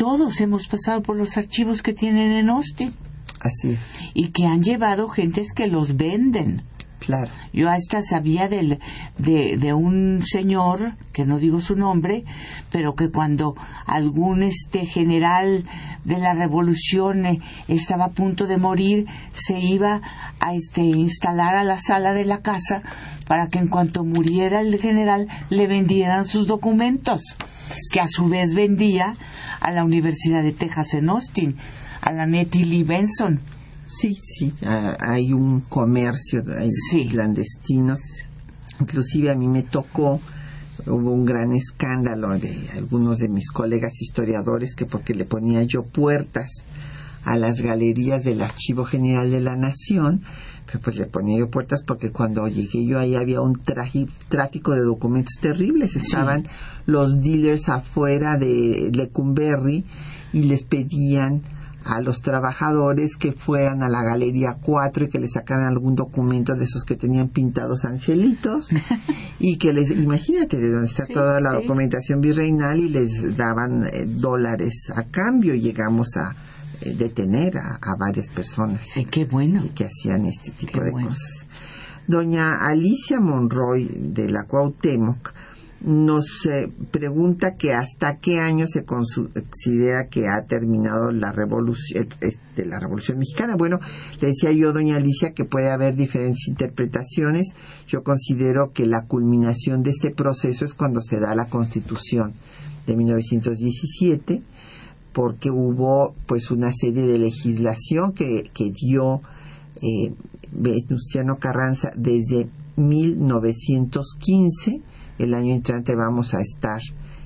todos 0.00 0.40
hemos 0.40 0.66
pasado 0.66 1.02
por 1.02 1.14
los 1.14 1.36
archivos 1.36 1.82
que 1.82 1.92
tienen 1.92 2.32
en 2.32 2.48
Austin. 2.48 2.94
Así 3.38 3.72
es. 3.72 3.78
Y 4.14 4.30
que 4.30 4.46
han 4.46 4.62
llevado 4.62 5.10
gentes 5.10 5.52
que 5.52 5.66
los 5.66 5.98
venden. 5.98 6.62
Claro. 7.00 7.30
Yo 7.52 7.68
hasta 7.68 8.02
sabía 8.02 8.48
del, 8.48 8.78
de, 9.18 9.58
de, 9.58 9.74
un 9.74 10.22
señor, 10.24 10.94
que 11.12 11.26
no 11.26 11.38
digo 11.38 11.60
su 11.60 11.76
nombre, 11.76 12.24
pero 12.72 12.94
que 12.94 13.10
cuando 13.10 13.54
algún 13.84 14.42
este 14.42 14.86
general 14.86 15.64
de 16.04 16.16
la 16.16 16.32
revolución 16.32 17.26
eh, 17.26 17.40
estaba 17.68 18.06
a 18.06 18.12
punto 18.12 18.46
de 18.46 18.56
morir, 18.56 19.04
se 19.34 19.60
iba 19.60 20.00
a 20.40 20.54
este 20.54 20.80
instalar 20.80 21.56
a 21.56 21.64
la 21.64 21.76
sala 21.76 22.14
de 22.14 22.24
la 22.24 22.40
casa 22.40 22.82
para 23.30 23.48
que 23.48 23.60
en 23.60 23.68
cuanto 23.68 24.02
muriera 24.02 24.60
el 24.60 24.76
general 24.80 25.28
le 25.50 25.68
vendieran 25.68 26.24
sus 26.24 26.48
documentos, 26.48 27.22
que 27.92 28.00
a 28.00 28.08
su 28.08 28.28
vez 28.28 28.56
vendía 28.56 29.14
a 29.60 29.70
la 29.70 29.84
Universidad 29.84 30.42
de 30.42 30.50
Texas 30.50 30.94
en 30.94 31.08
Austin, 31.08 31.54
a 32.00 32.10
la 32.10 32.26
Nettie 32.26 32.66
Lee 32.66 32.82
Benson 32.82 33.38
Sí, 33.86 34.16
sí, 34.20 34.52
ah, 34.66 34.96
hay 34.98 35.32
un 35.32 35.60
comercio 35.60 36.42
clandestino. 37.08 37.96
Inclusive 38.80 39.30
a 39.30 39.36
mí 39.36 39.46
me 39.46 39.62
tocó, 39.62 40.20
hubo 40.88 41.12
un 41.12 41.24
gran 41.24 41.52
escándalo 41.52 42.36
de 42.36 42.68
algunos 42.74 43.18
de 43.18 43.28
mis 43.28 43.48
colegas 43.52 43.92
historiadores 44.00 44.74
que 44.74 44.86
porque 44.86 45.14
le 45.14 45.24
ponía 45.24 45.62
yo 45.62 45.84
puertas 45.84 46.64
a 47.24 47.36
las 47.36 47.60
galerías 47.60 48.24
del 48.24 48.42
Archivo 48.42 48.84
General 48.84 49.30
de 49.30 49.40
la 49.40 49.54
Nación, 49.54 50.22
pues 50.78 50.96
le 50.96 51.06
ponía 51.06 51.38
yo 51.38 51.50
puertas 51.50 51.82
porque 51.82 52.10
cuando 52.10 52.46
llegué 52.48 52.86
yo 52.86 52.98
ahí 52.98 53.16
había 53.16 53.40
un 53.40 53.60
tráfico 54.28 54.72
de 54.72 54.82
documentos 54.82 55.36
terribles. 55.40 55.96
Estaban 55.96 56.46
los 56.86 57.20
dealers 57.20 57.68
afuera 57.68 58.36
de 58.36 58.90
Lecumberri 58.92 59.84
y 60.32 60.44
les 60.44 60.64
pedían 60.64 61.42
a 61.84 62.00
los 62.00 62.20
trabajadores 62.20 63.16
que 63.16 63.32
fueran 63.32 63.82
a 63.82 63.88
la 63.88 64.02
Galería 64.02 64.56
4 64.60 65.06
y 65.06 65.08
que 65.08 65.18
les 65.18 65.32
sacaran 65.32 65.66
algún 65.66 65.94
documento 65.94 66.54
de 66.54 66.64
esos 66.64 66.84
que 66.84 66.96
tenían 66.96 67.28
pintados 67.28 67.84
angelitos 67.84 68.68
y 69.38 69.56
que 69.56 69.72
les, 69.72 69.90
imagínate 69.90 70.58
de 70.58 70.70
dónde 70.70 70.88
está 70.88 71.06
toda 71.06 71.40
la 71.40 71.52
documentación 71.52 72.20
virreinal 72.20 72.78
y 72.78 72.88
les 72.88 73.36
daban 73.36 73.86
eh, 73.86 74.04
dólares 74.06 74.92
a 74.94 75.04
cambio. 75.04 75.54
Llegamos 75.54 76.16
a 76.16 76.34
eh, 76.82 76.94
detener 76.94 77.58
a, 77.58 77.96
varias 77.98 78.28
personas. 78.28 78.80
qué 79.10 79.24
bueno. 79.24 79.62
Que 79.74 79.84
hacían 79.84 80.26
este 80.26 80.50
tipo 80.52 80.82
de 80.82 80.92
cosas. 80.92 81.46
Doña 82.06 82.56
Alicia 82.56 83.20
Monroy 83.20 83.88
de 83.94 84.28
la 84.28 84.44
Cuauhtémoc 84.44 85.32
nos 85.82 86.44
eh, 86.44 86.70
pregunta 86.90 87.54
que 87.56 87.72
hasta 87.72 88.18
qué 88.18 88.38
año 88.38 88.66
se 88.66 88.84
considera 88.84 90.08
que 90.10 90.28
ha 90.28 90.44
terminado 90.46 91.10
la 91.10 91.32
revolución, 91.32 92.06
este, 92.20 92.66
la 92.66 92.78
revolución 92.78 93.18
mexicana. 93.18 93.56
Bueno, 93.56 93.80
le 94.20 94.28
decía 94.28 94.52
yo, 94.52 94.72
doña 94.72 94.96
Alicia, 94.96 95.32
que 95.32 95.44
puede 95.44 95.70
haber 95.70 95.96
diferentes 95.96 96.48
interpretaciones. 96.48 97.48
Yo 97.86 98.02
considero 98.02 98.72
que 98.72 98.86
la 98.86 99.06
culminación 99.06 99.82
de 99.82 99.90
este 99.90 100.10
proceso 100.10 100.64
es 100.64 100.74
cuando 100.74 101.00
se 101.00 101.18
da 101.18 101.34
la 101.34 101.46
Constitución 101.46 102.34
de 102.86 102.96
1917, 102.96 104.42
porque 105.12 105.50
hubo 105.50 106.14
pues 106.26 106.50
una 106.50 106.72
serie 106.72 107.04
de 107.04 107.18
legislación 107.18 108.12
que, 108.12 108.50
que 108.54 108.70
dio 108.70 109.20
eh, 109.82 110.14
Venustiano 110.52 111.36
Carranza 111.36 111.92
desde 111.96 112.48
1915 112.76 114.80
el 115.20 115.34
año 115.34 115.54
entrante 115.54 115.94
vamos 115.94 116.34
a 116.34 116.40
estar 116.40 116.80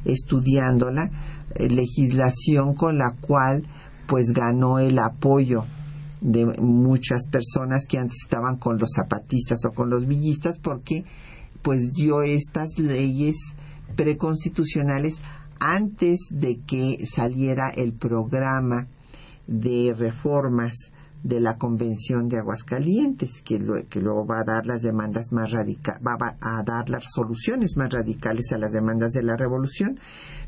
estudiándola, 0.04 1.10
eh, 1.54 1.68
legislación 1.68 2.74
con 2.74 2.98
la 2.98 3.12
cual 3.12 3.64
pues 4.06 4.26
ganó 4.34 4.78
el 4.78 4.98
apoyo 4.98 5.64
de 6.20 6.46
muchas 6.60 7.26
personas 7.26 7.86
que 7.86 7.98
antes 7.98 8.18
estaban 8.22 8.56
con 8.56 8.78
los 8.78 8.90
zapatistas 8.96 9.64
o 9.64 9.72
con 9.72 9.90
los 9.90 10.06
villistas 10.06 10.58
porque 10.58 11.04
pues 11.62 11.92
dio 11.92 12.22
estas 12.22 12.78
leyes 12.78 13.36
preconstitucionales 13.94 15.16
antes 15.60 16.20
de 16.30 16.60
que 16.66 16.98
saliera 17.06 17.70
el 17.70 17.92
programa 17.92 18.86
de 19.46 19.94
reformas 19.96 20.74
de 21.22 21.40
la 21.40 21.56
Convención 21.56 22.28
de 22.28 22.38
Aguascalientes, 22.38 23.42
que, 23.42 23.58
que 23.88 24.00
luego 24.00 24.26
va 24.26 24.40
a 24.40 24.44
dar 24.44 24.66
las 24.66 24.82
demandas 24.82 25.32
más 25.32 25.52
radicales, 25.52 26.02
va 26.06 26.36
a 26.38 26.62
dar 26.62 26.90
las 26.90 27.04
soluciones 27.14 27.76
más 27.76 27.90
radicales 27.92 28.52
a 28.52 28.58
las 28.58 28.72
demandas 28.72 29.12
de 29.12 29.22
la 29.22 29.36
revolución. 29.36 29.98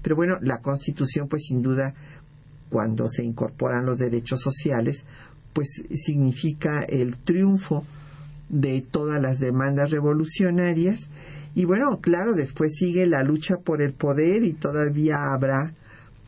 Pero 0.03 0.17
bueno, 0.17 0.37
la 0.43 0.59
Constitución, 0.61 1.29
pues 1.29 1.45
sin 1.49 1.63
duda, 1.63 1.95
cuando 2.69 3.09
se 3.09 3.25
incorporan 3.25 3.87
los 3.87 3.99
derechos 3.99 4.41
sociales, 4.41 5.07
pues 5.55 5.83
significa 5.95 6.83
el 6.83 7.17
triunfo 7.17 7.85
de 8.51 8.83
todas 8.83 9.21
las 9.21 9.39
demandas 9.41 9.91
revolucionarias. 9.91 11.09
Y 11.57 11.65
bueno, 11.65 12.01
claro, 12.03 12.35
después 12.35 12.75
sigue 12.75 13.07
la 13.07 13.23
lucha 13.23 13.57
por 13.57 13.81
el 13.81 13.95
poder 13.95 14.45
y 14.45 14.53
todavía 14.53 15.33
habrá 15.33 15.73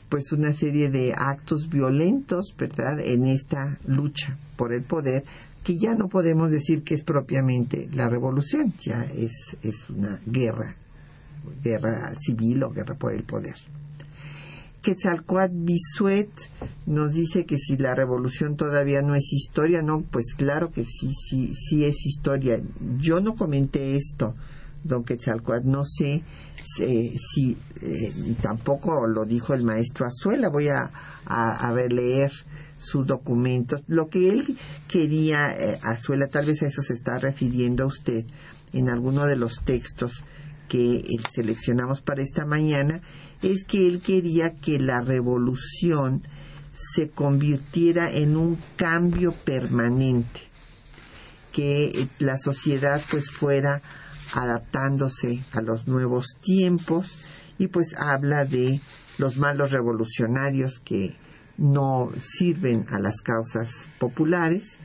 pues 0.08 0.32
una 0.32 0.54
serie 0.54 0.88
de 0.88 1.12
actos 1.14 1.68
violentos, 1.68 2.54
¿verdad?, 2.58 2.98
en 2.98 3.26
esta 3.26 3.78
lucha 3.86 4.38
por 4.56 4.72
el 4.72 4.82
poder, 4.82 5.24
que 5.62 5.76
ya 5.76 5.94
no 5.94 6.08
podemos 6.08 6.50
decir 6.50 6.82
que 6.82 6.94
es 6.94 7.02
propiamente 7.02 7.90
la 7.92 8.08
revolución, 8.08 8.72
ya 8.80 9.04
es, 9.04 9.58
es 9.62 9.90
una 9.90 10.18
guerra, 10.24 10.74
guerra 11.62 12.14
civil 12.18 12.62
o 12.62 12.70
guerra 12.70 12.94
por 12.94 13.12
el 13.12 13.22
poder. 13.24 13.56
Quetzalcoatl 14.80 15.52
Bisuet 15.54 16.30
nos 16.86 17.12
dice 17.12 17.44
que 17.44 17.58
si 17.58 17.76
la 17.76 17.94
revolución 17.94 18.56
todavía 18.56 19.02
no 19.02 19.14
es 19.14 19.30
historia, 19.30 19.82
no, 19.82 20.00
pues 20.00 20.32
claro 20.34 20.70
que 20.70 20.86
sí, 20.86 21.12
sí, 21.12 21.52
sí 21.54 21.84
es 21.84 22.06
historia. 22.06 22.62
Yo 22.96 23.20
no 23.20 23.34
comenté 23.34 23.96
esto, 23.96 24.34
don 24.82 25.04
Quetzalcoatl, 25.04 25.68
no 25.68 25.84
sé 25.84 26.22
si 26.76 27.56
eh, 27.82 28.12
tampoco 28.40 29.06
lo 29.06 29.24
dijo 29.24 29.54
el 29.54 29.64
maestro 29.64 30.06
Azuela, 30.06 30.48
voy 30.48 30.68
a, 30.68 30.90
releer 31.72 32.32
sus 32.78 33.06
documentos. 33.06 33.82
Lo 33.86 34.08
que 34.08 34.30
él 34.30 34.56
quería, 34.88 35.50
eh, 35.52 35.78
Azuela, 35.82 36.28
tal 36.28 36.46
vez 36.46 36.62
a 36.62 36.66
eso 36.66 36.82
se 36.82 36.94
está 36.94 37.18
refiriendo 37.18 37.84
a 37.84 37.86
usted 37.86 38.24
en 38.72 38.88
alguno 38.88 39.26
de 39.26 39.36
los 39.36 39.62
textos 39.64 40.24
que 40.68 40.96
eh, 40.96 41.16
seleccionamos 41.30 42.00
para 42.00 42.22
esta 42.22 42.46
mañana, 42.46 43.00
es 43.42 43.64
que 43.64 43.86
él 43.86 44.00
quería 44.00 44.54
que 44.54 44.78
la 44.78 45.00
revolución 45.00 46.22
se 46.72 47.10
convirtiera 47.10 48.10
en 48.10 48.36
un 48.36 48.58
cambio 48.76 49.32
permanente, 49.32 50.40
que 51.52 52.08
la 52.18 52.38
sociedad 52.38 53.02
pues 53.10 53.30
fuera 53.30 53.82
adaptándose 54.32 55.42
a 55.52 55.62
los 55.62 55.86
nuevos 55.86 56.36
tiempos 56.40 57.18
y 57.58 57.68
pues 57.68 57.88
habla 57.98 58.44
de 58.44 58.80
los 59.18 59.36
malos 59.36 59.72
revolucionarios 59.72 60.80
que 60.84 61.16
no 61.56 62.10
sirven 62.20 62.86
a 62.90 63.00
las 63.00 63.20
causas 63.22 63.88
populares, 63.98 64.78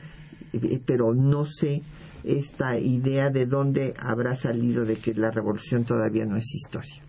eh, 0.52 0.80
pero 0.84 1.14
no 1.14 1.46
sé 1.46 1.82
esta 2.24 2.78
idea 2.78 3.30
de 3.30 3.46
dónde 3.46 3.94
habrá 3.98 4.34
salido 4.34 4.84
de 4.84 4.96
que 4.96 5.14
la 5.14 5.30
revolución 5.30 5.84
todavía 5.84 6.26
no 6.26 6.36
es 6.36 6.54
historia. 6.54 7.02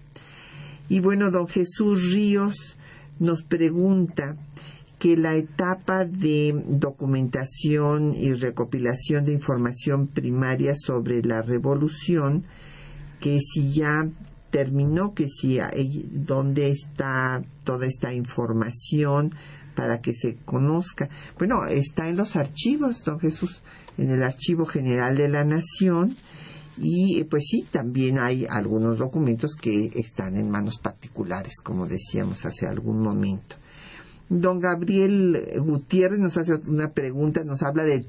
Y 0.88 1.00
bueno, 1.00 1.32
don 1.32 1.48
Jesús 1.48 2.12
Ríos 2.14 2.78
nos 3.18 3.42
pregunta 3.42 4.36
que 5.00 5.18
la 5.18 5.36
etapa 5.36 6.06
de 6.06 6.64
documentación 6.68 8.16
y 8.16 8.34
recopilación 8.34 9.26
de 9.26 9.34
información 9.34 10.08
primaria 10.08 10.74
sobre 10.76 11.22
la 11.22 11.42
revolución, 11.42 12.46
que 13.20 13.40
si 13.40 13.74
ya 13.74 14.08
terminó, 14.52 15.14
que 15.14 15.28
si 15.30 15.60
dónde 16.12 16.70
está 16.70 17.44
toda 17.64 17.86
esta 17.86 18.14
información 18.14 19.34
para 19.76 20.00
que 20.00 20.14
se 20.14 20.38
conozca. 20.38 21.10
Bueno, 21.38 21.66
está 21.66 22.08
en 22.08 22.16
los 22.16 22.38
archivos, 22.38 23.04
don 23.04 23.20
Jesús, 23.20 23.64
en 23.98 24.10
el 24.12 24.24
Archivo 24.24 24.66
General 24.66 25.18
de 25.18 25.28
la 25.28 25.44
Nación 25.44 26.16
y 26.78 27.24
pues 27.26 27.46
sí, 27.50 27.66
también 27.70 28.20
hay 28.20 28.46
algunos 28.50 28.98
documentos 28.98 29.56
que 29.56 29.92
están 29.96 30.36
en 30.36 30.50
manos 30.50 30.78
particulares, 30.80 31.56
como 31.64 31.88
decíamos 31.88 32.46
hace 32.46 32.68
algún 32.68 33.02
momento. 33.02 33.56
Don 34.30 34.60
Gabriel 34.60 35.40
Gutiérrez 35.60 36.20
nos 36.20 36.38
hace 36.38 36.56
una 36.68 36.92
pregunta, 36.92 37.44
nos 37.44 37.62
habla 37.62 37.84
de 37.84 38.06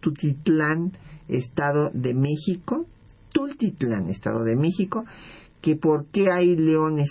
Tutitlán, 0.00 0.92
Estado 1.28 1.90
de 1.92 2.14
México, 2.14 2.86
Tultitlán, 3.32 4.08
Estado 4.08 4.44
de 4.44 4.56
México, 4.56 5.04
que 5.60 5.76
por 5.76 6.06
qué 6.06 6.30
hay 6.30 6.56
leones, 6.56 7.10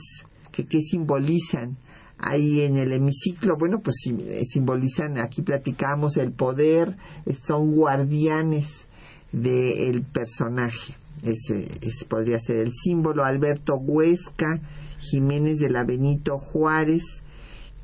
que 0.52 0.66
qué 0.66 0.82
simbolizan 0.82 1.78
ahí 2.18 2.62
en 2.62 2.78
el 2.78 2.92
hemiciclo. 2.92 3.58
Bueno, 3.58 3.80
pues 3.80 3.96
eh, 4.08 4.44
simbolizan, 4.52 5.18
aquí 5.18 5.42
platicamos 5.42 6.18
el 6.18 6.32
poder, 6.32 6.98
son 7.44 7.76
guardianes 7.76 8.88
del 9.32 10.02
personaje. 10.04 10.96
Ese, 11.24 11.70
ese 11.82 12.06
podría 12.06 12.40
ser 12.40 12.60
el 12.60 12.72
símbolo. 12.72 13.24
Alberto 13.24 13.76
Huesca, 13.76 14.62
Jiménez 15.00 15.60
de 15.60 15.70
la 15.70 15.84
Benito 15.84 16.38
Juárez, 16.38 17.04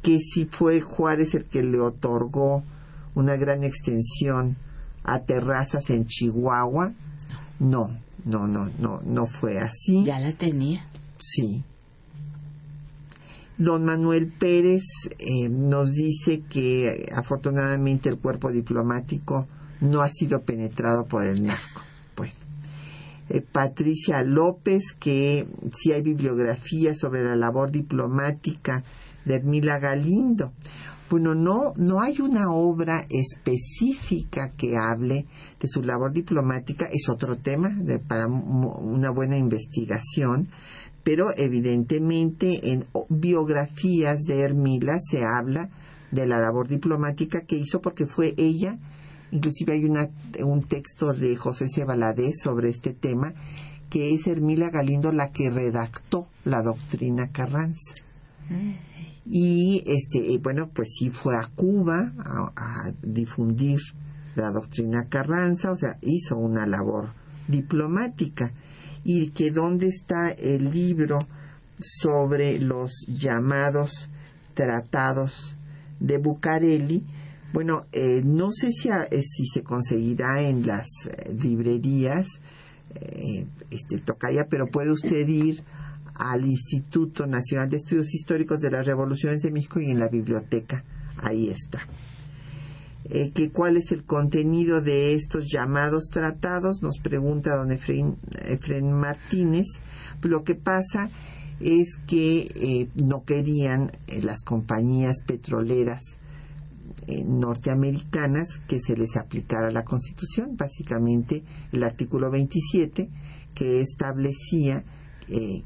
que 0.05 0.19
si 0.19 0.45
fue 0.45 0.81
Juárez 0.81 1.33
el 1.33 1.45
que 1.45 1.63
le 1.63 1.79
otorgó 1.79 2.63
una 3.15 3.37
gran 3.37 3.63
extensión 3.63 4.55
a 5.03 5.21
terrazas 5.21 5.89
en 5.89 6.05
Chihuahua. 6.05 6.93
No, 7.57 7.89
no, 8.23 8.45
no, 8.45 8.69
no, 8.77 9.01
no 9.03 9.25
fue 9.25 9.57
así. 9.57 10.03
Ya 10.05 10.19
la 10.19 10.31
tenía. 10.31 10.85
Sí. 11.19 11.63
Don 13.57 13.83
Manuel 13.83 14.31
Pérez 14.31 14.83
eh, 15.17 15.49
nos 15.49 15.93
dice 15.93 16.41
que 16.41 17.09
afortunadamente 17.11 18.07
el 18.07 18.19
cuerpo 18.19 18.51
diplomático 18.51 19.47
no 19.81 20.01
ha 20.01 20.09
sido 20.09 20.43
penetrado 20.43 21.07
por 21.07 21.25
el 21.25 21.41
narco. 21.41 21.81
Bueno, 22.15 22.33
eh, 23.29 23.41
Patricia 23.41 24.21
López, 24.21 24.83
que 24.99 25.47
sí 25.73 25.93
hay 25.93 26.03
bibliografía 26.03 26.93
sobre 26.93 27.23
la 27.23 27.35
labor 27.35 27.71
diplomática 27.71 28.83
de 29.26 29.36
Ermila 29.36 29.80
Galindo. 29.80 30.53
Bueno, 31.09 31.36
no, 31.36 31.73
no 31.78 32.01
hay 32.01 32.19
una 32.19 32.51
obra 32.51 33.05
específica 33.09 34.51
que 34.57 34.76
hable 34.76 35.28
de 35.59 35.67
su 35.67 35.84
labor 35.84 36.11
diplomática, 36.13 36.86
es 36.91 37.09
otro 37.09 37.38
tema 37.38 37.69
para 38.07 38.28
una 38.28 39.11
buena 39.11 39.38
investigación, 39.38 40.47
pero 41.03 41.28
evidentemente 41.38 42.71
en 42.71 42.86
biografías 43.09 44.23
de 44.23 44.41
Ermila 44.41 44.97
se 44.99 45.23
habla 45.23 45.69
de 46.11 46.26
la 46.26 46.39
labor 46.39 46.67
diplomática 46.67 47.41
que 47.41 47.57
hizo 47.57 47.82
porque 47.82 48.07
fue 48.07 48.34
ella 48.38 48.80
Inclusive 49.32 49.73
hay 49.73 50.43
un 50.43 50.63
texto 50.63 51.13
de 51.13 51.36
José 51.36 51.67
C. 51.67 51.86
sobre 52.41 52.69
este 52.69 52.93
tema, 52.93 53.34
que 53.89 54.13
es 54.13 54.28
Hermila 54.28 54.69
Galindo 54.69 55.11
la 55.11 55.32
que 55.32 55.49
redactó 55.49 56.28
la 56.45 56.61
doctrina 56.61 57.30
Carranza. 57.32 57.95
Y 59.26 59.84
este, 59.88 60.34
eh, 60.34 60.39
bueno, 60.41 60.69
pues 60.73 60.89
sí 60.97 61.09
fue 61.09 61.36
a 61.36 61.47
Cuba 61.47 62.13
a, 62.17 62.91
difundir 63.01 63.80
la 64.36 64.51
doctrina 64.51 65.07
Carranza, 65.09 65.71
o 65.71 65.76
sea, 65.76 65.97
hizo 66.01 66.38
una 66.38 66.67
labor 66.67 67.09
diplomática. 67.47 68.51
Y 69.03 69.30
que 69.30 69.51
dónde 69.51 69.88
está 69.88 70.32
el 70.32 70.71
libro 70.71 71.19
sobre 71.80 72.59
los 72.59 72.91
llamados 73.07 74.09
tratados 74.53 75.55
de 75.99 76.17
Bucareli, 76.17 77.03
bueno, 77.55 77.86
eh, 77.93 78.21
no 78.26 78.51
sé 78.51 78.73
si, 78.73 78.89
eh, 78.89 79.23
si 79.23 79.45
se 79.45 79.63
conseguirá 79.63 80.41
en 80.41 80.67
las 80.67 80.88
eh, 81.05 81.34
librerías 81.41 82.28
este, 83.71 83.99
Tocaya, 83.99 84.47
pero 84.49 84.67
puede 84.67 84.91
usted 84.91 85.26
ir 85.26 85.63
al 86.16 86.45
Instituto 86.45 87.28
Nacional 87.28 87.70
de 87.70 87.78
Estudios 87.78 88.13
Históricos 88.13 88.59
de 88.59 88.72
las 88.72 88.86
Revoluciones 88.86 89.41
de 89.41 89.51
México 89.51 89.80
y 89.80 89.91
en 89.91 89.99
la 89.99 90.07
biblioteca. 90.07 90.84
Ahí 91.18 91.49
está. 91.49 91.88
que 93.09 93.51
¿Cuál 93.51 93.78
es 93.78 93.91
el 93.91 94.03
contenido 94.03 94.82
de 94.82 95.13
estos 95.13 95.45
llamados 95.51 96.09
tratados? 96.11 96.82
Nos 96.82 96.97
pregunta 96.99 97.55
don 97.55 97.72
Efraín, 97.72 98.18
Martínez. 98.91 99.68
Lo 100.22 100.43
que 100.43 100.55
pasa 100.55 101.09
es 101.59 101.97
que 102.07 102.89
no 102.95 103.24
querían 103.24 103.91
las 104.07 104.43
compañías 104.43 105.22
petroleras 105.26 106.18
eh, 107.07 107.24
norteamericanas 107.24 108.61
que 108.68 108.80
se 108.80 108.97
les 108.97 109.16
aplicara 109.16 109.70
la 109.70 109.84
Constitución, 109.84 110.57
básicamente 110.57 111.43
el 111.72 111.84
artículo 111.84 112.32
27 112.32 113.09
que 113.53 113.80
establecía, 113.80 114.84
eh, 115.30 115.61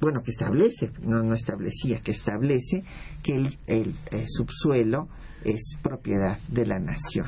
bueno, 0.00 0.22
que 0.22 0.30
establece, 0.30 0.90
no, 1.02 1.22
no 1.22 1.34
establecía, 1.34 2.00
que 2.00 2.12
establece 2.12 2.84
que 3.22 3.34
el, 3.34 3.58
el 3.66 3.94
eh, 4.10 4.24
subsuelo 4.26 5.08
es 5.44 5.76
propiedad 5.82 6.38
de 6.48 6.66
la 6.66 6.78
nación. 6.78 7.26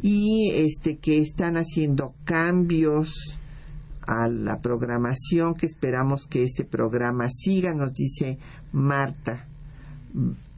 Y 0.00 0.50
este 0.54 0.98
que 0.98 1.18
están 1.20 1.56
haciendo 1.56 2.14
cambios 2.24 3.38
a 4.06 4.28
la 4.28 4.60
programación, 4.60 5.54
que 5.54 5.66
esperamos 5.66 6.26
que 6.26 6.44
este 6.44 6.64
programa 6.64 7.28
siga, 7.30 7.74
nos 7.74 7.92
dice 7.92 8.38
Marta 8.72 9.46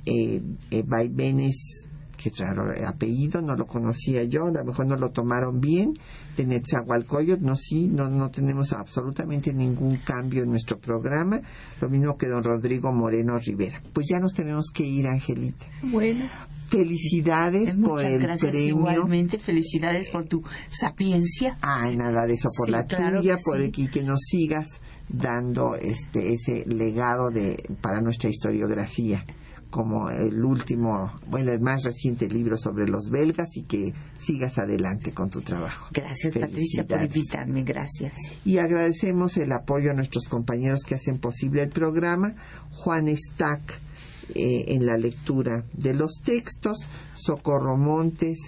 eh, 0.04 0.42
eh, 0.70 0.82
vaivenes 0.86 1.88
qué 2.16 2.32
raro 2.36 2.74
apellido, 2.86 3.40
no 3.42 3.54
lo 3.56 3.66
conocía 3.66 4.24
yo, 4.24 4.46
a 4.46 4.50
lo 4.50 4.64
mejor 4.64 4.86
no 4.86 4.96
lo 4.96 5.10
tomaron 5.10 5.60
bien, 5.60 5.94
de 6.38 6.46
Netzahualcoyot, 6.46 7.40
no, 7.40 7.56
sí, 7.56 7.88
no, 7.88 8.08
no 8.08 8.30
tenemos 8.30 8.72
absolutamente 8.72 9.52
ningún 9.52 9.96
cambio 9.96 10.44
en 10.44 10.50
nuestro 10.50 10.78
programa, 10.78 11.40
lo 11.80 11.88
mismo 11.88 12.16
que 12.16 12.28
don 12.28 12.44
Rodrigo 12.44 12.92
Moreno 12.92 13.38
Rivera. 13.38 13.82
Pues 13.92 14.06
ya 14.08 14.20
nos 14.20 14.34
tenemos 14.34 14.66
que 14.72 14.84
ir, 14.84 15.06
Angelita. 15.08 15.66
Bueno. 15.82 16.24
Felicidades 16.68 17.76
por 17.78 18.04
el 18.04 18.20
gracias 18.20 18.50
premio. 18.50 18.68
Igualmente, 18.68 19.38
felicidades 19.38 20.10
por 20.10 20.24
tu 20.26 20.42
sapiencia. 20.68 21.56
Ay, 21.62 21.96
nada 21.96 22.26
de 22.26 22.34
eso, 22.34 22.50
por 22.56 22.66
Sí, 22.66 22.72
la 22.72 22.84
claro 22.84 23.20
tuya, 23.20 23.36
que 23.36 23.42
por 23.42 23.56
sí. 23.56 23.62
el 23.62 23.72
que, 23.72 23.88
que 23.88 24.02
nos 24.02 24.20
sigas 24.20 24.66
dando 25.08 25.74
este 25.76 26.34
ese 26.34 26.66
legado 26.66 27.30
de 27.30 27.56
para 27.80 28.02
nuestra 28.02 28.28
historiografía 28.28 29.24
como 29.70 30.08
el 30.10 30.44
último, 30.44 31.12
bueno, 31.28 31.52
el 31.52 31.60
más 31.60 31.84
reciente 31.84 32.28
libro 32.28 32.56
sobre 32.56 32.88
los 32.88 33.10
belgas 33.10 33.48
y 33.56 33.62
que 33.62 33.92
sigas 34.18 34.58
adelante 34.58 35.12
con 35.12 35.28
tu 35.30 35.42
trabajo. 35.42 35.88
Gracias, 35.92 36.34
Patricia, 36.34 36.86
por 36.86 37.02
invitarme. 37.02 37.62
Gracias. 37.62 38.14
Y 38.44 38.58
agradecemos 38.58 39.36
el 39.36 39.52
apoyo 39.52 39.90
a 39.90 39.94
nuestros 39.94 40.28
compañeros 40.28 40.80
que 40.86 40.94
hacen 40.94 41.18
posible 41.18 41.62
el 41.62 41.70
programa. 41.70 42.34
Juan 42.72 43.08
Stack 43.08 43.80
eh, 44.34 44.64
en 44.68 44.86
la 44.86 44.96
lectura 44.96 45.64
de 45.72 45.94
los 45.94 46.20
textos, 46.22 46.86
Socorro 47.16 47.76
Montes 47.76 48.38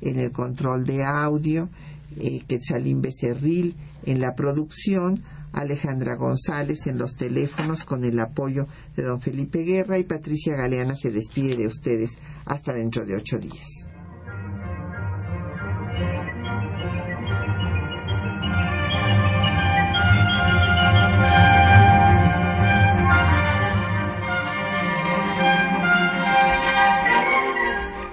en 0.00 0.18
el 0.18 0.32
control 0.32 0.84
de 0.84 1.04
audio, 1.04 1.68
eh, 2.16 2.42
Quetzalín 2.46 3.00
Becerril 3.00 3.74
en 4.04 4.20
la 4.20 4.34
producción, 4.34 5.22
Alejandra 5.52 6.14
González 6.16 6.86
en 6.86 6.98
los 6.98 7.16
teléfonos 7.16 7.84
con 7.84 8.04
el 8.04 8.18
apoyo 8.20 8.66
de 8.96 9.02
don 9.02 9.20
Felipe 9.20 9.62
Guerra 9.62 9.98
y 9.98 10.04
Patricia 10.04 10.56
Galeana 10.56 10.94
se 10.96 11.10
despide 11.10 11.56
de 11.56 11.66
ustedes 11.66 12.12
hasta 12.44 12.72
dentro 12.72 13.04
de 13.04 13.16
ocho 13.16 13.38
días. 13.38 13.68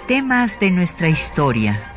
Temas 0.08 0.58
de 0.62 0.72
nuestra 0.72 1.10
historia. 1.10 1.97